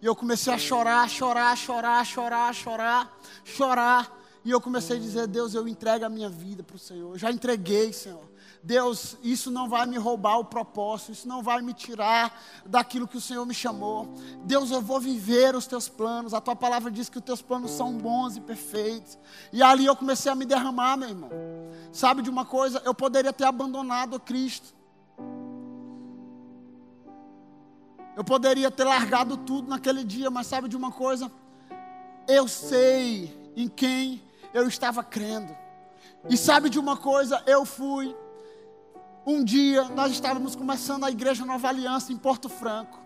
E 0.02 0.06
eu 0.06 0.16
comecei 0.16 0.54
a 0.54 0.58
chorar, 0.58 1.10
chorar, 1.10 1.58
chorar, 1.58 2.06
chorar, 2.06 2.54
chorar, 2.54 3.20
chorar. 3.44 4.18
E 4.46 4.52
eu 4.52 4.62
comecei 4.62 4.98
a 4.98 5.00
dizer: 5.00 5.28
Deus, 5.28 5.54
eu 5.54 5.68
entrego 5.68 6.06
a 6.06 6.10
minha 6.10 6.30
vida 6.30 6.64
para 6.64 6.76
o 6.76 6.80
Senhor. 6.80 7.14
Eu 7.14 7.18
já 7.18 7.32
entreguei, 7.32 7.92
Senhor. 7.92 8.28
Deus, 8.64 9.18
isso 9.24 9.50
não 9.50 9.68
vai 9.70 9.86
me 9.86 9.98
roubar 9.98 10.38
o 10.40 10.46
propósito, 10.46 11.12
isso 11.12 11.28
não 11.28 11.42
vai 11.42 11.62
me 11.62 11.74
tirar 11.74 12.42
daquilo 12.66 13.08
que 13.08 13.18
o 13.18 13.22
Senhor 13.22 13.46
me 13.46 13.54
chamou. 13.54 14.14
Deus, 14.44 14.72
eu 14.72 14.82
vou 14.82 15.00
viver 15.00 15.56
os 15.56 15.68
teus 15.68 15.88
planos. 15.90 16.34
A 16.34 16.42
tua 16.42 16.56
palavra 16.56 16.92
diz 16.92 17.10
que 17.10 17.18
os 17.18 17.24
teus 17.24 17.42
planos 17.42 17.72
são 17.72 17.98
bons 17.98 18.36
e 18.36 18.42
perfeitos. 18.42 19.18
E 19.52 19.64
ali 19.64 19.86
eu 19.86 19.96
comecei 19.96 20.32
a 20.32 20.36
me 20.36 20.46
derramar, 20.46 20.98
meu 20.98 21.10
irmão. 21.10 21.30
Sabe 21.92 22.22
de 22.22 22.30
uma 22.30 22.46
coisa? 22.46 22.82
Eu 22.86 22.94
poderia 22.94 23.34
ter 23.34 23.46
abandonado 23.46 24.20
Cristo. 24.20 24.77
Eu 28.18 28.24
poderia 28.24 28.72
ter 28.72 28.84
largado 28.84 29.38
tudo 29.38 29.70
naquele 29.70 30.04
dia, 30.04 30.32
mas 30.32 30.48
sabe 30.48 30.68
de 30.68 30.76
uma 30.76 30.92
coisa? 30.92 31.32
Eu 32.28 32.48
sei 32.48 33.32
em 33.56 33.68
quem 33.68 34.24
eu 34.52 34.68
estava 34.68 35.04
crendo. 35.04 35.56
E 36.28 36.36
sabe 36.36 36.68
de 36.68 36.80
uma 36.80 36.98
coisa? 36.98 37.44
Eu 37.46 37.64
fui 37.64 38.18
um 39.24 39.44
dia 39.44 39.84
nós 39.90 40.12
estávamos 40.14 40.56
começando 40.56 41.04
a 41.04 41.12
igreja 41.12 41.46
Nova 41.46 41.68
Aliança 41.68 42.12
em 42.12 42.18
Porto 42.18 42.50
Franco. 42.50 42.98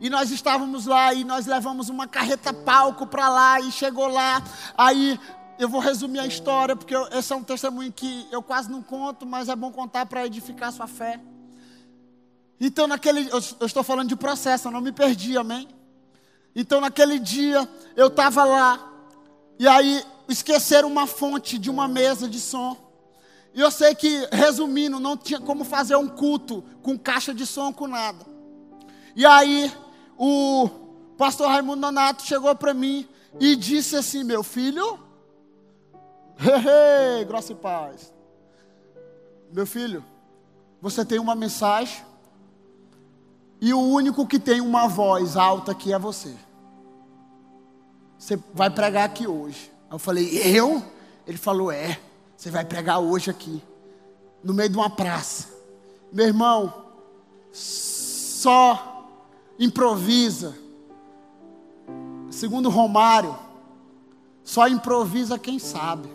E 0.00 0.08
nós 0.08 0.30
estávamos 0.30 0.86
lá 0.86 1.12
e 1.12 1.22
nós 1.22 1.44
levamos 1.44 1.90
uma 1.90 2.08
carreta 2.08 2.50
palco 2.50 3.06
para 3.06 3.28
lá 3.28 3.60
e 3.60 3.70
chegou 3.70 4.06
lá. 4.06 4.42
Aí 4.74 5.20
eu 5.58 5.68
vou 5.68 5.82
resumir 5.82 6.20
a 6.20 6.26
história, 6.26 6.74
porque 6.74 6.96
eu, 6.96 7.06
esse 7.08 7.30
é 7.30 7.36
um 7.36 7.44
testemunho 7.44 7.92
que 7.92 8.26
eu 8.32 8.42
quase 8.42 8.70
não 8.70 8.82
conto, 8.82 9.26
mas 9.26 9.50
é 9.50 9.54
bom 9.54 9.70
contar 9.70 10.06
para 10.06 10.24
edificar 10.24 10.70
a 10.70 10.72
sua 10.72 10.86
fé. 10.86 11.20
Então, 12.66 12.86
naquele. 12.86 13.28
Eu, 13.28 13.40
eu, 13.60 13.66
estou 13.66 13.82
falando 13.82 14.08
de 14.08 14.16
processo, 14.16 14.68
eu 14.68 14.72
não 14.72 14.80
me 14.80 14.90
perdi, 14.90 15.36
amém? 15.36 15.68
Então, 16.56 16.80
naquele 16.80 17.18
dia, 17.18 17.68
eu 17.94 18.06
estava 18.06 18.42
lá, 18.42 18.90
e 19.58 19.68
aí 19.68 20.02
esqueceram 20.30 20.88
uma 20.88 21.06
fonte 21.06 21.58
de 21.58 21.68
uma 21.68 21.86
mesa 21.86 22.26
de 22.26 22.40
som. 22.40 22.74
E 23.52 23.60
eu 23.60 23.70
sei 23.70 23.94
que, 23.94 24.26
resumindo, 24.32 24.98
não 24.98 25.14
tinha 25.14 25.38
como 25.38 25.62
fazer 25.62 25.96
um 25.96 26.08
culto 26.08 26.64
com 26.82 26.98
caixa 26.98 27.34
de 27.34 27.44
som, 27.44 27.70
com 27.70 27.86
nada. 27.86 28.24
E 29.14 29.26
aí, 29.26 29.70
o 30.16 30.70
pastor 31.18 31.48
Raimundo 31.48 31.82
Donato 31.82 32.22
chegou 32.22 32.54
para 32.54 32.72
mim 32.72 33.06
e 33.38 33.56
disse 33.56 33.94
assim: 33.94 34.24
Meu 34.24 34.42
filho, 34.42 34.98
hehe, 36.40 37.26
grossa 37.26 37.52
e 37.52 37.56
paz. 37.56 38.10
Meu 39.52 39.66
filho, 39.66 40.02
você 40.80 41.04
tem 41.04 41.18
uma 41.18 41.34
mensagem 41.34 42.13
e 43.64 43.72
o 43.72 43.80
único 43.80 44.26
que 44.26 44.38
tem 44.38 44.60
uma 44.60 44.86
voz 44.86 45.38
alta 45.38 45.72
aqui 45.72 45.90
é 45.90 45.98
você. 45.98 46.36
Você 48.18 48.38
vai 48.52 48.68
pregar 48.68 49.06
aqui 49.06 49.26
hoje. 49.26 49.72
Eu 49.90 49.98
falei: 49.98 50.38
Eu? 50.54 50.84
Ele 51.26 51.38
falou: 51.38 51.72
É. 51.72 51.98
Você 52.36 52.50
vai 52.50 52.62
pregar 52.62 52.98
hoje 52.98 53.30
aqui, 53.30 53.62
no 54.42 54.52
meio 54.52 54.68
de 54.68 54.76
uma 54.76 54.90
praça. 54.90 55.48
Meu 56.12 56.26
irmão, 56.26 56.74
só 57.52 59.08
improvisa. 59.58 60.54
Segundo 62.30 62.68
Romário, 62.68 63.34
só 64.42 64.68
improvisa 64.68 65.38
quem 65.38 65.58
sabe. 65.58 66.10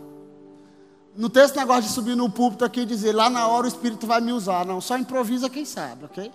Não 1.15 1.31
tem 1.31 1.41
esse 1.41 1.55
negócio 1.55 1.81
de 1.81 1.89
subir 1.89 2.15
no 2.15 2.29
púlpito 2.29 2.63
aqui 2.63 2.81
e 2.81 2.85
dizer, 2.85 3.11
lá 3.11 3.27
na 3.27 3.47
hora 3.47 3.65
o 3.65 3.69
Espírito 3.69 4.05
vai 4.05 4.21
me 4.21 4.33
usar. 4.33 4.67
Não, 4.67 4.79
só 4.79 4.95
improvisa 4.99 5.49
quem 5.49 5.65
sabe, 5.65 6.05
ok? 6.05 6.31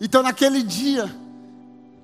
Então 0.00 0.22
naquele 0.22 0.62
dia, 0.62 1.14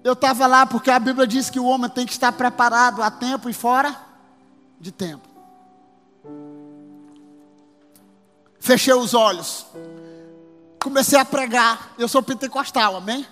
eu 0.03 0.15
estava 0.15 0.47
lá 0.47 0.65
porque 0.65 0.91
a 0.91 0.99
Bíblia 0.99 1.27
diz 1.27 1.51
que 1.51 1.61
o 1.61 1.65
homem 1.65 1.91
tem 1.91 2.07
que 2.07 2.13
estar 2.13 2.33
preparado 2.33 3.03
a 3.03 3.11
tempo 3.11 3.49
e 3.49 3.53
fora 3.53 3.95
de 4.81 4.91
tempo. 4.91 5.29
Fechei 8.59 8.95
os 8.95 9.15
olhos. 9.15 9.67
Comecei 10.83 11.19
a 11.19 11.25
pregar. 11.25 11.93
Eu 11.99 12.09
sou 12.09 12.23
pentecostal, 12.23 12.97
amém? 12.97 13.27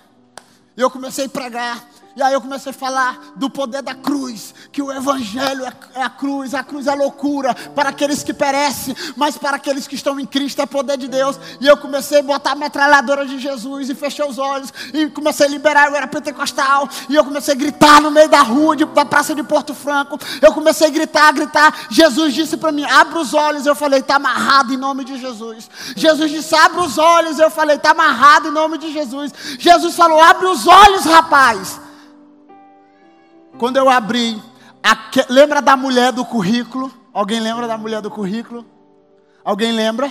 Eu 0.75 0.89
comecei 0.89 1.25
a 1.25 1.29
pregar. 1.29 1.87
E 2.19 2.21
aí 2.21 2.33
eu 2.33 2.41
comecei 2.41 2.71
a 2.71 2.73
falar 2.73 3.17
do 3.37 3.49
poder 3.49 3.81
da 3.81 3.95
cruz, 3.95 4.53
que 4.73 4.81
o 4.81 4.91
evangelho 4.91 5.63
é, 5.63 5.71
é 5.95 6.03
a 6.03 6.09
cruz, 6.09 6.53
a 6.53 6.61
cruz 6.61 6.85
é 6.85 6.93
loucura 6.93 7.55
para 7.73 7.87
aqueles 7.87 8.21
que 8.23 8.33
perecem, 8.33 8.93
mas 9.15 9.37
para 9.37 9.55
aqueles 9.55 9.87
que 9.87 9.95
estão 9.95 10.19
em 10.19 10.25
Cristo 10.25 10.61
é 10.61 10.65
poder 10.65 10.97
de 10.97 11.07
Deus. 11.07 11.39
E 11.61 11.65
eu 11.65 11.77
comecei 11.77 12.19
a 12.19 12.23
botar 12.23 12.51
a 12.51 12.55
metralhadora 12.55 13.25
de 13.25 13.39
Jesus 13.39 13.89
e 13.89 13.95
fechei 13.95 14.25
os 14.25 14.37
olhos 14.37 14.73
e 14.93 15.07
comecei 15.07 15.45
a 15.45 15.49
liberar, 15.49 15.87
eu 15.87 15.95
era 15.95 16.07
pentecostal, 16.07 16.89
e 17.07 17.15
eu 17.15 17.23
comecei 17.23 17.53
a 17.53 17.57
gritar 17.57 18.01
no 18.01 18.11
meio 18.11 18.27
da 18.27 18.41
rua, 18.41 18.75
de, 18.75 18.83
da 18.83 19.05
praça 19.05 19.33
de 19.33 19.41
Porto 19.41 19.73
Franco. 19.73 20.19
Eu 20.41 20.51
comecei 20.51 20.87
a 20.87 20.91
gritar, 20.91 21.29
a 21.29 21.31
gritar. 21.31 21.87
Jesus 21.89 22.33
disse 22.33 22.57
para 22.57 22.73
mim: 22.73 22.83
"Abra 22.83 23.17
os 23.17 23.33
olhos". 23.33 23.65
Eu 23.65 23.75
falei: 23.75 24.01
"Está 24.01 24.17
amarrado 24.17 24.73
em 24.73 24.77
nome 24.77 25.05
de 25.05 25.17
Jesus". 25.17 25.69
Jesus 25.95 26.29
disse: 26.29 26.53
"Abra 26.53 26.81
os 26.81 26.97
olhos". 26.97 27.39
Eu 27.39 27.49
falei: 27.49 27.77
"Está 27.77 27.91
amarrado 27.91 28.49
em 28.49 28.51
nome 28.51 28.77
de 28.77 28.91
Jesus". 28.91 29.31
Jesus 29.57 29.95
falou: 29.95 30.19
"Abre 30.19 30.47
os 30.47 30.67
olhos, 30.67 31.05
rapaz". 31.05 31.87
Quando 33.59 33.75
eu 33.75 33.89
abri, 33.89 34.41
lembra 35.29 35.61
da 35.61 35.75
mulher 35.75 36.13
do 36.13 36.23
currículo? 36.23 36.89
Alguém 37.13 37.41
lembra 37.41 37.67
da 37.67 37.77
mulher 37.77 38.01
do 38.01 38.09
currículo? 38.09 38.65
Alguém 39.43 39.73
lembra? 39.73 40.09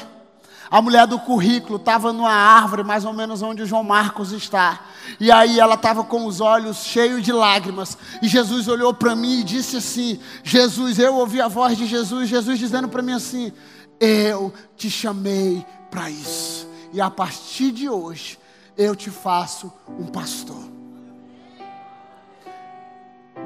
A 0.71 0.83
mulher 0.83 1.07
do 1.07 1.19
currículo 1.19 1.77
estava 1.77 2.13
numa 2.13 2.31
árvore, 2.31 2.85
mais 2.85 3.07
ou 3.07 3.15
menos 3.15 3.41
onde 3.41 3.63
o 3.63 3.67
João 3.67 3.83
Marcos 3.83 4.33
está. 4.33 4.81
E 5.19 5.33
aí 5.33 5.59
ela 5.59 5.77
estava 5.77 6.05
com 6.05 6.27
os 6.27 6.43
olhos 6.43 6.85
cheios 6.85 7.23
de 7.23 7.33
lágrimas. 7.33 7.97
E 8.21 8.29
Jesus 8.29 8.69
olhou 8.69 8.93
para 8.93 9.17
mim 9.17 9.41
e 9.41 9.45
disse 9.45 9.79
assim: 9.79 10.21
Jesus, 10.45 10.99
eu 10.99 11.15
ouvi 11.15 11.41
a 11.41 11.49
voz 11.49 11.79
de 11.79 11.87
Jesus, 11.87 12.29
Jesus 12.29 12.59
dizendo 12.59 12.87
para 12.87 13.01
mim 13.01 13.13
assim: 13.13 13.51
Eu 13.99 14.53
te 14.77 14.91
chamei 14.91 15.65
para 15.91 16.11
isso. 16.11 16.69
E 16.93 17.01
a 17.01 17.11
partir 17.11 17.73
de 17.73 17.89
hoje, 17.89 18.39
eu 18.77 18.95
te 18.95 19.09
faço 19.09 19.73
um 19.99 20.05
pastor. 20.05 20.78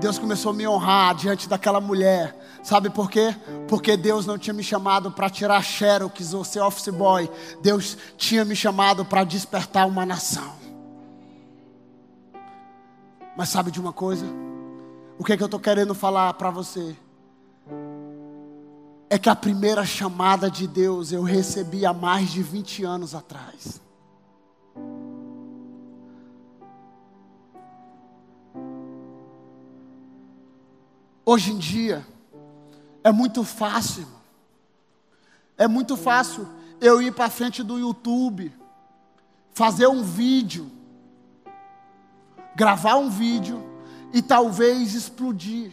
Deus 0.00 0.18
começou 0.18 0.50
a 0.50 0.54
me 0.54 0.66
honrar 0.66 1.14
diante 1.14 1.48
daquela 1.48 1.80
mulher. 1.80 2.36
Sabe 2.62 2.90
por 2.90 3.10
quê? 3.10 3.34
Porque 3.68 3.96
Deus 3.96 4.26
não 4.26 4.38
tinha 4.38 4.54
me 4.54 4.62
chamado 4.62 5.10
para 5.10 5.30
tirar 5.30 5.62
xerox 5.62 6.34
ou 6.34 6.44
ser 6.44 6.60
office 6.60 6.88
boy. 6.88 7.30
Deus 7.60 7.96
tinha 8.16 8.44
me 8.44 8.56
chamado 8.56 9.04
para 9.04 9.24
despertar 9.24 9.86
uma 9.86 10.04
nação. 10.04 10.52
Mas 13.36 13.48
sabe 13.48 13.70
de 13.70 13.80
uma 13.80 13.92
coisa? 13.92 14.26
O 15.18 15.24
que 15.24 15.32
é 15.32 15.36
que 15.36 15.42
eu 15.42 15.46
estou 15.46 15.60
querendo 15.60 15.94
falar 15.94 16.34
para 16.34 16.50
você? 16.50 16.96
É 19.08 19.18
que 19.18 19.28
a 19.28 19.36
primeira 19.36 19.84
chamada 19.84 20.50
de 20.50 20.66
Deus 20.66 21.12
eu 21.12 21.22
recebi 21.22 21.84
há 21.84 21.92
mais 21.92 22.30
de 22.30 22.42
20 22.42 22.84
anos 22.84 23.14
atrás. 23.14 23.80
Hoje 31.32 31.50
em 31.50 31.56
dia, 31.56 32.06
é 33.02 33.10
muito 33.10 33.42
fácil, 33.42 34.06
é 35.56 35.66
muito 35.66 35.96
fácil 35.96 36.46
eu 36.78 37.00
ir 37.00 37.10
para 37.14 37.30
frente 37.30 37.62
do 37.62 37.78
YouTube, 37.78 38.54
fazer 39.54 39.86
um 39.86 40.02
vídeo, 40.02 40.70
gravar 42.54 42.96
um 42.96 43.08
vídeo 43.08 43.64
e 44.12 44.20
talvez 44.20 44.92
explodir. 44.92 45.72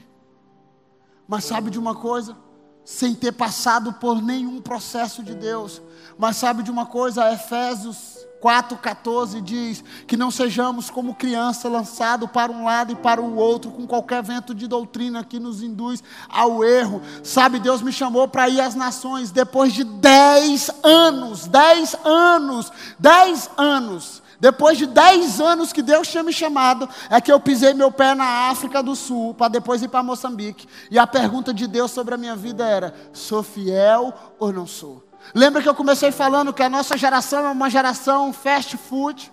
Mas 1.28 1.44
sabe 1.44 1.70
de 1.70 1.78
uma 1.78 1.94
coisa? 1.94 2.38
Sem 2.86 3.14
ter 3.14 3.34
passado 3.34 3.92
por 3.92 4.22
nenhum 4.22 4.62
processo 4.62 5.22
de 5.22 5.36
Deus. 5.36 5.82
Mas 6.18 6.38
sabe 6.38 6.64
de 6.64 6.72
uma 6.72 6.86
coisa? 6.86 7.34
Efésios 7.34 8.19
4,14 8.42 9.42
diz 9.42 9.84
que 10.08 10.16
não 10.16 10.32
sejamos 10.32 10.90
como 10.90 11.16
criança 11.16 11.68
lançado 11.68 12.28
para 12.28 12.52
um 12.52 12.64
lado 12.64 12.94
e 12.94 12.96
para 12.96 13.22
o 13.22 13.36
outro, 13.36 13.72
com 13.72 13.86
qualquer 13.86 14.24
vento 14.24 14.56
de 14.56 14.68
doutrina 14.68 15.24
que 15.24 15.40
nos 15.40 15.62
induz 15.62 16.02
ao 16.30 16.64
erro. 16.64 17.02
Sabe, 17.24 17.60
Deus 17.60 17.82
me 17.82 17.92
chamou 17.92 18.28
para 18.28 18.48
ir 18.50 18.62
às 18.62 18.76
nações 18.76 19.32
depois 19.32 19.74
de 19.74 19.84
10 19.84 20.72
anos, 20.84 21.48
10 21.48 21.96
anos, 22.06 22.72
10 22.98 23.50
anos. 23.58 24.24
Depois 24.40 24.78
de 24.78 24.86
10 24.86 25.42
anos 25.42 25.74
que 25.74 25.82
Deus 25.82 26.08
tinha 26.08 26.24
me 26.24 26.32
chamado, 26.32 26.88
é 27.10 27.20
que 27.20 27.30
eu 27.30 27.42
pisei 27.42 27.74
meu 27.74 27.92
pé 27.92 28.16
na 28.16 28.50
África 28.50 28.82
do 28.82 28.96
Sul, 28.96 29.34
para 29.34 29.50
depois 29.50 29.84
ir 29.84 29.90
para 29.90 30.02
Moçambique. 30.02 30.66
E 30.90 30.98
a 30.98 31.06
pergunta 31.06 31.54
de 31.54 31.68
Deus 31.68 31.92
sobre 31.92 32.16
a 32.16 32.18
minha 32.18 32.38
vida 32.38 32.66
era: 32.66 32.96
sou 33.12 33.44
fiel 33.44 34.14
ou 34.40 34.54
não 34.54 34.66
sou? 34.66 35.09
Lembra 35.34 35.62
que 35.62 35.70
eu 35.70 35.76
comecei 35.76 36.12
falando 36.12 36.54
que 36.54 36.64
a 36.64 36.70
nossa 36.70 36.98
geração 36.98 37.46
é 37.46 37.52
uma 37.52 37.70
geração 37.70 38.34
fast 38.34 38.76
food? 38.78 39.32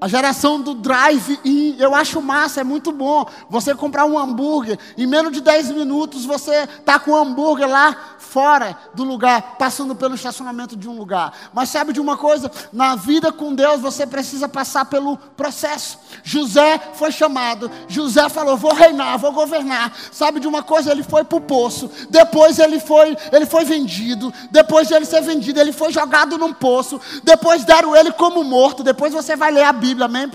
A 0.00 0.06
geração 0.06 0.60
do 0.60 0.74
drive-in, 0.74 1.74
eu 1.76 1.92
acho 1.92 2.22
massa, 2.22 2.60
é 2.60 2.64
muito 2.64 2.92
bom. 2.92 3.26
Você 3.50 3.74
comprar 3.74 4.04
um 4.04 4.16
hambúrguer, 4.16 4.78
em 4.96 5.08
menos 5.08 5.32
de 5.32 5.40
10 5.40 5.72
minutos 5.72 6.24
você 6.24 6.68
está 6.78 7.00
com 7.00 7.10
o 7.10 7.16
hambúrguer 7.16 7.68
lá 7.68 7.96
fora 8.16 8.78
do 8.94 9.02
lugar, 9.02 9.56
passando 9.58 9.96
pelo 9.96 10.14
estacionamento 10.14 10.76
de 10.76 10.88
um 10.88 10.96
lugar. 10.96 11.32
Mas 11.52 11.70
sabe 11.70 11.92
de 11.92 12.00
uma 12.00 12.16
coisa? 12.16 12.48
Na 12.72 12.94
vida 12.94 13.32
com 13.32 13.52
Deus 13.52 13.80
você 13.80 14.06
precisa 14.06 14.48
passar 14.48 14.84
pelo 14.84 15.16
processo. 15.16 15.98
José 16.22 16.80
foi 16.94 17.10
chamado, 17.10 17.68
José 17.88 18.28
falou: 18.28 18.56
vou 18.56 18.74
reinar, 18.74 19.18
vou 19.18 19.32
governar. 19.32 19.92
Sabe 20.12 20.38
de 20.38 20.46
uma 20.46 20.62
coisa? 20.62 20.92
Ele 20.92 21.02
foi 21.02 21.24
para 21.24 21.38
o 21.38 21.40
poço, 21.40 21.90
depois 22.08 22.60
ele 22.60 22.78
foi, 22.78 23.16
ele 23.32 23.46
foi 23.46 23.64
vendido, 23.64 24.32
depois 24.48 24.86
de 24.86 24.94
ele 24.94 25.06
ser 25.06 25.22
vendido, 25.22 25.58
ele 25.58 25.72
foi 25.72 25.92
jogado 25.92 26.38
num 26.38 26.52
poço, 26.52 27.00
depois 27.24 27.64
deram 27.64 27.96
ele 27.96 28.12
como 28.12 28.44
morto, 28.44 28.84
depois 28.84 29.12
você 29.12 29.34
vai 29.34 29.50
ler 29.50 29.64
a 29.64 29.72
Bíblia 29.72 29.87
Bíblia, 29.88 30.06
amém? 30.06 30.30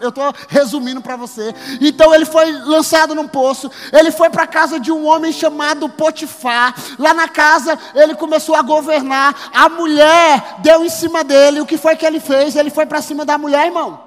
Eu 0.00 0.08
estou 0.08 0.32
resumindo 0.48 1.00
para 1.00 1.16
você. 1.16 1.54
Então 1.80 2.14
ele 2.14 2.24
foi 2.24 2.52
lançado 2.52 3.14
num 3.14 3.26
poço, 3.26 3.70
ele 3.92 4.10
foi 4.10 4.30
para 4.30 4.44
a 4.44 4.46
casa 4.46 4.78
de 4.78 4.92
um 4.92 5.06
homem 5.06 5.32
chamado 5.32 5.88
Potifar. 5.88 6.74
Lá 6.98 7.12
na 7.12 7.28
casa 7.28 7.78
ele 7.94 8.14
começou 8.14 8.54
a 8.54 8.62
governar. 8.62 9.50
A 9.52 9.68
mulher 9.68 10.56
deu 10.60 10.84
em 10.84 10.88
cima 10.88 11.24
dele. 11.24 11.60
O 11.60 11.66
que 11.66 11.76
foi 11.76 11.96
que 11.96 12.06
ele 12.06 12.20
fez? 12.20 12.54
Ele 12.54 12.70
foi 12.70 12.86
para 12.86 13.02
cima 13.02 13.24
da 13.24 13.36
mulher, 13.36 13.66
irmão. 13.66 14.00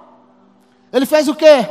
Ele 0.93 1.05
fez 1.05 1.27
o 1.27 1.35
quê? 1.35 1.67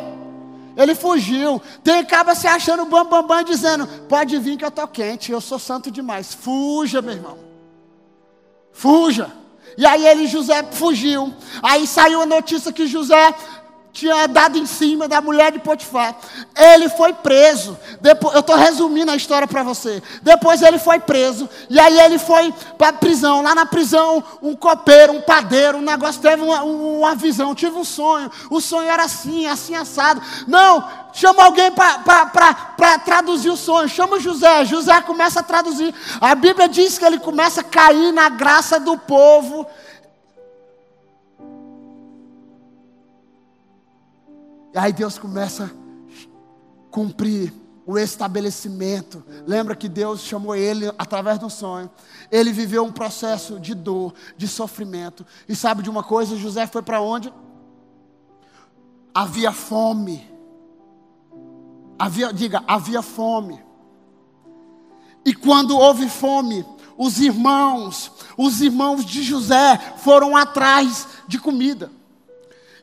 Ele 0.76 0.94
fugiu. 0.94 1.62
Tem 1.82 2.00
acaba 2.00 2.34
se 2.34 2.46
achando 2.46 2.84
bam, 2.84 3.06
bam, 3.06 3.26
bam, 3.26 3.42
dizendo: 3.42 3.86
Pode 4.08 4.38
vir 4.38 4.56
que 4.58 4.64
eu 4.64 4.68
estou 4.68 4.86
quente, 4.86 5.32
eu 5.32 5.40
sou 5.40 5.58
santo 5.58 5.90
demais. 5.90 6.34
Fuja, 6.34 7.00
meu 7.00 7.14
irmão. 7.14 7.38
Fuja. 8.72 9.43
E 9.76 9.84
aí 9.86 10.06
ele, 10.06 10.26
José, 10.26 10.62
fugiu. 10.72 11.32
Aí 11.62 11.86
saiu 11.86 12.22
a 12.22 12.26
notícia 12.26 12.72
que 12.72 12.86
José 12.86 13.34
tinha 13.94 14.26
dado 14.26 14.58
em 14.58 14.66
cima 14.66 15.06
da 15.06 15.20
mulher 15.20 15.52
de 15.52 15.60
Potifar. 15.60 16.16
Ele 16.52 16.88
foi 16.88 17.12
preso. 17.12 17.78
Depois, 18.00 18.34
eu 18.34 18.40
estou 18.40 18.56
resumindo 18.56 19.12
a 19.12 19.16
história 19.16 19.46
para 19.46 19.62
você. 19.62 20.02
Depois 20.20 20.60
ele 20.62 20.80
foi 20.80 20.98
preso. 20.98 21.48
E 21.70 21.78
aí 21.78 22.00
ele 22.00 22.18
foi 22.18 22.52
para 22.76 22.88
a 22.88 22.92
prisão. 22.92 23.40
Lá 23.40 23.54
na 23.54 23.64
prisão, 23.64 24.22
um 24.42 24.56
copeiro, 24.56 25.12
um 25.12 25.20
padeiro, 25.20 25.78
um 25.78 25.80
negócio, 25.80 26.20
teve 26.20 26.42
uma, 26.42 26.64
uma 26.64 27.14
visão, 27.14 27.54
tive 27.54 27.76
um 27.76 27.84
sonho. 27.84 28.28
O 28.50 28.60
sonho 28.60 28.90
era 28.90 29.04
assim, 29.04 29.46
assim 29.46 29.76
assado. 29.76 30.20
Não, 30.48 30.84
chama 31.12 31.44
alguém 31.44 31.70
para 31.70 32.98
traduzir 33.04 33.50
o 33.50 33.56
sonho. 33.56 33.88
Chama 33.88 34.18
José. 34.18 34.64
José 34.64 35.00
começa 35.02 35.38
a 35.38 35.44
traduzir. 35.44 35.94
A 36.20 36.34
Bíblia 36.34 36.68
diz 36.68 36.98
que 36.98 37.04
ele 37.04 37.20
começa 37.20 37.60
a 37.60 37.64
cair 37.64 38.12
na 38.12 38.28
graça 38.28 38.80
do 38.80 38.98
povo. 38.98 39.64
E 44.74 44.78
aí 44.78 44.92
Deus 44.92 45.16
começa 45.18 45.66
a 45.66 46.90
cumprir 46.90 47.54
o 47.86 47.96
estabelecimento. 47.96 49.22
Lembra 49.46 49.76
que 49.76 49.88
Deus 49.88 50.22
chamou 50.22 50.56
ele 50.56 50.92
através 50.98 51.38
de 51.38 51.44
um 51.44 51.50
sonho. 51.50 51.88
Ele 52.28 52.52
viveu 52.52 52.82
um 52.82 52.90
processo 52.90 53.60
de 53.60 53.72
dor, 53.72 54.12
de 54.36 54.48
sofrimento. 54.48 55.24
E 55.48 55.54
sabe 55.54 55.82
de 55.82 55.88
uma 55.88 56.02
coisa? 56.02 56.36
José 56.36 56.66
foi 56.66 56.82
para 56.82 57.00
onde? 57.00 57.32
Havia 59.14 59.52
fome. 59.52 60.28
Havia, 61.96 62.32
diga, 62.32 62.64
havia 62.66 63.00
fome. 63.00 63.62
E 65.24 65.32
quando 65.32 65.78
houve 65.78 66.08
fome, 66.08 66.66
os 66.98 67.20
irmãos, 67.20 68.10
os 68.36 68.60
irmãos 68.60 69.04
de 69.04 69.22
José 69.22 69.78
foram 69.98 70.36
atrás 70.36 71.06
de 71.28 71.38
comida. 71.38 71.92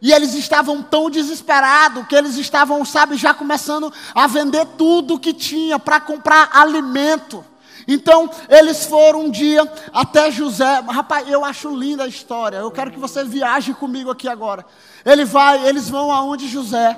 E 0.02 0.12
eles 0.12 0.34
estavam 0.34 0.82
tão 0.82 1.12
desesperados 1.12 2.08
que 2.08 2.16
eles 2.16 2.36
estavam, 2.36 2.84
sabe, 2.84 3.16
já 3.16 3.36
começando 3.36 3.94
a 4.16 4.26
vender 4.26 4.66
tudo 4.78 5.20
que 5.20 5.32
tinha 5.32 5.78
para 5.78 6.00
comprar 6.00 6.50
alimento. 6.54 7.46
Então, 7.88 8.30
eles 8.50 8.86
foram 8.86 9.26
um 9.26 9.30
dia 9.30 9.62
até 9.94 10.32
José. 10.32 10.82
Rapaz, 10.88 11.30
eu 11.30 11.46
acho 11.46 11.76
linda 11.76 12.04
a 12.04 12.08
história. 12.08 12.58
Eu 12.58 12.72
quero 12.72 12.90
que 12.90 13.00
você 13.00 13.24
viaje 13.24 13.74
comigo 13.76 14.10
aqui 14.10 14.28
agora. 14.28 14.66
Ele 15.06 15.24
vai, 15.24 15.68
eles 15.68 15.88
vão 15.88 16.12
aonde 16.12 16.48
José. 16.48 16.98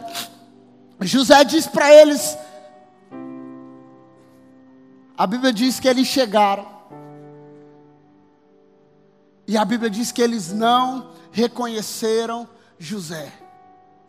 José 1.01 1.43
diz 1.43 1.67
para 1.67 1.93
eles. 1.93 2.37
A 5.17 5.27
Bíblia 5.27 5.51
diz 5.51 5.79
que 5.79 5.87
eles 5.87 6.07
chegaram. 6.07 6.65
E 9.45 9.57
a 9.57 9.65
Bíblia 9.65 9.89
diz 9.89 10.11
que 10.11 10.21
eles 10.21 10.53
não 10.53 11.11
reconheceram 11.31 12.47
José. 12.83 13.31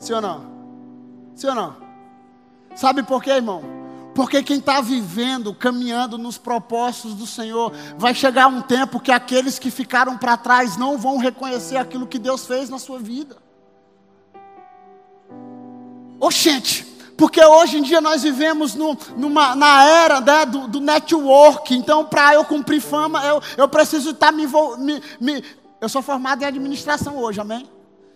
Sim 0.00 0.14
ou 0.14 0.20
não? 0.20 0.46
Sim 1.36 1.46
ou 1.46 1.54
não? 1.54 1.76
Sabe 2.74 3.04
por 3.04 3.22
quê, 3.22 3.30
irmão? 3.30 3.62
Porque 4.16 4.42
quem 4.42 4.58
está 4.58 4.80
vivendo, 4.80 5.54
caminhando 5.54 6.18
nos 6.18 6.38
propósitos 6.38 7.14
do 7.14 7.26
Senhor, 7.26 7.72
vai 7.96 8.14
chegar 8.14 8.48
um 8.48 8.60
tempo 8.60 8.98
que 8.98 9.12
aqueles 9.12 9.60
que 9.60 9.70
ficaram 9.70 10.18
para 10.18 10.36
trás 10.36 10.76
não 10.76 10.98
vão 10.98 11.18
reconhecer 11.18 11.76
aquilo 11.76 12.06
que 12.06 12.18
Deus 12.18 12.46
fez 12.46 12.68
na 12.68 12.80
sua 12.80 12.98
vida. 12.98 13.36
Oxente, 16.18 16.84
porque 17.16 17.44
hoje 17.44 17.78
em 17.78 17.82
dia 17.82 18.00
nós 18.00 18.24
vivemos 18.24 18.74
no, 18.74 18.98
numa, 19.16 19.54
na 19.54 19.84
era 19.84 20.20
né, 20.20 20.46
do, 20.46 20.66
do, 20.66 20.80
network, 20.80 21.74
então 21.74 22.04
para 22.04 22.34
eu 22.34 22.44
cumprir 22.44 22.80
fama, 22.80 23.24
eu, 23.24 23.40
eu 23.56 23.68
preciso 23.68 24.10
estar 24.10 24.26
tá 24.26 24.32
me, 24.32 24.46
me, 24.78 25.02
me. 25.20 25.44
Eu 25.80 25.88
sou 25.88 26.02
formado 26.02 26.42
em 26.42 26.46
administração 26.46 27.18
hoje, 27.18 27.40
amém? 27.40 27.68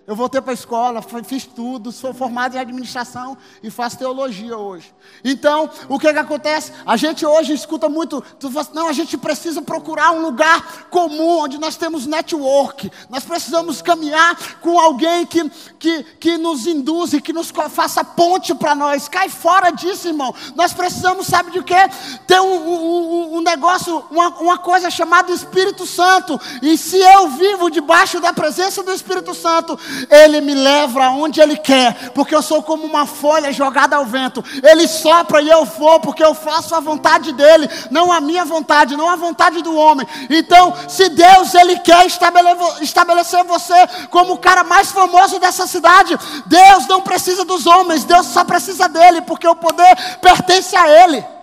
Eu 0.09 0.17
voltei 0.17 0.41
para 0.41 0.53
a 0.53 0.55
escola, 0.55 1.03
fiz 1.23 1.45
tudo, 1.45 1.93
sou 1.93 2.15
formado 2.15 2.57
em 2.57 2.59
administração 2.59 3.37
e 3.63 3.71
faço 3.71 3.99
teologia 3.99 4.57
hoje. 4.57 4.91
Então, 5.23 5.69
o 5.87 5.99
que, 5.99 6.11
que 6.11 6.19
acontece? 6.19 6.73
A 6.87 6.97
gente 6.97 7.27
hoje 7.27 7.53
escuta 7.53 7.91
muito, 7.91 8.25
fala, 8.51 8.69
não, 8.73 8.89
a 8.89 8.93
gente 8.95 9.19
precisa 9.19 9.61
procurar 9.61 10.13
um 10.13 10.23
lugar 10.23 10.87
comum, 10.89 11.41
onde 11.41 11.59
nós 11.59 11.77
temos 11.77 12.07
network. 12.07 12.91
Nós 13.11 13.23
precisamos 13.23 13.83
caminhar 13.83 14.35
com 14.63 14.81
alguém 14.81 15.27
que, 15.27 15.47
que, 15.79 16.03
que 16.19 16.39
nos 16.39 16.67
induza, 16.67 17.21
que 17.21 17.35
nos 17.35 17.53
faça 17.69 18.03
ponte 18.03 18.55
para 18.55 18.75
nós. 18.75 19.09
Cai 19.11 19.29
fora 19.29 19.71
disso, 19.71 20.09
irmão. 20.09 20.35
Nós 20.57 20.73
precisamos, 20.73 21.27
sabe 21.27 21.51
de 21.51 21.63
quê? 21.63 21.87
Ter 22.27 22.41
um, 22.41 22.47
um, 22.47 23.37
um 23.37 23.41
negócio, 23.43 24.03
uma, 24.11 24.29
uma 24.39 24.57
coisa 24.57 24.89
chamada 24.89 25.31
Espírito 25.31 25.85
Santo. 25.85 26.41
E 26.63 26.79
se 26.79 26.97
eu 26.97 27.29
vivo 27.29 27.71
debaixo 27.71 28.19
da 28.21 28.33
presença 28.33 28.83
do 28.83 28.91
Espírito 28.91 29.35
Santo, 29.35 29.79
Ele 30.11 30.41
me 30.41 30.55
leva 30.55 31.05
aonde 31.05 31.41
Ele 31.41 31.57
quer, 31.57 32.11
porque 32.11 32.35
eu 32.35 32.43
sou 32.43 32.63
como 32.63 32.85
uma 32.85 33.07
folha 33.07 33.53
jogada 33.53 33.97
ao 33.97 34.05
vento. 34.05 34.45
Ele 34.63 34.87
sopra 34.87 35.41
e 35.41 35.49
eu 35.49 35.65
vou, 35.65 36.01
porque 36.01 36.23
eu 36.23 36.35
faço 36.35 36.75
a 36.75 36.81
vontade 36.81 37.33
dEle, 37.33 37.69
não 37.91 38.13
a 38.13 38.21
minha 38.21 38.45
vontade, 38.45 38.97
não 38.97 39.09
a 39.09 39.17
vontade 39.17 39.63
do 39.63 39.75
homem. 39.75 40.07
Então, 40.29 40.75
se 40.89 41.09
Deus 41.09 41.55
Ele 41.55 41.79
quer 41.81 42.07
estabelecer 42.07 43.45
você 43.45 43.75
como 44.11 44.35
o 44.35 44.39
cara 44.39 44.65
mais 44.65 44.91
famoso 44.91 45.39
dessa 45.39 45.67
cidade, 45.67 46.19
Deus 46.47 46.87
não 46.87 47.01
precisa 47.01 47.45
dos 47.45 47.67
homens, 47.67 48.05
Deus 48.05 48.27
só 48.27 48.45
precisa 48.45 48.89
dEle, 48.89 49.23
porque 49.23 49.47
o 49.47 49.57
poder 49.57 49.97
pertence 50.21 50.77
a 50.77 50.89
Ele. 50.89 51.38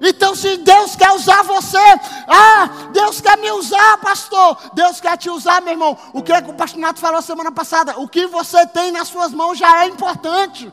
Então, 0.00 0.34
se 0.34 0.58
Deus 0.58 0.94
quer 0.94 1.10
usar 1.12 1.42
você, 1.42 1.78
ah, 2.28 2.88
Deus 2.92 3.20
quer 3.20 3.36
me 3.38 3.50
usar, 3.50 3.98
pastor. 3.98 4.56
Deus 4.72 5.00
quer 5.00 5.16
te 5.16 5.28
usar, 5.28 5.60
meu 5.60 5.72
irmão. 5.72 5.96
O 6.12 6.22
que, 6.22 6.32
é 6.32 6.38
o 6.38 6.54
pastor 6.54 6.80
Nato 6.80 7.00
falou 7.00 7.20
semana 7.20 7.50
passada? 7.50 7.98
O 7.98 8.08
que 8.08 8.26
você 8.26 8.66
tem 8.66 8.92
nas 8.92 9.08
suas 9.08 9.32
mãos 9.32 9.58
já 9.58 9.84
é 9.84 9.88
importante. 9.88 10.72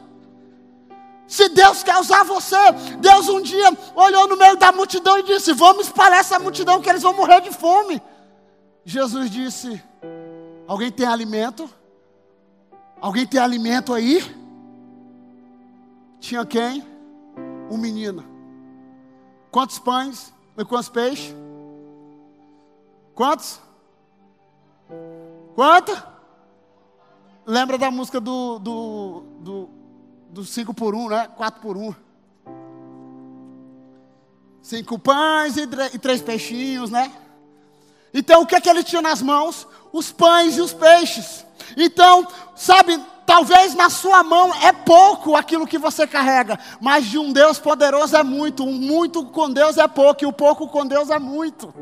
Se 1.28 1.50
Deus 1.50 1.82
quer 1.82 1.98
usar 1.98 2.24
você, 2.24 2.56
Deus 3.00 3.28
um 3.28 3.42
dia 3.42 3.76
olhou 3.96 4.28
no 4.28 4.38
meio 4.38 4.58
da 4.58 4.72
multidão 4.72 5.18
e 5.18 5.24
disse: 5.24 5.54
Vamos 5.54 5.88
espalhar 5.88 6.20
essa 6.20 6.38
multidão 6.38 6.80
que 6.82 6.90
eles 6.90 7.02
vão 7.02 7.16
morrer 7.16 7.42
de 7.42 7.52
fome. 7.52 8.02
Jesus 8.84 9.32
disse: 9.32 9.82
Alguém 10.68 10.92
tem 10.92 11.08
alimento? 11.08 11.68
Alguém 13.02 13.26
tem 13.26 13.40
alimento 13.40 13.92
aí? 13.92 14.24
Tinha 16.20 16.46
quem? 16.46 16.86
Um 17.72 17.78
menino. 17.78 18.35
Quantos 19.56 19.80
pães 19.80 20.34
e 20.58 20.66
quantos 20.66 20.90
peixes? 20.90 21.34
Quantos? 23.14 23.62
Quanto? 25.56 26.04
Lembra 27.46 27.78
da 27.78 27.90
música 27.90 28.20
do, 28.20 28.60
do, 28.60 29.24
do, 29.40 29.70
do 30.30 30.44
cinco 30.44 30.74
por 30.74 30.94
um, 30.94 31.08
né? 31.08 31.30
Quatro 31.38 31.62
por 31.62 31.78
um. 31.78 31.96
Cinco 34.62 35.00
pães 35.00 35.56
e, 35.56 35.62
e 35.94 36.00
três 36.00 36.22
peixinhos, 36.22 36.90
né? 36.90 37.10
Então, 38.14 38.42
o 38.42 38.46
que 38.46 38.56
é 38.56 38.60
que 38.60 38.70
ele 38.70 38.84
tinha 38.84 39.02
nas 39.02 39.22
mãos? 39.22 39.66
Os 39.94 40.12
pães 40.12 40.58
e 40.58 40.62
os 40.62 40.74
peixes. 40.74 41.46
Então, 41.78 42.28
sabe, 42.58 43.02
Talvez 43.26 43.74
na 43.74 43.90
sua 43.90 44.24
mão 44.24 44.54
é 44.64 44.72
pouco 44.72 45.36
aquilo 45.36 45.66
que 45.66 45.78
você 45.78 46.06
carrega, 46.06 46.60
mas 46.80 47.06
de 47.06 47.18
um 47.18 47.34
Deus 47.34 47.58
poderoso 47.58 48.16
é 48.16 48.24
muito. 48.24 48.64
Um 48.64 48.74
muito 48.74 49.26
com 49.26 49.50
Deus 49.50 49.78
é 49.78 49.88
pouco, 49.88 50.24
e 50.24 50.28
o 50.28 50.34
pouco 50.34 50.68
com 50.68 50.86
Deus 50.86 51.10
é 51.10 51.18
muito. 51.18 51.74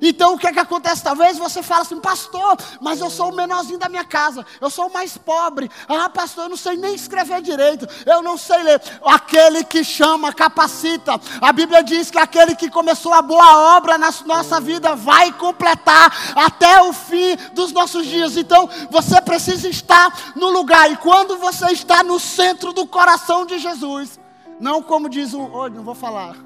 Então 0.00 0.34
o 0.34 0.38
que 0.38 0.46
é 0.46 0.52
que 0.52 0.58
acontece? 0.58 1.02
Talvez 1.02 1.38
você 1.38 1.62
fale 1.62 1.82
assim, 1.82 2.00
pastor, 2.00 2.56
mas 2.80 3.00
eu 3.00 3.10
sou 3.10 3.30
o 3.30 3.34
menorzinho 3.34 3.78
da 3.78 3.88
minha 3.88 4.04
casa, 4.04 4.44
eu 4.60 4.70
sou 4.70 4.86
o 4.86 4.92
mais 4.92 5.16
pobre. 5.16 5.70
Ah, 5.88 6.08
pastor, 6.08 6.44
eu 6.44 6.50
não 6.50 6.56
sei 6.56 6.76
nem 6.76 6.94
escrever 6.94 7.40
direito, 7.42 7.86
eu 8.04 8.22
não 8.22 8.36
sei 8.36 8.62
ler. 8.62 8.80
Aquele 9.04 9.64
que 9.64 9.84
chama, 9.84 10.32
capacita. 10.32 11.20
A 11.40 11.52
Bíblia 11.52 11.82
diz 11.82 12.10
que 12.10 12.18
aquele 12.18 12.54
que 12.54 12.70
começou 12.70 13.12
a 13.12 13.22
boa 13.22 13.76
obra 13.76 13.98
na 13.98 14.10
nossa 14.24 14.60
vida 14.60 14.94
vai 14.94 15.32
completar 15.32 16.34
até 16.34 16.80
o 16.82 16.92
fim 16.92 17.36
dos 17.52 17.72
nossos 17.72 18.06
dias. 18.06 18.36
Então 18.36 18.68
você 18.90 19.20
precisa 19.20 19.68
estar 19.68 20.34
no 20.36 20.50
lugar, 20.50 20.90
e 20.90 20.96
quando 20.96 21.36
você 21.38 21.66
está 21.72 22.02
no 22.02 22.18
centro 22.18 22.72
do 22.72 22.86
coração 22.86 23.46
de 23.46 23.58
Jesus, 23.58 24.18
não 24.60 24.82
como 24.82 25.08
diz 25.08 25.32
o. 25.32 25.40
Oh, 25.40 25.68
não 25.68 25.82
vou 25.82 25.94
falar. 25.94 26.36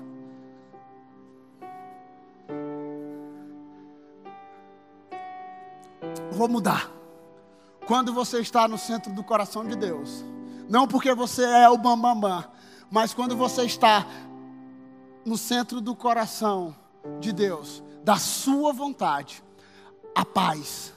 Vou 6.41 6.49
mudar. 6.49 6.91
Quando 7.87 8.15
você 8.15 8.41
está 8.41 8.67
no 8.67 8.79
centro 8.79 9.13
do 9.13 9.23
coração 9.23 9.63
de 9.67 9.77
Deus, 9.77 10.25
não 10.71 10.89
porque 10.89 11.15
você 11.15 11.45
é 11.45 11.69
o 11.69 11.77
bambambam, 11.77 12.21
bam, 12.21 12.41
bam, 12.41 12.51
mas 12.91 13.13
quando 13.13 13.37
você 13.37 13.65
está 13.65 14.07
no 15.23 15.37
centro 15.37 15.83
do 15.83 15.95
coração 15.95 16.75
de 17.21 17.31
Deus, 17.31 17.83
da 18.03 18.17
sua 18.17 18.73
vontade, 18.73 19.45
a 20.15 20.25
paz, 20.25 20.95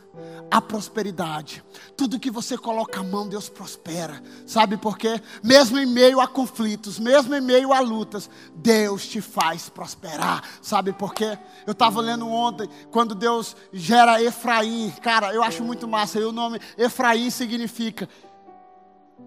a 0.51 0.61
prosperidade. 0.61 1.63
Tudo 1.97 2.19
que 2.19 2.29
você 2.29 2.57
coloca 2.57 2.99
a 2.99 3.03
mão, 3.03 3.27
Deus 3.27 3.49
prospera. 3.49 4.21
Sabe 4.45 4.77
por 4.77 4.97
quê? 4.97 5.21
Mesmo 5.43 5.79
em 5.79 5.85
meio 5.85 6.19
a 6.19 6.27
conflitos, 6.27 6.99
mesmo 6.99 7.33
em 7.33 7.41
meio 7.41 7.73
a 7.73 7.79
lutas, 7.79 8.29
Deus 8.55 9.07
te 9.07 9.21
faz 9.21 9.69
prosperar. 9.69 10.43
Sabe 10.61 10.93
por 10.93 11.13
quê? 11.13 11.37
Eu 11.65 11.71
estava 11.71 11.99
lendo 12.01 12.27
ontem, 12.27 12.69
quando 12.91 13.15
Deus 13.15 13.55
gera 13.71 14.21
Efraim. 14.21 14.91
Cara, 15.01 15.33
eu 15.33 15.41
acho 15.43 15.63
muito 15.63 15.87
massa. 15.87 16.19
E 16.19 16.23
o 16.23 16.31
nome 16.31 16.59
Efraim 16.77 17.29
significa: 17.29 18.07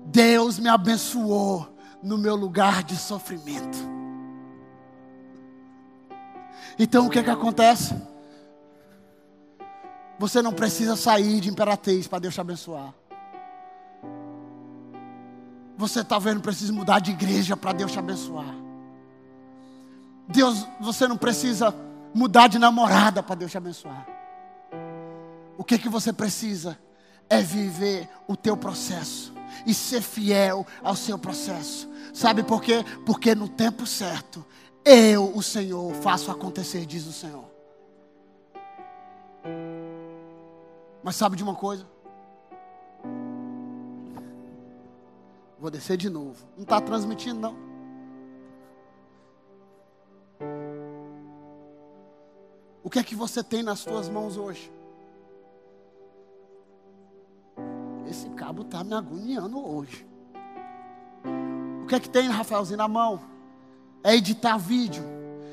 Deus 0.06 0.58
me 0.58 0.68
abençoou 0.68 1.76
no 2.02 2.16
meu 2.16 2.36
lugar 2.36 2.84
de 2.84 2.96
sofrimento. 2.96 3.78
Então 6.78 7.06
o 7.06 7.10
que 7.10 7.18
é 7.18 7.22
que 7.22 7.30
acontece? 7.30 7.94
Você 10.18 10.40
não 10.40 10.52
precisa 10.52 10.96
sair 10.96 11.40
de 11.40 11.48
imperatriz 11.48 12.06
para 12.06 12.20
Deus 12.20 12.34
te 12.34 12.40
abençoar. 12.40 12.94
Você 15.76 16.02
talvez 16.02 16.34
não 16.34 16.42
precise 16.42 16.72
mudar 16.72 17.00
de 17.00 17.10
igreja 17.10 17.56
para 17.56 17.72
Deus 17.72 17.92
te 17.92 17.98
abençoar. 17.98 18.54
Deus, 20.26 20.66
você 20.80 21.06
não 21.06 21.16
precisa 21.16 21.74
mudar 22.14 22.48
de 22.48 22.58
namorada 22.58 23.22
para 23.22 23.34
Deus 23.34 23.50
te 23.50 23.58
abençoar. 23.58 24.06
O 25.58 25.64
que 25.64 25.78
que 25.78 25.88
você 25.88 26.12
precisa 26.12 26.78
é 27.28 27.42
viver 27.42 28.08
o 28.26 28.36
teu 28.36 28.56
processo 28.56 29.34
e 29.66 29.74
ser 29.74 30.00
fiel 30.00 30.66
ao 30.82 30.96
seu 30.96 31.18
processo. 31.18 31.88
Sabe 32.14 32.42
por 32.42 32.62
quê? 32.62 32.84
Porque 33.04 33.34
no 33.34 33.48
tempo 33.48 33.86
certo, 33.86 34.44
eu, 34.84 35.36
o 35.36 35.42
Senhor, 35.42 35.92
faço 35.96 36.30
acontecer, 36.30 36.86
diz 36.86 37.06
o 37.06 37.12
Senhor. 37.12 37.55
Mas 41.06 41.14
sabe 41.14 41.36
de 41.36 41.44
uma 41.44 41.54
coisa? 41.54 41.86
Vou 45.56 45.70
descer 45.70 45.96
de 45.96 46.10
novo. 46.10 46.44
Não 46.56 46.64
está 46.64 46.80
transmitindo, 46.80 47.38
não. 47.38 47.56
O 52.82 52.90
que 52.90 52.98
é 52.98 53.04
que 53.04 53.14
você 53.14 53.40
tem 53.40 53.62
nas 53.62 53.78
suas 53.78 54.08
mãos 54.08 54.36
hoje? 54.36 54.72
Esse 58.10 58.28
cabo 58.30 58.62
está 58.62 58.82
me 58.82 58.94
agoniando 58.94 59.64
hoje. 59.64 60.04
O 61.84 61.86
que 61.86 61.94
é 61.94 62.00
que 62.00 62.10
tem, 62.10 62.28
Rafaelzinho, 62.28 62.78
na 62.78 62.88
mão? 62.88 63.20
É 64.02 64.16
editar 64.16 64.56
vídeo. 64.56 65.04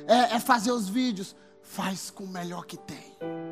É, 0.08 0.34
é 0.36 0.40
fazer 0.40 0.72
os 0.72 0.90
vídeos. 0.90 1.36
Faz 1.62 2.10
com 2.10 2.24
o 2.24 2.28
melhor 2.28 2.66
que 2.66 2.76
tem. 2.76 3.43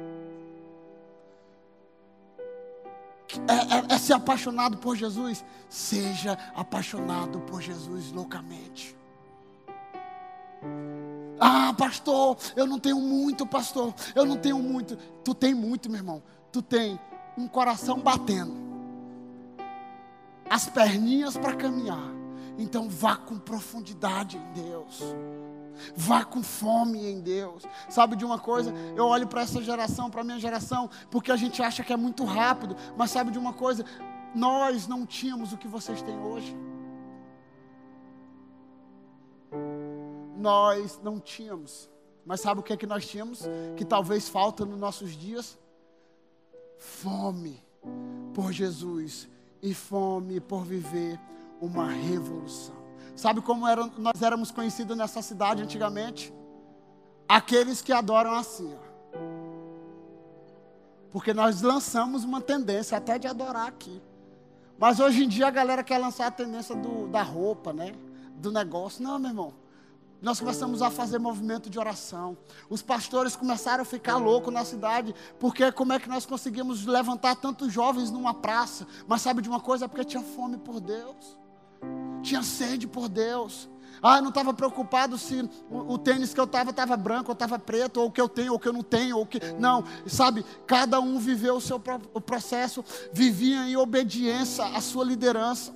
É, 3.48 3.94
é, 3.94 3.96
é 3.96 3.98
ser 3.98 4.14
apaixonado 4.14 4.78
por 4.78 4.96
Jesus, 4.96 5.44
seja 5.70 6.38
apaixonado 6.56 7.40
por 7.42 7.62
Jesus 7.62 8.12
loucamente. 8.12 8.96
Ah, 11.40 11.74
pastor, 11.76 12.38
eu 12.56 12.68
não 12.68 12.80
tenho 12.80 13.00
muito, 13.00 13.48
pastor. 13.48 13.94
Eu 14.14 14.26
não 14.26 14.38
tenho 14.38 14.60
muito. 14.60 14.96
Tu 15.24 15.34
tem 15.34 15.54
muito, 15.54 15.90
meu 15.90 16.00
irmão. 16.00 16.22
Tu 16.52 16.62
tem 16.62 17.00
um 17.38 17.48
coração 17.48 18.00
batendo, 18.00 18.54
as 20.50 20.70
perninhas 20.70 21.38
para 21.38 21.56
caminhar. 21.56 22.12
Então 22.58 22.90
vá 22.90 23.16
com 23.16 23.40
profundidade 23.40 24.38
em 24.38 24.62
Deus. 24.62 25.02
Vá 25.96 26.24
com 26.24 26.42
fome 26.44 27.06
em 27.06 27.20
Deus. 27.20 27.64
Sabe 27.90 28.16
de 28.16 28.26
uma 28.26 28.40
coisa? 28.40 28.74
Eu 28.96 29.06
olho 29.06 29.28
para 29.28 29.42
essa 29.42 29.62
geração, 29.62 30.10
para 30.10 30.22
a 30.22 30.24
minha 30.24 30.40
geração, 30.40 30.90
porque 31.10 31.32
a 31.32 31.36
gente 31.36 31.62
acha 31.62 31.84
que 31.84 31.94
é 31.94 31.98
muito 31.98 32.24
rápido. 32.24 32.76
Mas 32.98 33.12
sabe 33.12 33.32
de 33.32 33.40
uma 33.40 33.54
coisa? 33.54 33.86
Nós 34.34 34.88
não 34.88 35.06
tínhamos 35.06 35.54
o 35.54 35.58
que 35.58 35.68
vocês 35.68 36.02
têm 36.02 36.18
hoje. 36.20 36.56
Nós 40.38 41.00
não 41.04 41.20
tínhamos. 41.20 41.90
Mas 42.26 42.42
sabe 42.42 42.60
o 42.60 42.64
que 42.64 42.74
é 42.74 42.78
que 42.78 42.88
nós 42.88 43.06
tínhamos? 43.08 43.44
Que 43.76 43.86
talvez 43.86 44.30
falta 44.30 44.66
nos 44.66 44.80
nossos 44.80 45.12
dias? 45.12 45.60
Fome 46.78 47.64
por 48.34 48.52
Jesus 48.52 49.30
e 49.62 49.74
fome 49.74 50.40
por 50.40 50.64
viver 50.64 51.20
uma 51.60 51.88
revolução. 51.88 52.81
Sabe 53.16 53.42
como 53.42 53.68
era, 53.68 53.86
nós 53.98 54.22
éramos 54.22 54.52
conhecidos 54.52 54.98
nessa 54.98 55.22
cidade 55.22 55.62
antigamente? 55.62 56.34
Aqueles 57.28 57.82
que 57.82 57.92
adoram 57.92 58.34
assim. 58.34 58.74
Ó. 58.74 58.92
Porque 61.12 61.34
nós 61.34 61.62
lançamos 61.62 62.24
uma 62.24 62.40
tendência 62.40 62.98
até 62.98 63.20
de 63.20 63.28
adorar 63.28 63.68
aqui. 63.68 64.02
Mas 64.78 65.00
hoje 65.00 65.24
em 65.24 65.28
dia 65.28 65.48
a 65.48 65.52
galera 65.52 65.84
quer 65.84 65.98
lançar 65.98 66.28
a 66.28 66.32
tendência 66.32 66.76
do, 66.76 67.08
da 67.08 67.22
roupa, 67.22 67.74
né? 67.74 67.94
Do 68.36 68.52
negócio. 68.52 69.04
Não, 69.04 69.20
meu 69.20 69.30
irmão. 69.30 69.54
Nós 70.22 70.40
começamos 70.40 70.84
a 70.84 70.92
fazer 70.92 71.18
movimento 71.18 71.70
de 71.70 71.80
oração. 71.80 72.38
Os 72.70 72.82
pastores 72.82 73.36
começaram 73.36 73.82
a 73.82 73.86
ficar 73.86 74.18
loucos 74.18 74.54
na 74.54 74.64
cidade, 74.64 75.16
porque 75.40 75.72
como 75.72 75.94
é 75.94 76.00
que 76.00 76.08
nós 76.08 76.28
conseguimos 76.28 76.86
levantar 76.86 77.36
tantos 77.36 77.74
jovens 77.74 78.12
numa 78.12 78.34
praça? 78.34 78.88
Mas 79.08 79.24
sabe 79.24 79.42
de 79.42 79.50
uma 79.50 79.60
coisa? 79.60 79.86
É 79.86 79.88
porque 79.88 80.06
tinha 80.06 80.22
fome 80.22 80.58
por 80.58 80.80
Deus, 80.80 81.38
tinha 82.22 82.44
sede 82.44 82.88
por 82.88 83.10
Deus. 83.10 83.70
Ah, 84.02 84.18
eu 84.18 84.22
não 84.22 84.30
estava 84.30 84.52
preocupado 84.52 85.16
se 85.18 85.48
o, 85.70 85.94
o, 85.94 85.98
tênis 85.98 86.34
que 86.34 86.40
eu 86.40 86.46
estava 86.46 86.72
estava 86.72 86.98
branco 86.98 87.30
ou 87.30 87.34
estava 87.34 87.60
preto, 87.60 88.02
ou 88.02 88.08
o 88.08 88.12
que 88.12 88.20
eu 88.20 88.28
tenho 88.28 88.52
ou 88.52 88.58
o 88.58 88.60
que 88.60 88.68
eu 88.68 88.74
não 88.74 88.82
tenho, 88.82 89.18
ou 89.18 89.26
que 89.26 89.40
não, 89.60 89.84
sabe? 90.08 90.44
Cada 90.66 91.00
um 91.00 91.20
viveu 91.20 91.56
o 91.56 91.62
seu 91.62 91.80
processo, 91.80 92.84
vivia 93.14 93.68
em 93.68 93.78
obediência 93.78 94.66
à 94.66 94.82
sua 94.82 95.06
liderança. 95.06 95.74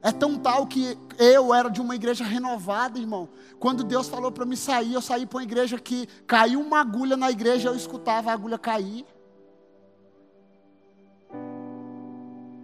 É 0.00 0.10
tão 0.10 0.36
tal 0.36 0.66
que 0.66 0.98
eu 1.18 1.54
era 1.54 1.68
de 1.68 1.80
uma 1.80 1.94
igreja 1.94 2.24
renovada, 2.24 2.98
irmão. 2.98 3.28
Quando 3.60 3.84
Deus 3.84 4.08
falou 4.08 4.32
para 4.32 4.46
mim 4.46 4.56
sair, 4.56 4.94
eu 4.94 5.02
saí 5.02 5.26
para 5.26 5.38
uma 5.38 5.44
igreja 5.44 5.78
que 5.78 6.08
caiu 6.26 6.60
uma 6.60 6.80
agulha 6.80 7.16
na 7.16 7.30
igreja, 7.30 7.68
eu 7.68 7.76
escutava 7.76 8.30
a 8.30 8.32
agulha 8.32 8.58
cair. 8.58 9.04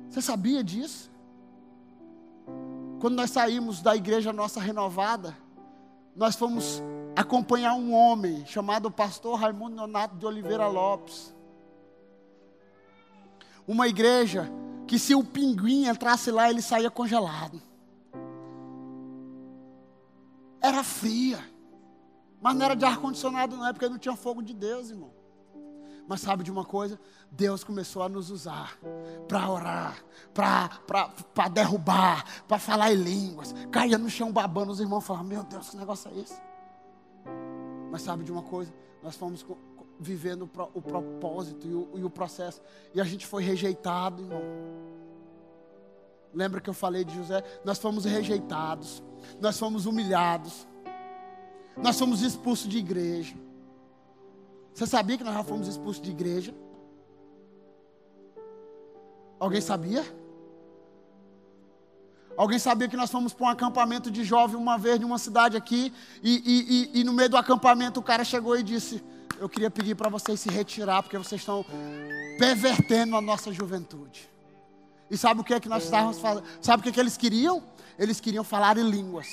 Você 0.09 0.23
sabia 0.23 0.65
disso? 0.65 1.08
Quando 3.01 3.15
nós 3.15 3.31
saímos 3.31 3.81
da 3.81 3.95
igreja 3.95 4.33
nossa 4.33 4.61
renovada, 4.61 5.37
nós 6.17 6.35
fomos 6.35 6.83
acompanhar 7.15 7.75
um 7.75 7.93
homem 7.93 8.45
chamado 8.47 8.91
pastor 8.91 9.39
Raimundo 9.39 9.77
Nonato 9.77 10.17
de 10.17 10.27
Oliveira 10.27 10.67
Lopes. 10.67 11.35
Uma 13.67 13.87
igreja 13.87 14.51
que 14.87 14.99
se 14.99 15.15
o 15.15 15.23
pinguim 15.23 15.87
entrasse 15.87 16.31
lá, 16.31 16.51
ele 16.51 16.63
saía 16.63 16.91
congelado. 16.91 17.61
Era 20.61 20.83
fria. 20.83 21.39
Mas 22.41 22.57
não 22.57 22.65
era 22.65 22.75
de 22.75 22.85
ar-condicionado, 22.85 23.57
não, 23.57 23.67
é 23.67 23.73
porque 23.73 23.89
não 23.89 23.99
tinha 23.99 24.17
fogo 24.17 24.43
de 24.43 24.55
Deus, 24.55 24.91
irmão. 24.91 25.18
Mas 26.09 26.23
sabe 26.23 26.43
de 26.43 26.51
uma 26.51 26.65
coisa? 26.65 26.99
Deus 27.31 27.63
começou 27.63 28.03
a 28.03 28.09
nos 28.09 28.31
usar 28.31 28.79
para 29.29 29.51
orar, 29.51 30.03
para 30.33 31.49
derrubar, 31.49 32.25
para 32.49 32.59
falar 32.59 32.93
em 32.93 32.97
línguas. 32.97 33.55
Caía 33.71 33.99
no 33.99 34.09
chão 34.09 34.33
babando, 34.33 34.73
os 34.73 34.81
irmãos 34.81 35.05
falavam: 35.05 35.29
Meu 35.29 35.43
Deus, 35.45 35.69
que 35.69 35.77
negócio 35.77 36.11
é 36.11 36.19
esse? 36.19 36.41
Mas 37.91 38.01
sabe 38.01 38.25
de 38.25 38.33
uma 38.33 38.43
coisa? 38.43 38.73
Nós 39.03 39.17
fomos 39.17 39.45
vivendo 40.01 40.49
o 40.73 40.81
propósito 40.81 41.67
e 41.67 41.75
o, 41.75 41.91
e 41.97 42.05
o 42.05 42.09
processo. 42.09 42.63
E 42.95 43.01
a 43.03 43.05
gente 43.05 43.27
foi 43.27 43.43
rejeitado, 43.43 44.23
irmão. 44.23 44.43
Lembra 46.33 46.61
que 46.61 46.71
eu 46.71 46.75
falei 46.75 47.05
de 47.05 47.15
José? 47.15 47.43
Nós 47.65 47.79
fomos 47.79 48.07
rejeitados, 48.07 49.03
nós 49.41 49.59
fomos 49.59 49.85
humilhados, 49.85 50.67
nós 51.77 51.99
fomos 51.99 52.23
expulsos 52.23 52.67
de 52.67 52.79
igreja. 52.79 53.35
Você 54.75 54.87
sabia 54.87 55.19
que 55.19 55.25
nós 55.25 55.35
já 55.35 55.43
fomos 55.43 55.67
expulsos 55.69 56.03
de 56.03 56.11
igreja? 56.11 56.55
Alguém 59.39 59.61
sabia? 59.61 60.05
Alguém 62.37 62.59
sabia 62.59 62.89
que 62.89 62.97
nós 62.97 63.11
fomos 63.11 63.33
para 63.33 63.47
um 63.47 63.51
acampamento 63.51 64.11
de 64.11 64.23
jovem 64.23 64.57
uma 64.57 64.79
vez 64.79 65.01
em 65.01 65.05
uma 65.05 65.19
cidade 65.19 65.57
aqui, 65.57 65.93
e, 66.23 66.43
e, 66.45 66.99
e, 66.99 67.01
e 67.01 67.05
no 67.05 67.13
meio 67.13 67.29
do 67.29 67.37
acampamento 67.37 67.99
o 67.99 68.03
cara 68.03 68.23
chegou 68.23 68.57
e 68.57 68.63
disse: 68.63 69.03
eu 69.41 69.49
queria 69.49 69.71
pedir 69.71 69.95
para 69.95 70.09
vocês 70.09 70.41
se 70.41 70.49
retirar, 70.49 71.03
porque 71.03 71.17
vocês 71.17 71.41
estão 71.41 71.65
pervertendo 72.39 73.17
a 73.17 73.21
nossa 73.21 73.53
juventude. 73.53 74.29
E 75.11 75.17
sabe 75.17 75.41
o 75.41 75.45
que 75.45 75.55
é 75.55 75.61
que 75.61 75.69
nós 75.69 75.85
estávamos 75.85 76.19
fazendo? 76.19 76.45
Sabe 76.61 76.81
o 76.81 76.83
que, 76.83 76.91
é 76.91 76.93
que 76.93 77.01
eles 77.01 77.17
queriam? 77.17 77.63
Eles 77.99 78.21
queriam 78.21 78.45
falar 78.45 78.77
em 78.77 78.89
línguas. 78.89 79.29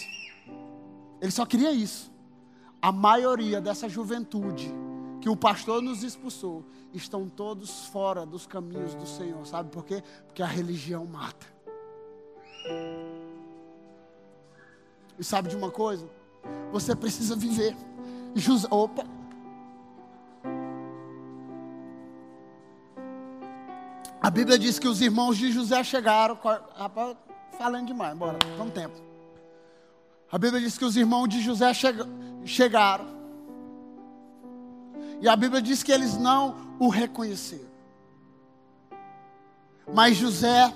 Eles 1.21 1.33
só 1.33 1.45
queriam 1.45 1.73
isso. 1.73 2.11
A 2.81 2.91
maioria 2.91 3.59
dessa 3.59 3.89
juventude 3.89 4.71
que 5.26 5.30
o 5.30 5.36
pastor 5.36 5.82
nos 5.82 6.03
expulsou 6.03 6.63
estão 6.93 7.28
todos 7.28 7.88
fora 7.88 8.28
dos 8.28 8.45
caminhos 8.45 8.93
do 8.93 9.07
Senhor. 9.07 9.43
Sabe 9.47 9.71
por 9.71 9.84
quê? 9.84 10.03
Porque 10.28 10.43
a 10.43 10.45
religião 10.45 11.03
mata. 11.03 11.47
E 15.17 15.23
sabe 15.23 15.49
de 15.49 15.55
uma 15.55 15.71
coisa? 15.71 16.07
Você 16.71 16.95
precisa 16.95 17.36
viver. 17.36 17.76
José, 18.36 18.67
opa, 18.69 19.03
A 24.21 24.30
Bíblia 24.30 24.59
diz 24.59 24.78
que 24.78 24.88
os 24.88 25.01
irmãos 25.01 25.38
de 25.38 25.51
José 25.51 25.84
chegaram. 25.84 26.38
Rapaz, 26.76 27.17
falando 27.57 27.88
demais, 27.88 28.15
bora, 28.15 28.38
toma 28.57 28.69
tempo. 28.69 29.01
A 30.32 30.38
Bíblia 30.38 30.61
diz 30.61 30.78
que 30.78 30.86
os 30.86 30.95
irmãos 30.95 31.28
de 31.28 31.41
José 31.41 31.71
chegaram. 32.45 33.14
E 35.26 35.28
a 35.28 35.36
Bíblia 35.36 35.59
diz 35.59 35.82
que 35.82 35.91
eles 35.91 36.15
não 36.15 36.78
o 36.78 36.88
reconheceram. 36.88 37.65
Mas 39.91 40.15
José 40.15 40.71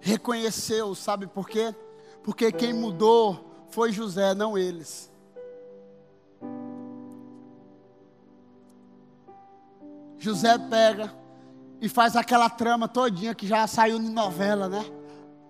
reconheceu, 0.00 0.94
sabe 0.94 1.26
por 1.26 1.46
quê? 1.46 1.74
Porque 2.22 2.50
quem 2.50 2.72
mudou 2.72 3.66
foi 3.68 3.92
José, 3.92 4.32
não 4.32 4.56
eles. 4.56 5.12
José 10.18 10.56
pega 10.56 11.14
e 11.78 11.86
faz 11.86 12.16
aquela 12.16 12.48
trama 12.48 12.88
todinha 12.88 13.34
que 13.34 13.46
já 13.46 13.66
saiu 13.66 13.98
em 13.98 14.08
novela, 14.08 14.66
né? 14.66 14.82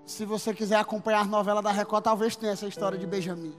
Se 0.05 0.25
você 0.25 0.53
quiser 0.53 0.81
acompanhar 0.81 1.21
a 1.21 1.25
novela 1.25 1.63
da 1.63 1.71
Record, 1.71 2.03
talvez 2.03 2.35
tenha 2.35 2.51
essa 2.51 2.67
história 2.67 2.99
de 2.99 3.07
Benjamin. 3.07 3.55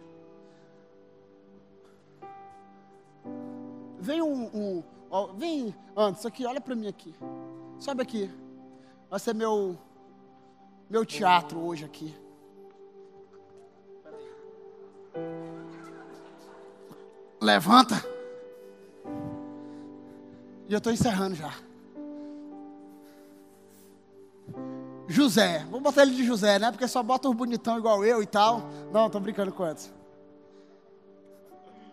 Vem 4.02 4.20
um, 4.20 4.50
um 4.52 4.84
ó, 5.12 5.28
vem 5.28 5.76
antes 5.96 6.26
aqui, 6.26 6.44
olha 6.44 6.60
para 6.60 6.76
mim 6.76 6.88
aqui. 6.88 7.14
Sobe 7.78 8.02
aqui. 8.02 8.30
Vai 9.10 9.20
ser 9.20 9.36
meu 9.36 9.78
meu 10.90 11.06
teatro 11.06 11.60
hoje 11.60 11.86
aqui. 11.86 12.16
Levanta. 17.40 18.04
E 20.68 20.74
eu 20.74 20.80
estou 20.80 20.92
encerrando 20.92 21.36
já. 21.36 21.54
José. 25.08 25.60
Vamos 25.66 25.84
botar 25.84 26.04
ele 26.04 26.16
de 26.16 26.26
José, 26.26 26.58
né? 26.58 26.72
Porque 26.72 26.88
só 26.88 27.04
bota 27.04 27.30
os 27.30 27.36
bonitão 27.36 27.78
igual 27.78 28.04
eu 28.04 28.24
e 28.24 28.26
tal. 28.26 28.64
Não, 28.92 29.10
tô 29.10 29.20
brincando 29.20 29.52
com 29.52 29.68
eles. 29.68 29.94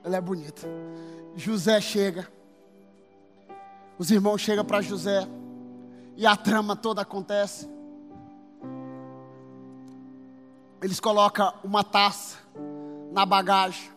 Ele 0.04 0.16
é 0.16 0.20
bonito. 0.20 0.66
José 1.36 1.80
chega. 1.80 2.28
Os 3.98 4.10
irmãos 4.10 4.40
chegam 4.40 4.64
para 4.64 4.80
José. 4.80 5.26
E 6.16 6.26
a 6.26 6.36
trama 6.36 6.74
toda 6.74 7.02
acontece. 7.02 7.68
Eles 10.82 11.00
colocam 11.00 11.52
uma 11.64 11.82
taça 11.82 12.38
na 13.12 13.26
bagagem. 13.26 13.90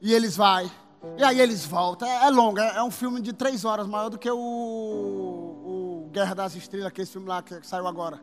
E 0.00 0.12
eles 0.12 0.36
vai. 0.36 0.70
E 1.16 1.24
aí 1.24 1.40
eles 1.40 1.64
voltam. 1.64 2.08
É, 2.08 2.26
é 2.26 2.30
longo, 2.30 2.58
é, 2.58 2.76
é 2.76 2.82
um 2.82 2.90
filme 2.90 3.20
de 3.20 3.32
três 3.32 3.64
horas, 3.64 3.86
maior 3.86 4.08
do 4.08 4.18
que 4.18 4.30
o 4.30 6.08
Guerra 6.10 6.34
das 6.34 6.54
Estrelas, 6.54 6.88
aquele 6.88 7.06
filme 7.06 7.28
lá 7.28 7.42
que 7.42 7.64
saiu 7.66 7.86
agora. 7.86 8.20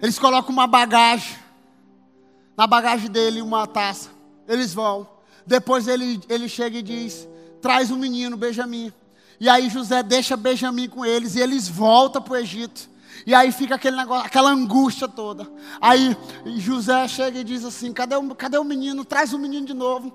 Eles 0.00 0.18
colocam 0.18 0.52
uma 0.52 0.66
bagagem, 0.66 1.36
na 2.56 2.66
bagagem 2.66 3.10
dele 3.10 3.42
uma 3.42 3.66
taça. 3.66 4.10
Eles 4.48 4.72
vão. 4.72 5.08
Depois 5.46 5.86
ele, 5.86 6.20
ele 6.28 6.48
chega 6.48 6.78
e 6.78 6.82
diz: 6.82 7.28
traz 7.60 7.90
o 7.90 7.94
um 7.94 7.98
menino, 7.98 8.36
Benjamim. 8.36 8.92
E 9.38 9.48
aí 9.48 9.68
José 9.68 10.02
deixa 10.02 10.36
Benjamim 10.36 10.88
com 10.88 11.04
eles 11.04 11.34
e 11.34 11.40
eles 11.40 11.68
voltam 11.68 12.22
para 12.22 12.34
o 12.34 12.36
Egito. 12.36 12.88
E 13.26 13.34
aí 13.34 13.52
fica 13.52 13.74
aquele 13.74 13.96
negócio, 13.96 14.26
aquela 14.26 14.50
angústia 14.50 15.08
toda. 15.08 15.46
Aí 15.80 16.16
José 16.56 17.06
chega 17.08 17.40
e 17.40 17.44
diz 17.44 17.64
assim: 17.64 17.92
cadê 17.92 18.16
o, 18.16 18.34
cadê 18.34 18.58
o 18.58 18.64
menino? 18.64 19.04
Traz 19.04 19.32
o 19.32 19.38
menino 19.38 19.66
de 19.66 19.74
novo. 19.74 20.12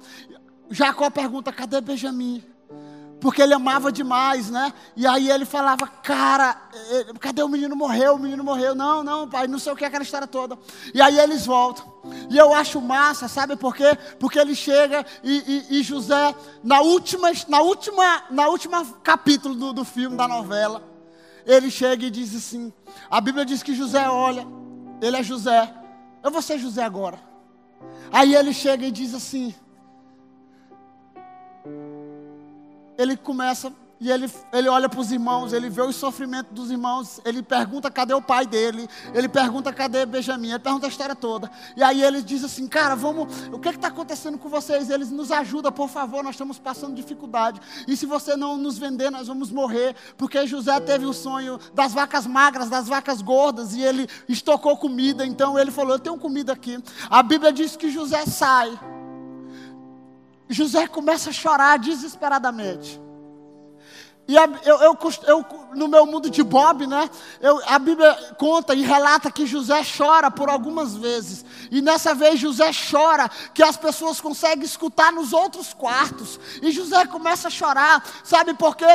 Jacó 0.70 1.10
pergunta: 1.10 1.52
cadê 1.52 1.82
Benjamim? 1.82 2.44
Porque 3.22 3.42
ele 3.42 3.54
amava 3.54 3.92
demais, 3.92 4.50
né? 4.50 4.74
E 4.98 5.06
aí 5.06 5.30
ele 5.30 5.46
falava, 5.46 5.88
cara, 5.88 6.60
eh, 6.74 7.06
cadê 7.20 7.44
o 7.44 7.48
menino 7.48 7.76
morreu? 7.76 8.16
O 8.16 8.20
menino 8.20 8.44
morreu. 8.44 8.74
Não, 8.74 9.04
não, 9.04 9.30
pai, 9.30 9.48
não 9.48 9.60
sei 9.60 9.72
o 9.72 9.76
que 9.76 9.84
é 9.84 9.88
aquela 9.88 10.04
história 10.04 10.26
toda. 10.26 10.58
E 10.92 11.00
aí 11.00 11.20
eles 11.20 11.46
voltam. 11.46 11.86
E 12.32 12.38
eu 12.38 12.52
acho 12.52 12.82
massa, 12.82 13.28
sabe 13.28 13.56
por 13.56 13.76
quê? 13.76 13.96
Porque 14.20 14.40
ele 14.40 14.56
chega 14.56 15.06
e, 15.24 15.68
e, 15.70 15.80
e 15.80 15.84
José, 15.84 16.36
na 16.64 16.82
última, 16.82 17.32
na 17.48 17.62
última, 17.62 18.24
na 18.32 18.48
última 18.48 18.84
capítulo 19.04 19.54
do, 19.54 19.72
do 19.72 19.86
filme, 19.86 20.18
da 20.18 20.28
novela, 20.28 20.82
ele 21.46 21.70
chega 21.70 22.04
e 22.06 22.10
diz 22.10 22.36
assim: 22.36 22.74
a 23.10 23.22
Bíblia 23.22 23.46
diz 23.46 23.62
que 23.62 23.76
José 23.76 24.10
olha, 24.10 24.48
ele 25.00 25.16
é 25.16 25.22
José, 25.22 25.72
eu 26.24 26.32
vou 26.32 26.42
ser 26.42 26.58
José 26.58 26.84
agora. 26.84 27.20
Aí 28.12 28.34
ele 28.36 28.52
chega 28.52 28.84
e 28.88 28.92
diz 28.92 29.14
assim: 29.14 29.54
ele 33.02 33.18
começa, 33.18 33.72
E 34.04 34.10
ele, 34.10 34.28
ele 34.52 34.68
olha 34.68 34.90
para 34.90 35.00
os 35.00 35.12
irmãos, 35.12 35.54
ele 35.54 35.70
vê 35.70 35.84
o 35.84 35.92
sofrimento 35.92 36.52
dos 36.52 36.72
irmãos, 36.72 37.22
ele 37.24 37.44
pergunta 37.44 37.92
cadê 37.92 38.16
o 38.16 38.22
pai 38.22 38.48
dele, 38.48 38.90
ele 39.14 39.30
pergunta 39.30 39.72
cadê 39.72 40.08
Benjamin, 40.08 40.50
ele 40.50 40.58
pergunta 40.58 40.88
a 40.88 40.90
história 40.90 41.16
toda. 41.16 41.52
E 41.78 41.84
aí 41.84 42.02
ele 42.02 42.24
diz 42.24 42.44
assim, 42.44 42.68
cara, 42.68 42.96
vamos, 42.96 43.28
o 43.54 43.60
que 43.60 43.70
está 43.70 43.90
acontecendo 43.90 44.40
com 44.40 44.50
vocês? 44.50 44.90
Eles 44.90 45.12
nos 45.12 45.32
ajudam, 45.32 45.72
por 45.72 45.88
favor, 45.88 46.24
nós 46.24 46.34
estamos 46.34 46.58
passando 46.58 46.96
dificuldade. 46.96 47.62
E 47.88 47.96
se 47.96 48.08
você 48.08 48.36
não 48.36 48.58
nos 48.58 48.80
vender, 48.80 49.12
nós 49.12 49.28
vamos 49.28 49.52
morrer. 49.52 49.96
Porque 50.18 50.48
José 50.48 50.80
teve 50.80 51.06
o 51.06 51.14
sonho 51.14 51.60
das 51.72 51.94
vacas 51.94 52.26
magras, 52.26 52.70
das 52.70 52.88
vacas 52.88 53.22
gordas, 53.22 53.76
e 53.76 53.84
ele 53.84 54.08
estocou 54.28 54.76
comida. 54.78 55.24
Então 55.24 55.60
ele 55.60 55.70
falou, 55.70 55.94
eu 55.94 56.00
tenho 56.00 56.18
comida 56.18 56.54
aqui. 56.54 56.84
A 57.08 57.22
Bíblia 57.22 57.54
diz 57.54 57.76
que 57.76 57.92
José 57.92 58.26
sai. 58.26 58.80
José 60.52 60.88
começa 60.88 61.30
a 61.30 61.34
chorar 61.34 61.80
desesperadamente. 61.80 63.02
E 64.32 64.38
a, 64.38 64.48
eu, 64.64 64.78
eu, 64.78 64.98
eu, 65.28 65.46
no 65.76 65.90
meu 65.90 66.06
mundo 66.06 66.30
de 66.30 66.42
Bob, 66.42 66.88
né? 66.88 67.10
Eu, 67.42 67.62
a 67.68 67.78
Bíblia 67.78 68.14
conta 68.38 68.74
e 68.74 68.82
relata 68.82 69.30
que 69.30 69.46
José 69.46 69.82
chora 69.84 70.32
por 70.32 70.50
algumas 70.50 70.96
vezes. 70.96 71.44
E 71.70 71.82
nessa 71.82 72.16
vez 72.16 72.40
José 72.40 72.72
chora 72.90 73.30
que 73.54 73.62
as 73.62 73.76
pessoas 73.76 74.22
conseguem 74.22 74.64
escutar 74.64 75.12
nos 75.12 75.34
outros 75.34 75.74
quartos. 75.74 76.40
E 76.62 76.72
José 76.72 77.06
começa 77.08 77.50
a 77.50 77.52
chorar, 77.52 78.02
sabe 78.24 78.54
por 78.54 78.78
quê? 78.78 78.86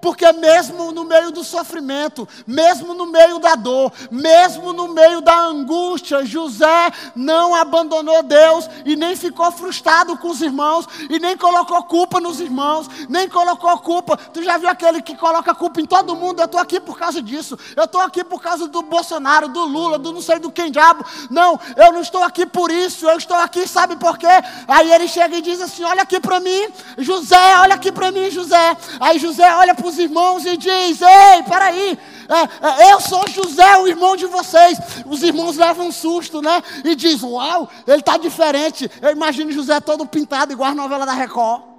Porque 0.00 0.32
mesmo 0.32 0.90
no 0.92 1.04
meio 1.04 1.30
do 1.30 1.44
sofrimento, 1.44 2.26
mesmo 2.46 2.94
no 2.94 3.04
meio 3.04 3.38
da 3.38 3.54
dor, 3.54 3.92
mesmo 4.10 4.72
no 4.72 4.88
meio 4.88 5.20
da 5.20 5.38
angústia, 5.38 6.24
José 6.24 6.90
não 7.14 7.54
abandonou 7.54 8.22
Deus 8.22 8.66
e 8.86 8.96
nem 8.96 9.14
ficou 9.14 9.52
frustrado 9.52 10.16
com 10.16 10.28
os 10.28 10.40
irmãos 10.40 10.88
e 11.10 11.18
nem 11.18 11.36
colocou 11.36 11.82
culpa 11.82 12.18
nos 12.18 12.40
irmãos, 12.40 12.88
nem 13.10 13.28
colocou 13.28 13.78
culpa. 13.80 14.16
Tu 14.16 14.42
já 14.42 14.56
viu 14.56 14.70
aquele 14.70 14.85
aquele 14.86 15.02
que 15.02 15.16
coloca 15.16 15.54
culpa 15.54 15.80
em 15.80 15.84
todo 15.84 16.14
mundo. 16.14 16.40
Eu 16.40 16.46
estou 16.46 16.60
aqui 16.60 16.78
por 16.78 16.98
causa 16.98 17.20
disso. 17.20 17.58
Eu 17.74 17.84
estou 17.84 18.00
aqui 18.00 18.22
por 18.22 18.40
causa 18.40 18.68
do 18.68 18.82
Bolsonaro, 18.82 19.48
do 19.48 19.64
Lula, 19.64 19.98
do 19.98 20.12
não 20.12 20.22
sei 20.22 20.38
do 20.38 20.50
quem 20.50 20.70
diabo. 20.70 21.04
Não, 21.30 21.58
eu 21.76 21.92
não 21.92 22.00
estou 22.00 22.22
aqui 22.22 22.46
por 22.46 22.70
isso. 22.70 23.06
Eu 23.06 23.18
estou 23.18 23.36
aqui, 23.36 23.66
sabe 23.66 23.96
por 23.96 24.16
quê? 24.16 24.26
Aí 24.68 24.92
ele 24.92 25.08
chega 25.08 25.36
e 25.36 25.42
diz 25.42 25.60
assim: 25.60 25.82
Olha 25.82 26.02
aqui 26.02 26.20
para 26.20 26.38
mim, 26.40 26.68
José, 26.98 27.58
olha 27.58 27.74
aqui 27.74 27.90
para 27.90 28.10
mim, 28.12 28.30
José. 28.30 28.76
Aí 29.00 29.18
José 29.18 29.52
olha 29.54 29.74
para 29.74 29.86
os 29.86 29.98
irmãos 29.98 30.44
e 30.46 30.56
diz: 30.56 31.00
Ei, 31.02 31.42
peraí. 31.48 31.98
É, 32.28 32.88
é, 32.88 32.92
eu 32.92 33.00
sou 33.00 33.22
José, 33.28 33.76
o 33.78 33.86
irmão 33.86 34.16
de 34.16 34.26
vocês. 34.26 34.78
Os 35.04 35.22
irmãos 35.22 35.56
levam 35.56 35.88
um 35.88 35.92
susto, 35.92 36.40
né? 36.40 36.62
E 36.84 36.94
diz: 36.94 37.22
Uau, 37.22 37.68
ele 37.86 38.00
está 38.00 38.16
diferente. 38.16 38.90
Eu 39.00 39.10
imagino 39.10 39.50
José 39.52 39.80
todo 39.80 40.06
pintado, 40.06 40.52
igual 40.52 40.70
a 40.70 40.74
novela 40.74 41.06
da 41.06 41.12
Record 41.12 41.75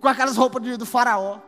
com 0.00 0.08
aquelas 0.08 0.36
roupas 0.36 0.62
do 0.78 0.86
faraó. 0.86 1.38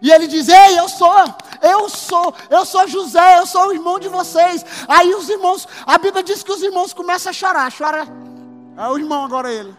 E 0.00 0.10
ele 0.10 0.26
diz: 0.26 0.48
Ei, 0.48 0.78
eu 0.78 0.88
sou, 0.88 1.12
eu 1.60 1.88
sou, 1.88 2.34
eu 2.50 2.64
sou 2.64 2.86
José, 2.86 3.38
eu 3.38 3.46
sou 3.46 3.68
o 3.68 3.72
irmão 3.72 3.98
de 3.98 4.08
vocês. 4.08 4.64
Aí 4.86 5.14
os 5.14 5.28
irmãos, 5.28 5.66
a 5.86 5.98
Bíblia 5.98 6.22
diz 6.22 6.42
que 6.42 6.52
os 6.52 6.62
irmãos 6.62 6.92
começam 6.92 7.30
a 7.30 7.32
chorar. 7.32 7.72
Chora, 7.76 8.06
é 8.76 8.88
o 8.88 8.98
irmão 8.98 9.24
agora 9.24 9.52
ele. 9.52 9.74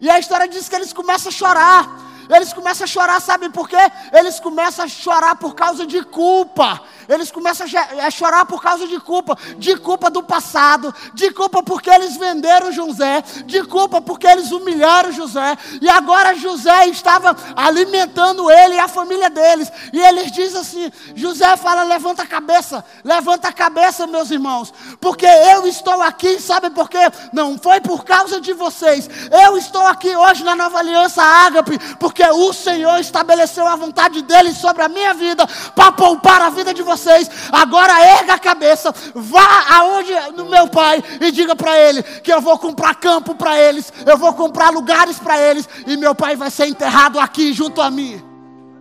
E 0.00 0.10
a 0.10 0.18
história 0.18 0.46
diz 0.46 0.68
que 0.68 0.76
eles 0.76 0.92
começam 0.92 1.30
a 1.30 1.32
chorar. 1.32 2.04
Eles 2.28 2.52
começam 2.52 2.84
a 2.84 2.88
chorar, 2.88 3.20
sabe 3.20 3.50
por 3.50 3.68
quê? 3.68 3.76
Eles 4.12 4.40
começam 4.40 4.84
a 4.84 4.88
chorar 4.88 5.36
por 5.36 5.54
causa 5.54 5.86
de 5.86 6.02
culpa. 6.02 6.80
Eles 7.08 7.30
começam 7.30 7.66
a 8.02 8.10
chorar 8.10 8.46
por 8.46 8.62
causa 8.62 8.86
de 8.86 8.98
culpa, 8.98 9.36
de 9.58 9.76
culpa 9.76 10.10
do 10.10 10.22
passado, 10.22 10.94
de 11.12 11.30
culpa 11.30 11.62
porque 11.62 11.90
eles 11.90 12.16
venderam 12.16 12.72
José, 12.72 13.22
de 13.44 13.62
culpa 13.64 14.00
porque 14.00 14.26
eles 14.26 14.50
humilharam 14.50 15.12
José, 15.12 15.56
e 15.80 15.88
agora 15.88 16.34
José 16.34 16.86
estava 16.88 17.36
alimentando 17.54 18.50
ele 18.50 18.74
e 18.74 18.78
a 18.78 18.88
família 18.88 19.28
deles. 19.28 19.70
E 19.92 20.00
eles 20.00 20.32
dizem 20.32 20.60
assim: 20.60 20.92
José 21.14 21.56
fala, 21.56 21.82
levanta 21.82 22.22
a 22.22 22.26
cabeça, 22.26 22.84
levanta 23.04 23.48
a 23.48 23.52
cabeça, 23.52 24.06
meus 24.06 24.30
irmãos, 24.30 24.72
porque 25.00 25.26
eu 25.26 25.66
estou 25.66 26.00
aqui, 26.02 26.40
sabe 26.40 26.70
por 26.70 26.88
quê? 26.88 27.10
Não 27.32 27.58
foi 27.58 27.80
por 27.80 28.04
causa 28.04 28.40
de 28.40 28.52
vocês. 28.52 29.08
Eu 29.30 29.56
estou 29.56 29.82
aqui 29.86 30.14
hoje 30.16 30.42
na 30.42 30.56
nova 30.56 30.78
aliança 30.78 31.22
Ágape, 31.22 31.78
porque 31.98 32.24
o 32.24 32.52
Senhor 32.52 32.98
estabeleceu 32.98 33.66
a 33.66 33.76
vontade 33.76 34.22
dele 34.22 34.52
sobre 34.54 34.82
a 34.82 34.88
minha 34.88 35.12
vida 35.14 35.46
para 35.74 35.92
poupar 35.92 36.40
a 36.40 36.50
vida 36.50 36.72
de 36.72 36.82
vocês 36.82 36.93
vocês. 36.96 37.30
Agora 37.52 38.00
erga 38.00 38.34
a 38.34 38.38
cabeça, 38.38 38.92
vá 39.14 39.64
aonde 39.76 40.12
no 40.36 40.46
meu 40.46 40.68
pai 40.68 41.02
e 41.20 41.30
diga 41.30 41.54
para 41.54 41.78
ele 41.78 42.02
que 42.02 42.32
eu 42.32 42.40
vou 42.40 42.58
comprar 42.58 42.94
campo 42.94 43.34
para 43.34 43.58
eles, 43.58 43.92
eu 44.06 44.16
vou 44.16 44.32
comprar 44.34 44.70
lugares 44.70 45.18
para 45.18 45.38
eles 45.38 45.68
e 45.86 45.96
meu 45.96 46.14
pai 46.14 46.36
vai 46.36 46.50
ser 46.50 46.66
enterrado 46.66 47.18
aqui 47.18 47.52
junto 47.52 47.80
a 47.80 47.90
mim. 47.90 48.22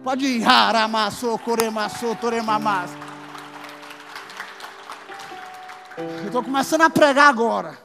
Pode 0.04 0.26
ir, 0.26 0.46
haramassou, 0.46 1.40
coremassou, 1.40 2.16
toremamas. 2.16 2.92
Eu 5.98 6.26
estou 6.26 6.44
começando 6.44 6.82
a 6.82 6.90
pregar 6.90 7.30
agora. 7.30 7.78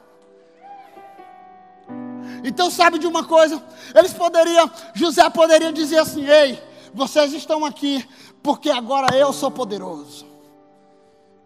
Então, 2.43 2.71
sabe 2.71 2.99
de 2.99 3.07
uma 3.07 3.25
coisa? 3.25 3.63
Eles 3.95 4.13
poderiam, 4.13 4.71
José 4.95 5.29
poderia 5.31 5.73
dizer 5.73 5.99
assim: 5.99 6.27
Ei, 6.27 6.63
vocês 6.95 7.33
estão 7.33 7.65
aqui 7.65 8.07
porque 8.43 8.71
agora 8.71 9.17
eu 9.17 9.33
sou 9.33 9.51
poderoso. 9.51 10.27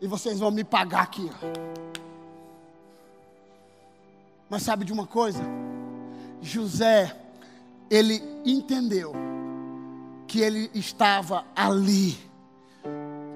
E 0.00 0.06
vocês 0.06 0.40
vão 0.40 0.50
me 0.50 0.64
pagar 0.64 1.02
aqui. 1.02 1.30
Mas 4.50 4.62
sabe 4.62 4.84
de 4.84 4.92
uma 4.92 5.06
coisa? 5.06 5.42
José, 6.40 7.16
ele 7.88 8.22
entendeu 8.44 9.14
que 10.26 10.40
ele 10.40 10.70
estava 10.74 11.44
ali, 11.54 12.18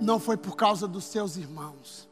não 0.01 0.19
foi 0.19 0.37
por 0.37 0.57
causa 0.57 0.89
dos 0.89 1.05
seus 1.05 1.37
irmãos, 1.37 2.09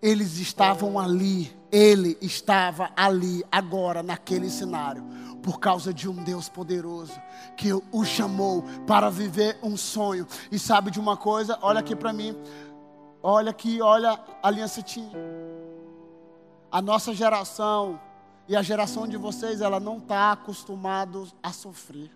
eles 0.00 0.38
estavam 0.38 0.98
ali, 0.98 1.54
ele 1.70 2.18
estava 2.20 2.90
ali, 2.96 3.44
agora, 3.52 4.02
naquele 4.02 4.50
cenário, 4.50 5.04
por 5.42 5.58
causa 5.58 5.92
de 5.92 6.08
um 6.08 6.14
Deus 6.14 6.48
poderoso 6.48 7.20
que 7.56 7.72
o 7.72 8.04
chamou 8.04 8.62
para 8.86 9.10
viver 9.10 9.58
um 9.62 9.76
sonho. 9.76 10.26
E 10.50 10.58
sabe 10.58 10.90
de 10.90 11.00
uma 11.00 11.16
coisa? 11.16 11.58
Olha 11.60 11.80
aqui 11.80 11.96
para 11.96 12.12
mim. 12.12 12.36
Olha 13.22 13.50
aqui, 13.50 13.80
olha 13.80 14.18
a 14.42 14.48
aliança 14.48 14.82
tinha. 14.82 15.12
A 16.70 16.80
nossa 16.80 17.12
geração 17.12 18.00
e 18.48 18.56
a 18.56 18.62
geração 18.62 19.06
de 19.06 19.16
vocês, 19.16 19.60
ela 19.60 19.78
não 19.78 19.98
está 19.98 20.32
acostumada 20.32 21.22
a 21.42 21.52
sofrer. 21.52 22.10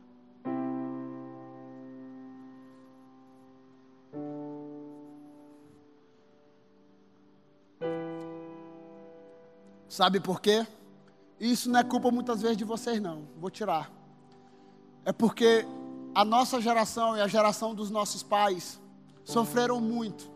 Sabe 9.89 10.21
por 10.21 10.41
quê? 10.41 10.67
Isso 11.39 11.71
não 11.71 11.81
é 11.81 11.85
culpa 11.85 12.11
muitas 12.11 12.41
vezes 12.41 12.57
de 12.57 12.65
vocês, 12.65 13.01
não. 13.01 13.29
Vou 13.37 13.51
tirar. 13.51 13.91
É 15.05 15.13
porque 15.13 15.67
a 16.15 16.25
nossa 16.25 16.61
geração 16.61 17.17
e 17.17 17.21
a 17.21 17.29
geração 17.29 17.75
dos 17.75 17.91
nossos 17.91 18.23
pais 18.23 18.81
sofreram 19.25 19.81
muito. 19.81 20.31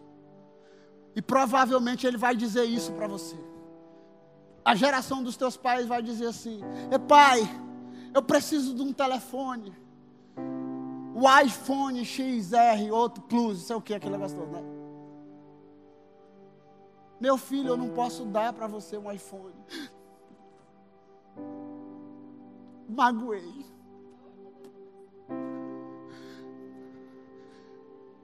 E 1.17 1.23
provavelmente 1.23 2.07
ele 2.07 2.17
vai 2.17 2.37
dizer 2.37 2.65
isso 2.65 2.93
para 2.93 3.07
você. 3.07 3.37
A 4.65 4.75
geração 4.75 5.23
dos 5.23 5.37
teus 5.37 5.57
pais 5.57 5.87
vai 5.87 6.03
dizer 6.03 6.27
assim: 6.27 6.61
"É 6.91 6.99
pai, 6.99 7.41
eu 8.15 8.23
preciso 8.23 8.75
de 8.75 8.83
um 8.83 8.93
telefone. 8.93 9.75
O 11.15 11.23
iPhone 11.41 12.05
XR, 12.05 12.93
outro 12.93 13.23
Plus, 13.23 13.63
sei 13.63 13.75
o 13.75 13.81
que, 13.81 13.95
aquele 13.95 14.13
negócio 14.13 14.37
todo, 14.37 14.53
né? 14.53 14.63
Meu 17.19 17.37
filho, 17.37 17.69
eu 17.71 17.77
não 17.77 17.89
posso 17.91 18.25
dar 18.25 18.53
para 18.53 18.67
você 18.67 18.97
um 18.97 19.11
iPhone 19.11 19.55
magoei. 22.91 23.65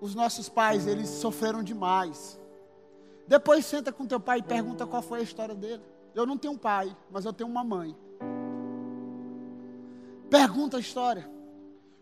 Os 0.01 0.15
nossos 0.15 0.49
pais, 0.49 0.87
eles 0.87 1.09
sofreram 1.09 1.63
demais. 1.63 2.39
Depois 3.27 3.65
senta 3.65 3.93
com 3.93 4.07
teu 4.07 4.21
pai 4.21 4.39
e 4.39 4.43
pergunta 4.43 4.87
qual 4.87 5.03
foi 5.03 5.21
a 5.21 5.23
história 5.23 5.55
dele. 5.55 5.83
Eu 6.15 6.27
não 6.27 6.37
tenho 6.37 6.55
um 6.55 6.59
pai, 6.59 6.97
mas 7.11 7.25
eu 7.25 7.33
tenho 7.33 7.49
uma 7.49 7.65
mãe. 7.65 7.97
Pergunta 10.31 10.77
a 10.77 10.81
história. 10.81 11.29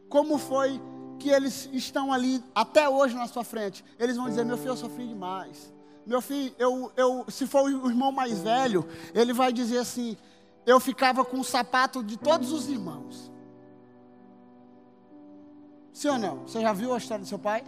Como 0.08 0.38
foi 0.38 0.80
que 1.18 1.30
eles 1.30 1.68
estão 1.72 2.12
ali 2.12 2.42
até 2.54 2.88
hoje 2.88 3.14
na 3.14 3.26
sua 3.26 3.44
frente? 3.44 3.84
Eles 3.98 4.16
vão 4.16 4.28
dizer: 4.28 4.44
Meu 4.44 4.56
filho, 4.56 4.70
eu 4.70 4.76
sofri 4.76 5.06
demais. 5.06 5.72
Meu 6.06 6.20
filho, 6.20 6.54
eu, 6.58 6.92
eu, 6.96 7.24
se 7.28 7.46
for 7.46 7.64
o 7.64 7.88
irmão 7.88 8.12
mais 8.12 8.38
velho, 8.40 8.86
ele 9.14 9.32
vai 9.32 9.52
dizer 9.52 9.78
assim: 9.78 10.16
eu 10.66 10.80
ficava 10.80 11.24
com 11.24 11.40
o 11.40 11.44
sapato 11.44 12.02
de 12.02 12.16
todos 12.16 12.52
os 12.52 12.68
irmãos. 12.68 13.30
Sim 15.92 16.08
ou 16.08 16.18
não? 16.18 16.38
Você 16.40 16.60
já 16.60 16.72
viu 16.72 16.92
a 16.92 16.98
história 16.98 17.24
do 17.24 17.28
seu 17.28 17.38
pai? 17.38 17.64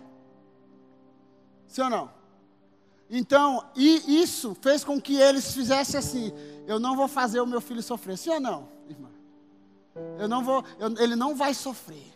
Sim 1.69 1.83
ou 1.83 1.91
não? 1.91 2.11
Então, 3.09 3.65
e 3.77 4.21
isso 4.21 4.57
fez 4.61 4.83
com 4.83 5.01
que 5.01 5.17
eles 5.17 5.55
fizessem 5.55 5.99
assim: 5.99 6.33
eu 6.67 6.81
não 6.81 6.97
vou 6.97 7.07
fazer 7.07 7.41
o 7.41 7.47
meu 7.47 7.61
filho 7.61 7.83
sofrer. 7.83 8.17
Sim 8.19 8.31
ou 8.31 8.41
não, 8.41 8.69
irmã? 8.89 9.11
Eu 10.19 10.29
não 10.29 10.43
vou, 10.43 10.65
eu, 10.79 10.93
ele 10.99 11.15
não 11.15 11.35
vai 11.35 11.55
sofrer. 11.55 12.15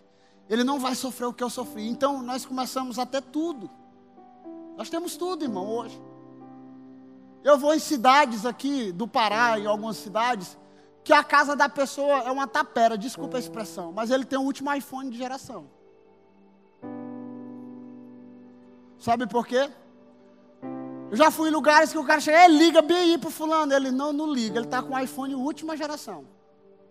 Ele 0.48 0.64
não 0.64 0.80
vai 0.80 0.96
sofrer 0.96 1.26
o 1.26 1.32
que 1.32 1.44
eu 1.44 1.50
sofri. 1.50 1.88
Então 1.88 2.20
nós 2.22 2.44
começamos 2.44 2.98
a 2.98 3.06
ter 3.06 3.22
tudo. 3.22 3.70
Nós 4.76 4.90
temos 4.90 5.16
tudo, 5.16 5.44
irmão, 5.44 5.68
hoje. 5.68 6.00
Eu 7.44 7.56
vou 7.56 7.72
em 7.74 7.78
cidades 7.78 8.44
aqui 8.44 8.90
do 8.90 9.06
Pará, 9.06 9.58
em 9.58 9.66
algumas 9.66 9.96
cidades, 9.96 10.58
que 11.10 11.14
a 11.14 11.24
casa 11.24 11.56
da 11.56 11.68
pessoa 11.68 12.18
é 12.18 12.30
uma 12.30 12.46
tapera, 12.46 12.96
desculpa 12.96 13.36
a 13.36 13.40
expressão, 13.40 13.90
mas 13.90 14.12
ele 14.12 14.24
tem 14.24 14.38
o 14.38 14.42
último 14.42 14.72
iPhone 14.72 15.10
de 15.10 15.18
geração. 15.18 15.68
Sabe 18.96 19.26
por 19.26 19.44
quê? 19.44 19.68
Eu 21.10 21.16
já 21.16 21.32
fui 21.32 21.48
em 21.48 21.52
lugares 21.52 21.90
que 21.90 21.98
o 21.98 22.04
cara 22.04 22.20
chega, 22.20 22.46
liga 22.46 22.80
bem 22.80 22.96
aí 22.96 23.18
pro 23.18 23.28
fulano. 23.28 23.72
Ele 23.72 23.90
não, 23.90 24.12
não 24.12 24.32
liga, 24.32 24.58
ele 24.58 24.66
está 24.66 24.80
com 24.80 24.94
o 24.94 24.98
iPhone 25.00 25.34
última 25.34 25.76
geração. 25.76 26.24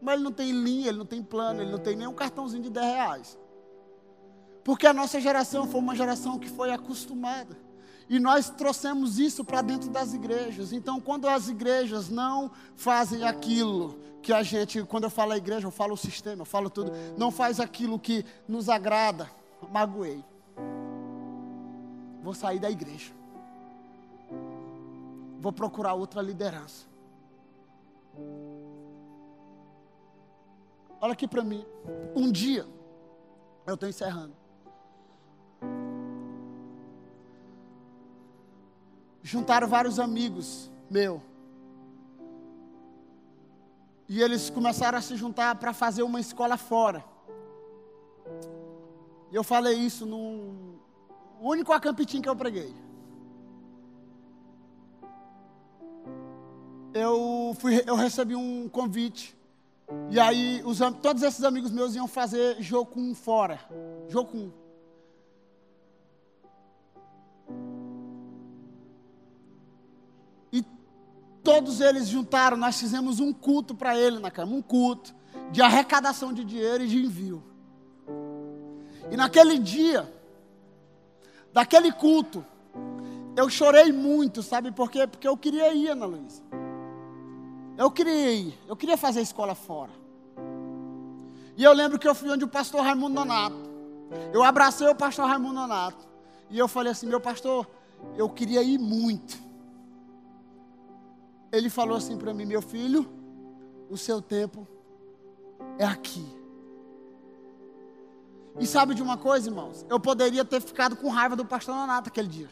Mas 0.02 0.16
ele 0.16 0.24
não 0.24 0.34
tem 0.34 0.52
linha, 0.52 0.90
ele 0.90 0.98
não 0.98 1.06
tem 1.06 1.24
plano, 1.24 1.62
ele 1.62 1.72
não 1.72 1.80
tem 1.80 1.96
nem 1.96 2.06
um 2.06 2.14
cartãozinho 2.14 2.64
de 2.64 2.70
10 2.70 2.86
reais. 2.86 3.40
Porque 4.66 4.86
a 4.86 4.92
nossa 4.92 5.22
geração 5.22 5.66
foi 5.66 5.80
uma 5.80 5.96
geração 5.96 6.38
que 6.38 6.50
foi 6.50 6.74
acostumada. 6.74 7.56
E 8.10 8.20
nós 8.20 8.50
trouxemos 8.50 9.20
isso 9.20 9.46
para 9.46 9.62
dentro 9.62 9.90
das 9.90 10.14
igrejas. 10.14 10.74
Então, 10.74 11.00
quando 11.00 11.28
as 11.28 11.48
igrejas 11.48 12.10
não 12.10 12.50
fazem 12.76 13.24
aquilo 13.24 14.00
que 14.24 14.34
a 14.34 14.42
gente, 14.42 14.84
quando 14.84 15.04
eu 15.04 15.10
falo 15.12 15.34
a 15.34 15.38
igreja, 15.38 15.68
eu 15.68 15.72
falo 15.72 15.94
o 15.94 15.98
sistema, 15.98 16.42
eu 16.42 16.46
falo 16.46 16.70
tudo, 16.72 16.92
não 17.16 17.30
faz 17.30 17.60
aquilo 17.60 18.00
que 18.00 18.26
nos 18.48 18.68
agrada, 18.68 19.30
magoei. 19.72 20.26
Vou 22.24 22.34
sair 22.34 22.60
da 22.60 22.70
igreja. 22.70 23.14
Vou 25.40 25.54
procurar 25.54 25.94
outra 25.94 26.22
liderança. 26.22 26.88
Olha 31.00 31.14
aqui 31.14 31.28
para 31.28 31.44
mim. 31.44 31.64
Um 32.16 32.32
dia, 32.32 32.68
eu 33.66 33.76
estou 33.76 33.88
encerrando. 33.88 34.39
Juntaram 39.30 39.68
vários 39.68 40.00
amigos 40.00 40.72
meu. 40.90 41.22
E 44.08 44.22
eles 44.22 44.50
começaram 44.50 44.98
a 44.98 45.02
se 45.02 45.16
juntar 45.16 45.54
para 45.56 45.72
fazer 45.72 46.02
uma 46.02 46.20
escola 46.20 46.58
fora. 46.58 47.06
E 49.32 49.36
eu 49.36 49.44
falei 49.44 49.76
isso 49.76 50.04
no 50.04 50.80
único 51.40 51.72
acampitim 51.72 52.22
que 52.22 52.28
eu 52.28 52.36
preguei. 52.36 52.74
Eu, 56.92 57.56
fui, 57.60 57.84
eu 57.86 57.96
recebi 57.96 58.36
um 58.36 58.68
convite. 58.68 59.38
E 60.10 60.20
aí 60.20 60.64
os, 60.66 60.80
todos 61.04 61.22
esses 61.22 61.44
amigos 61.44 61.70
meus 61.70 61.94
iam 61.94 62.08
fazer 62.08 62.60
Jocum 62.60 63.14
fora. 63.14 63.60
Jocum. 64.08 64.52
Todos 71.44 71.82
eles 71.82 72.08
juntaram, 72.08 72.58
nós 72.58 72.80
fizemos 72.80 73.20
um 73.20 73.34
culto 73.34 73.74
para 73.74 73.98
ele 73.98 74.20
na 74.20 74.32
cama, 74.32 74.54
um 74.54 74.62
culto 74.62 75.14
de 75.52 75.62
arrecadação 75.62 76.34
de 76.34 76.44
dinheiro 76.44 76.84
e 76.84 76.88
de 76.88 76.98
envio. 76.98 77.44
E 79.12 79.18
naquele 79.18 79.58
dia, 79.58 80.12
daquele 81.52 81.92
culto, 81.92 82.46
eu 83.36 83.50
chorei 83.50 83.92
muito, 83.92 84.44
sabe 84.44 84.72
por 84.72 84.92
quê? 84.92 85.08
Porque 85.08 85.28
eu 85.28 85.38
queria 85.38 85.74
ir, 85.74 85.90
Ana 85.90 86.06
Luísa. 86.06 86.42
Eu 87.78 87.90
queria 87.90 88.32
ir, 88.32 88.60
eu 88.68 88.76
queria 88.76 88.98
fazer 88.98 89.20
a 89.20 89.24
escola 89.24 89.56
fora. 89.56 89.92
E 91.56 91.64
eu 91.64 91.74
lembro 91.74 91.98
que 91.98 92.08
eu 92.08 92.14
fui 92.14 92.30
onde 92.30 92.44
o 92.44 92.48
pastor 92.48 92.82
Raimundo 92.82 93.16
Nonato. 93.16 93.70
Eu 94.34 94.44
abracei 94.44 94.88
o 94.88 94.96
pastor 94.96 95.28
Raimundo 95.28 95.56
Nonato. 95.56 96.08
E 96.50 96.58
eu 96.58 96.68
falei 96.68 96.92
assim: 96.92 97.08
meu 97.08 97.20
pastor, 97.20 97.68
eu 98.18 98.30
queria 98.30 98.62
ir 98.62 98.78
muito 98.78 99.49
ele 101.52 101.70
falou 101.70 101.98
assim 101.98 102.18
para 102.18 102.34
mim: 102.34 102.46
Meu 102.46 102.62
filho, 102.62 103.10
o 103.90 103.98
seu 103.98 104.22
tempo 104.22 104.68
é 105.78 105.86
aqui. 105.86 106.26
E 108.60 108.68
sabe 108.68 108.94
de 108.94 109.02
uma 109.02 109.18
coisa, 109.18 109.50
irmãos? 109.50 109.86
Eu 109.90 110.00
poderia 110.00 110.44
ter 110.44 110.62
ficado 110.62 110.96
com 110.96 111.10
raiva 111.10 111.36
do 111.36 111.46
pastor 111.46 111.76
Nonato 111.76 112.10
aquele 112.10 112.28
dia. 112.28 112.50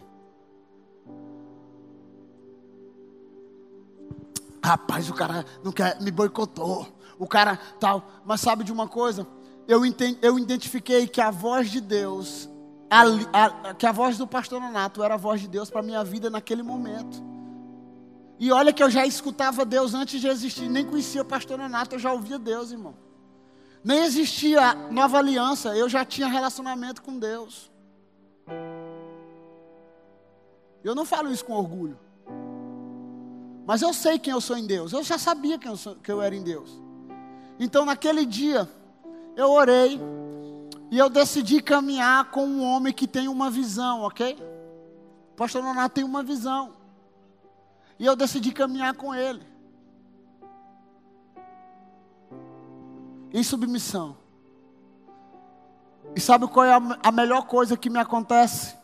Rapaz, 4.64 5.10
o 5.10 5.14
cara 5.14 5.46
não 5.64 5.72
quer, 5.72 6.02
me 6.02 6.12
boicotou. 6.12 6.88
O 7.20 7.28
cara 7.28 7.58
tal. 7.80 8.08
Mas 8.26 8.42
sabe 8.42 8.64
de 8.64 8.72
uma 8.72 8.88
coisa? 8.88 9.28
Eu, 9.68 9.86
entendi, 9.86 10.18
eu 10.22 10.40
identifiquei 10.40 11.08
que 11.08 11.20
a 11.20 11.30
voz 11.30 11.70
de 11.70 11.82
Deus, 11.82 12.50
a, 12.90 13.70
a, 13.70 13.74
que 13.74 13.86
a 13.86 13.92
voz 13.92 14.18
do 14.18 14.26
pastor 14.26 14.62
Nonato 14.62 15.04
era 15.04 15.16
a 15.16 15.18
voz 15.18 15.42
de 15.42 15.48
Deus 15.48 15.70
para 15.70 15.82
minha 15.82 16.04
vida 16.04 16.30
naquele 16.30 16.64
momento. 16.64 17.22
E 18.40 18.52
olha 18.52 18.72
que 18.72 18.84
eu 18.84 18.90
já 18.90 19.06
escutava 19.06 19.66
Deus 19.66 19.94
antes 19.94 20.22
de 20.22 20.28
existir, 20.28 20.70
nem 20.70 20.86
conhecia 20.86 21.22
o 21.22 21.26
pastor 21.26 21.60
Renato, 21.60 21.96
eu 21.96 22.00
já 22.00 22.14
ouvia 22.14 22.38
Deus, 22.38 22.72
irmão. 22.72 22.96
Nem 23.84 24.04
existia 24.04 24.74
nova 24.92 25.18
aliança, 25.18 25.76
eu 25.76 25.90
já 25.90 26.06
tinha 26.06 26.28
relacionamento 26.28 27.02
com 27.02 27.18
Deus. 27.18 27.72
Eu 30.84 30.94
não 30.94 31.06
falo 31.06 31.32
isso 31.32 31.44
com 31.44 31.54
orgulho. 31.54 31.98
Mas 33.66 33.82
eu 33.82 33.94
sei 33.94 34.18
quem 34.18 34.32
eu 34.32 34.40
sou 34.40 34.58
em 34.58 34.66
Deus. 34.66 34.94
Eu 34.94 35.04
já 35.04 35.18
sabia 35.18 35.58
quem 35.58 35.70
eu, 35.70 35.76
sou, 35.76 35.96
que 35.96 36.10
eu 36.10 36.22
era 36.22 36.34
em 36.34 36.42
Deus. 36.42 36.80
Então 37.60 37.84
naquele 37.86 38.26
dia, 38.26 38.70
eu 39.36 39.52
orei 39.52 40.00
e 40.90 40.98
eu 40.98 41.10
decidi 41.10 41.62
caminhar 41.62 42.32
com 42.32 42.46
um 42.46 42.64
homem 42.64 42.94
que 42.94 43.08
tem 43.08 43.28
uma 43.28 43.50
visão, 43.50 44.02
ok? 44.04 44.38
O 45.34 45.36
pastor 45.36 45.62
Nonato 45.62 45.96
tem 45.96 46.04
uma 46.04 46.24
visão. 46.24 46.77
E 48.00 48.06
eu 48.06 48.16
decidi 48.16 48.52
caminhar 48.52 48.94
com 48.94 49.14
Ele. 49.14 49.42
Em 53.34 53.44
submissão. 53.44 54.18
E 56.16 56.20
sabe 56.20 56.48
qual 56.48 56.66
é 56.66 56.74
a, 57.04 57.12
melhor 57.12 57.46
coisa 57.46 57.78
que 57.78 57.90
me 57.90 58.00
acontece? 58.00 58.76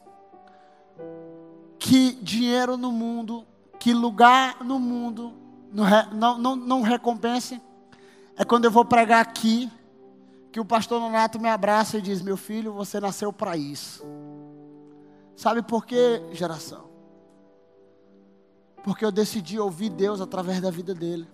Que 1.80 2.14
dinheiro 2.14 2.78
no 2.78 2.92
mundo, 2.92 3.46
que 3.80 3.94
lugar 3.94 4.64
no 4.64 4.80
mundo 4.80 5.34
não, 5.72 6.38
não, 6.38 6.56
não 6.56 6.82
recompense. 6.82 7.62
É 8.38 8.44
quando 8.44 8.66
eu 8.66 8.72
vou 8.72 8.86
pregar 8.86 9.22
aqui, 9.22 9.72
que 10.52 10.60
o 10.60 10.66
pastor 10.66 11.00
Nonato 11.00 11.40
me 11.40 11.50
abraça 11.50 11.98
e 11.98 12.02
diz: 12.02 12.22
Meu 12.22 12.38
filho, 12.38 12.74
você 12.74 13.00
nasceu 13.00 13.34
para 13.34 13.58
isso. 13.58 14.06
Sabe 15.36 15.64
por 15.64 15.86
quê, 15.86 16.22
geração? 16.32 16.93
Porque 18.84 19.06
eu 19.06 19.12
decidi 19.12 19.58
ouvir 19.58 19.90
Deus 19.90 20.20
através 20.20 20.60
da 20.60 20.70
vida 20.70 20.94
dele. 20.94 21.28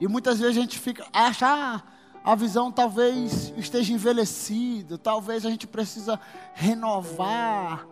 E 0.00 0.06
muitas 0.06 0.38
vezes 0.38 0.56
a 0.56 0.60
gente 0.60 0.78
fica, 0.78 1.04
acha, 1.12 1.46
ah, 1.46 1.82
a 2.24 2.34
visão 2.34 2.70
talvez 2.70 3.52
esteja 3.56 3.92
envelhecida, 3.92 4.96
talvez 4.96 5.44
a 5.44 5.50
gente 5.50 5.66
precisa 5.66 6.20
renovar. 6.54 7.86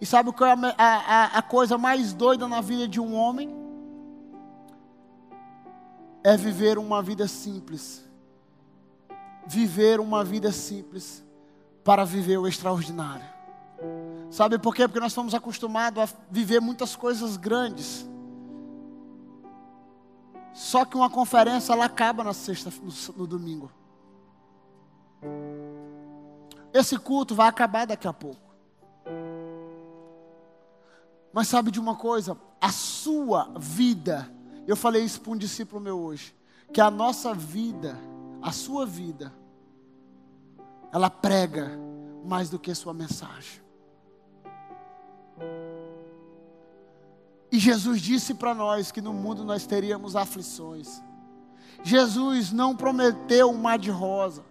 E 0.00 0.06
sabe 0.06 0.32
qual 0.32 0.50
é 0.50 0.74
a, 0.76 0.84
a, 0.84 1.24
a 1.38 1.42
coisa 1.42 1.76
mais 1.76 2.12
doida 2.12 2.46
na 2.46 2.60
vida 2.60 2.86
de 2.86 3.00
um 3.00 3.14
homem? 3.14 3.50
É 6.22 6.36
viver 6.36 6.78
uma 6.78 7.02
vida 7.02 7.26
simples. 7.26 8.08
Viver 9.46 9.98
uma 9.98 10.22
vida 10.22 10.52
simples 10.52 11.24
para 11.82 12.04
viver 12.04 12.36
o 12.36 12.46
extraordinário. 12.46 13.37
Sabe 14.30 14.58
por 14.58 14.74
quê? 14.74 14.86
Porque 14.86 15.00
nós 15.00 15.12
estamos 15.12 15.34
acostumados 15.34 16.02
a 16.02 16.08
viver 16.30 16.60
muitas 16.60 16.94
coisas 16.94 17.36
grandes. 17.36 18.08
Só 20.52 20.84
que 20.84 20.96
uma 20.96 21.08
conferência 21.08 21.72
ela 21.72 21.86
acaba 21.86 22.22
na 22.22 22.34
sexta, 22.34 22.70
no, 22.82 22.92
no 23.16 23.26
domingo. 23.26 23.70
Esse 26.72 26.98
culto 26.98 27.34
vai 27.34 27.48
acabar 27.48 27.86
daqui 27.86 28.06
a 28.06 28.12
pouco. 28.12 28.48
Mas 31.32 31.48
sabe 31.48 31.70
de 31.70 31.80
uma 31.80 31.94
coisa? 31.94 32.36
A 32.60 32.70
sua 32.70 33.52
vida, 33.58 34.30
eu 34.66 34.76
falei 34.76 35.04
isso 35.04 35.20
para 35.20 35.32
um 35.32 35.36
discípulo 35.36 35.80
meu 35.80 35.98
hoje, 35.98 36.34
que 36.72 36.80
a 36.80 36.90
nossa 36.90 37.32
vida, 37.32 37.96
a 38.42 38.52
sua 38.52 38.84
vida, 38.84 39.32
ela 40.92 41.08
prega 41.08 41.70
mais 42.24 42.50
do 42.50 42.58
que 42.58 42.74
sua 42.74 42.92
mensagem. 42.92 43.67
E 47.58 47.60
Jesus 47.60 48.00
disse 48.00 48.34
para 48.34 48.54
nós 48.54 48.92
que 48.92 49.00
no 49.00 49.12
mundo 49.12 49.42
nós 49.42 49.66
teríamos 49.66 50.14
aflições. 50.14 51.02
Jesus 51.82 52.52
não 52.52 52.76
prometeu 52.76 53.50
um 53.50 53.58
mar 53.58 53.80
de 53.80 53.90
rosas. 53.90 54.44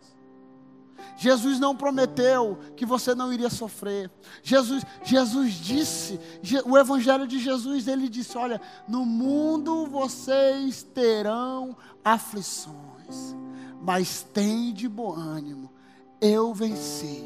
Jesus 1.16 1.58
não 1.58 1.74
prometeu 1.74 2.60
que 2.76 2.86
você 2.86 3.16
não 3.16 3.32
iria 3.32 3.50
sofrer. 3.50 4.12
Jesus, 4.44 4.84
Jesus 5.06 5.54
disse, 5.54 6.20
o 6.66 6.78
evangelho 6.78 7.26
de 7.26 7.40
Jesus, 7.40 7.88
ele 7.88 8.10
disse, 8.10 8.38
olha, 8.38 8.60
no 8.90 9.06
mundo 9.06 9.86
vocês 9.86 10.84
terão 10.84 11.78
aflições, 12.04 13.38
mas 13.82 14.22
tem 14.34 14.74
de 14.74 14.90
bom 14.90 15.14
ânimo. 15.14 15.72
Eu 16.20 16.54
venci 16.54 17.24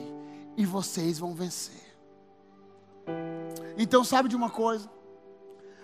e 0.55 0.63
vocês 0.63 1.17
vão 1.17 1.33
vencer. 1.33 1.97
Então, 3.79 4.03
sabe 4.03 4.29
de 4.29 4.35
uma 4.35 4.51
coisa? 4.51 5.00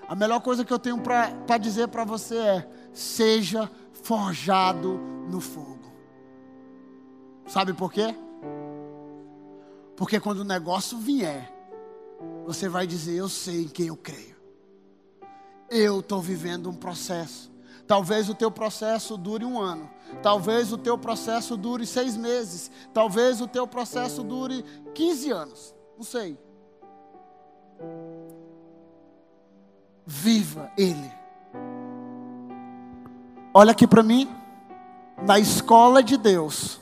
A 0.08 0.16
melhor 0.16 0.40
coisa 0.40 0.64
que 0.64 0.72
eu 0.72 0.80
tenho 0.80 1.00
para 1.00 1.58
dizer 1.58 1.90
para 1.90 2.06
você 2.06 2.38
é: 2.38 2.70
seja 2.94 3.70
forjado 4.04 4.98
no 5.30 5.42
fogo. 5.42 5.92
Sabe 7.46 7.74
por 7.74 7.92
quê? 7.92 8.16
Porque 9.96 10.20
quando 10.20 10.40
o 10.40 10.46
negócio 10.46 10.98
vier, 10.98 11.52
você 12.46 12.70
vai 12.70 12.88
dizer: 12.88 13.18
Eu 13.18 13.28
sei 13.28 13.64
em 13.64 13.68
quem 13.68 13.88
eu 13.88 13.98
creio. 13.98 14.38
Eu 15.70 16.00
estou 16.00 16.22
vivendo 16.22 16.70
um 16.70 16.76
processo. 16.76 17.52
Talvez 17.86 18.30
o 18.30 18.36
teu 18.36 18.52
processo 18.52 19.18
dure 19.18 19.44
um 19.44 19.60
ano. 19.60 19.90
Talvez 20.22 20.72
o 20.72 20.78
teu 20.78 20.98
processo 20.98 21.58
dure 21.58 21.86
seis 21.86 22.16
meses. 22.16 22.72
Talvez 22.94 23.42
o 23.42 23.48
teu 23.48 23.68
processo 23.68 24.24
dure 24.24 24.64
15 24.94 25.32
anos. 25.32 25.76
Não 25.98 26.04
sei. 26.04 26.38
Viva 30.10 30.72
Ele. 30.78 31.12
Olha 33.54 33.72
aqui 33.72 33.86
para 33.86 34.02
mim. 34.02 34.34
Na 35.26 35.38
escola 35.38 36.02
de 36.02 36.16
Deus. 36.16 36.80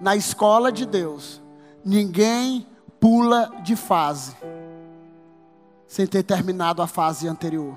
Na 0.00 0.14
escola 0.14 0.70
de 0.70 0.86
Deus. 0.86 1.42
Ninguém 1.84 2.64
pula 3.00 3.50
de 3.64 3.74
fase 3.74 4.36
sem 5.88 6.06
ter 6.06 6.22
terminado 6.22 6.82
a 6.82 6.86
fase 6.86 7.26
anterior. 7.26 7.76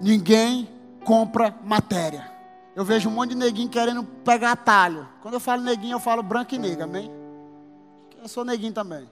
Ninguém 0.00 0.68
compra 1.04 1.54
matéria. 1.64 2.30
Eu 2.74 2.84
vejo 2.84 3.10
um 3.10 3.12
monte 3.12 3.30
de 3.30 3.36
neguinho 3.36 3.68
querendo 3.68 4.04
pegar 4.04 4.52
atalho. 4.52 5.06
Quando 5.20 5.34
eu 5.34 5.40
falo 5.40 5.62
neguinho, 5.62 5.96
eu 5.96 6.00
falo 6.00 6.22
branco 6.22 6.54
e 6.54 6.58
negro, 6.58 6.84
amém? 6.84 7.10
Eu 8.22 8.28
sou 8.28 8.44
neguinho 8.44 8.72
também. 8.72 9.06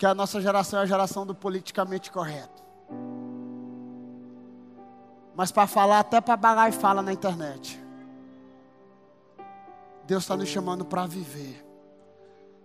Que 0.00 0.06
a 0.06 0.14
nossa 0.14 0.40
geração 0.40 0.80
é 0.80 0.82
a 0.84 0.86
geração 0.86 1.26
do 1.26 1.34
politicamente 1.34 2.10
correto. 2.10 2.62
Mas 5.36 5.52
para 5.52 5.66
falar, 5.66 6.00
até 6.00 6.22
para 6.22 6.70
e 6.70 6.72
fala 6.72 7.02
na 7.02 7.12
internet. 7.12 7.78
Deus 10.06 10.22
está 10.22 10.38
nos 10.38 10.48
chamando 10.48 10.86
para 10.86 11.06
viver. 11.06 11.62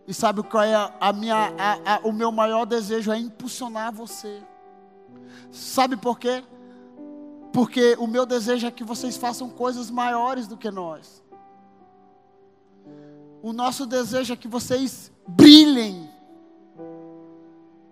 E 0.07 0.13
sabe 0.13 0.43
qual 0.43 0.63
é 0.63 0.93
a 0.97 1.11
minha, 1.11 1.53
a, 1.57 1.95
a, 1.95 1.99
o 2.05 2.13
meu 2.13 2.31
maior 2.31 2.63
desejo 2.63 3.11
é 3.11 3.17
impulsionar 3.17 3.91
você. 3.91 4.41
Sabe 5.51 5.97
por 5.97 6.17
quê? 6.17 6.41
Porque 7.51 7.97
o 7.99 8.07
meu 8.07 8.25
desejo 8.25 8.65
é 8.65 8.71
que 8.71 8.85
vocês 8.85 9.17
façam 9.17 9.49
coisas 9.49 9.91
maiores 9.91 10.47
do 10.47 10.55
que 10.55 10.71
nós. 10.71 11.21
O 13.43 13.51
nosso 13.51 13.85
desejo 13.85 14.31
é 14.31 14.37
que 14.37 14.47
vocês 14.47 15.11
brilhem 15.27 16.14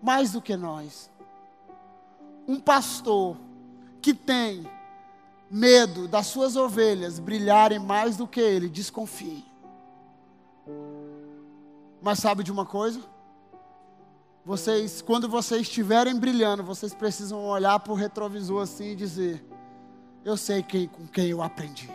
mais 0.03 0.33
do 0.33 0.41
que 0.41 0.57
nós. 0.57 1.09
Um 2.45 2.59
pastor 2.59 3.37
que 4.01 4.13
tem 4.13 4.69
medo 5.49 6.09
das 6.09 6.27
suas 6.27 6.57
ovelhas 6.57 7.19
brilharem 7.19 7.79
mais 7.79 8.17
do 8.17 8.27
que 8.27 8.41
ele, 8.41 8.67
desconfie. 8.67 9.45
Mas 12.01 12.19
sabe 12.19 12.43
de 12.43 12.51
uma 12.51 12.65
coisa? 12.65 12.99
Vocês, 14.45 15.01
quando 15.01 15.29
vocês 15.29 15.61
estiverem 15.61 16.19
brilhando, 16.19 16.63
vocês 16.63 16.93
precisam 16.93 17.45
olhar 17.45 17.79
para 17.79 17.93
o 17.93 17.95
retrovisor 17.95 18.61
assim 18.61 18.89
e 18.91 18.95
dizer: 18.95 19.41
Eu 20.25 20.35
sei 20.35 20.61
quem, 20.61 20.85
com 20.85 21.07
quem 21.07 21.27
eu 21.27 21.41
aprendi. 21.41 21.89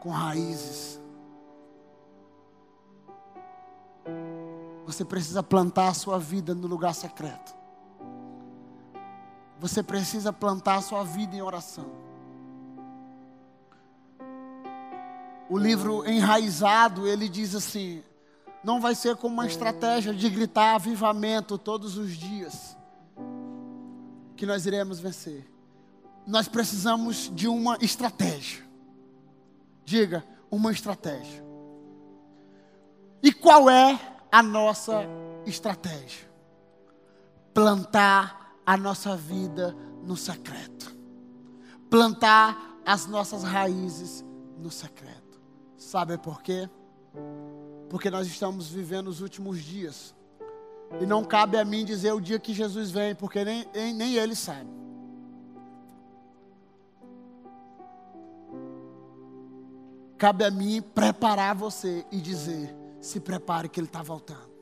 Com 0.00 0.08
raízes. 0.08 1.03
Você 4.86 5.04
precisa 5.04 5.42
plantar 5.42 5.88
a 5.88 5.94
sua 5.94 6.18
vida 6.18 6.54
no 6.54 6.66
lugar 6.66 6.94
secreto. 6.94 7.54
Você 9.58 9.82
precisa 9.82 10.32
plantar 10.32 10.76
a 10.76 10.82
sua 10.82 11.04
vida 11.04 11.34
em 11.36 11.42
oração. 11.42 12.04
o 15.48 15.58
livro 15.58 16.04
Enraizado, 16.08 17.06
ele 17.06 17.28
diz 17.28 17.54
assim: 17.54 18.02
não 18.62 18.80
vai 18.80 18.94
ser 18.94 19.16
como 19.16 19.34
uma 19.34 19.46
estratégia 19.46 20.12
de 20.12 20.28
gritar 20.28 20.74
avivamento 20.74 21.58
todos 21.58 21.96
os 21.96 22.12
dias 22.12 22.76
que 24.36 24.46
nós 24.46 24.66
iremos 24.66 24.98
vencer. 24.98 25.48
Nós 26.26 26.48
precisamos 26.48 27.30
de 27.32 27.46
uma 27.46 27.76
estratégia. 27.80 28.64
Diga, 29.84 30.24
uma 30.50 30.72
estratégia. 30.72 31.44
E 33.22 33.32
qual 33.32 33.68
é 33.68 34.13
a 34.34 34.42
nossa 34.42 35.06
estratégia? 35.46 36.28
Plantar 37.54 38.58
a 38.66 38.76
nossa 38.76 39.16
vida 39.16 39.76
no 40.02 40.16
secreto. 40.16 40.92
Plantar 41.88 42.80
as 42.84 43.06
nossas 43.06 43.44
raízes 43.44 44.24
no 44.58 44.72
secreto. 44.72 45.40
Sabe 45.76 46.18
por 46.18 46.42
quê? 46.42 46.68
Porque 47.88 48.10
nós 48.10 48.26
estamos 48.26 48.68
vivendo 48.68 49.06
os 49.06 49.20
últimos 49.20 49.62
dias. 49.62 50.12
E 51.00 51.06
não 51.06 51.22
cabe 51.22 51.56
a 51.56 51.64
mim 51.64 51.84
dizer 51.84 52.12
o 52.12 52.20
dia 52.20 52.40
que 52.40 52.52
Jesus 52.52 52.90
vem, 52.90 53.14
porque 53.14 53.44
nem, 53.44 53.64
nem 53.94 54.14
ele 54.14 54.34
sabe. 54.34 54.68
Cabe 60.18 60.42
a 60.42 60.50
mim 60.50 60.82
preparar 60.82 61.54
você 61.54 62.04
e 62.10 62.20
dizer: 62.20 62.83
se 63.04 63.20
prepare 63.20 63.68
que 63.68 63.78
ele 63.78 63.86
está 63.86 64.02
voltando. 64.02 64.53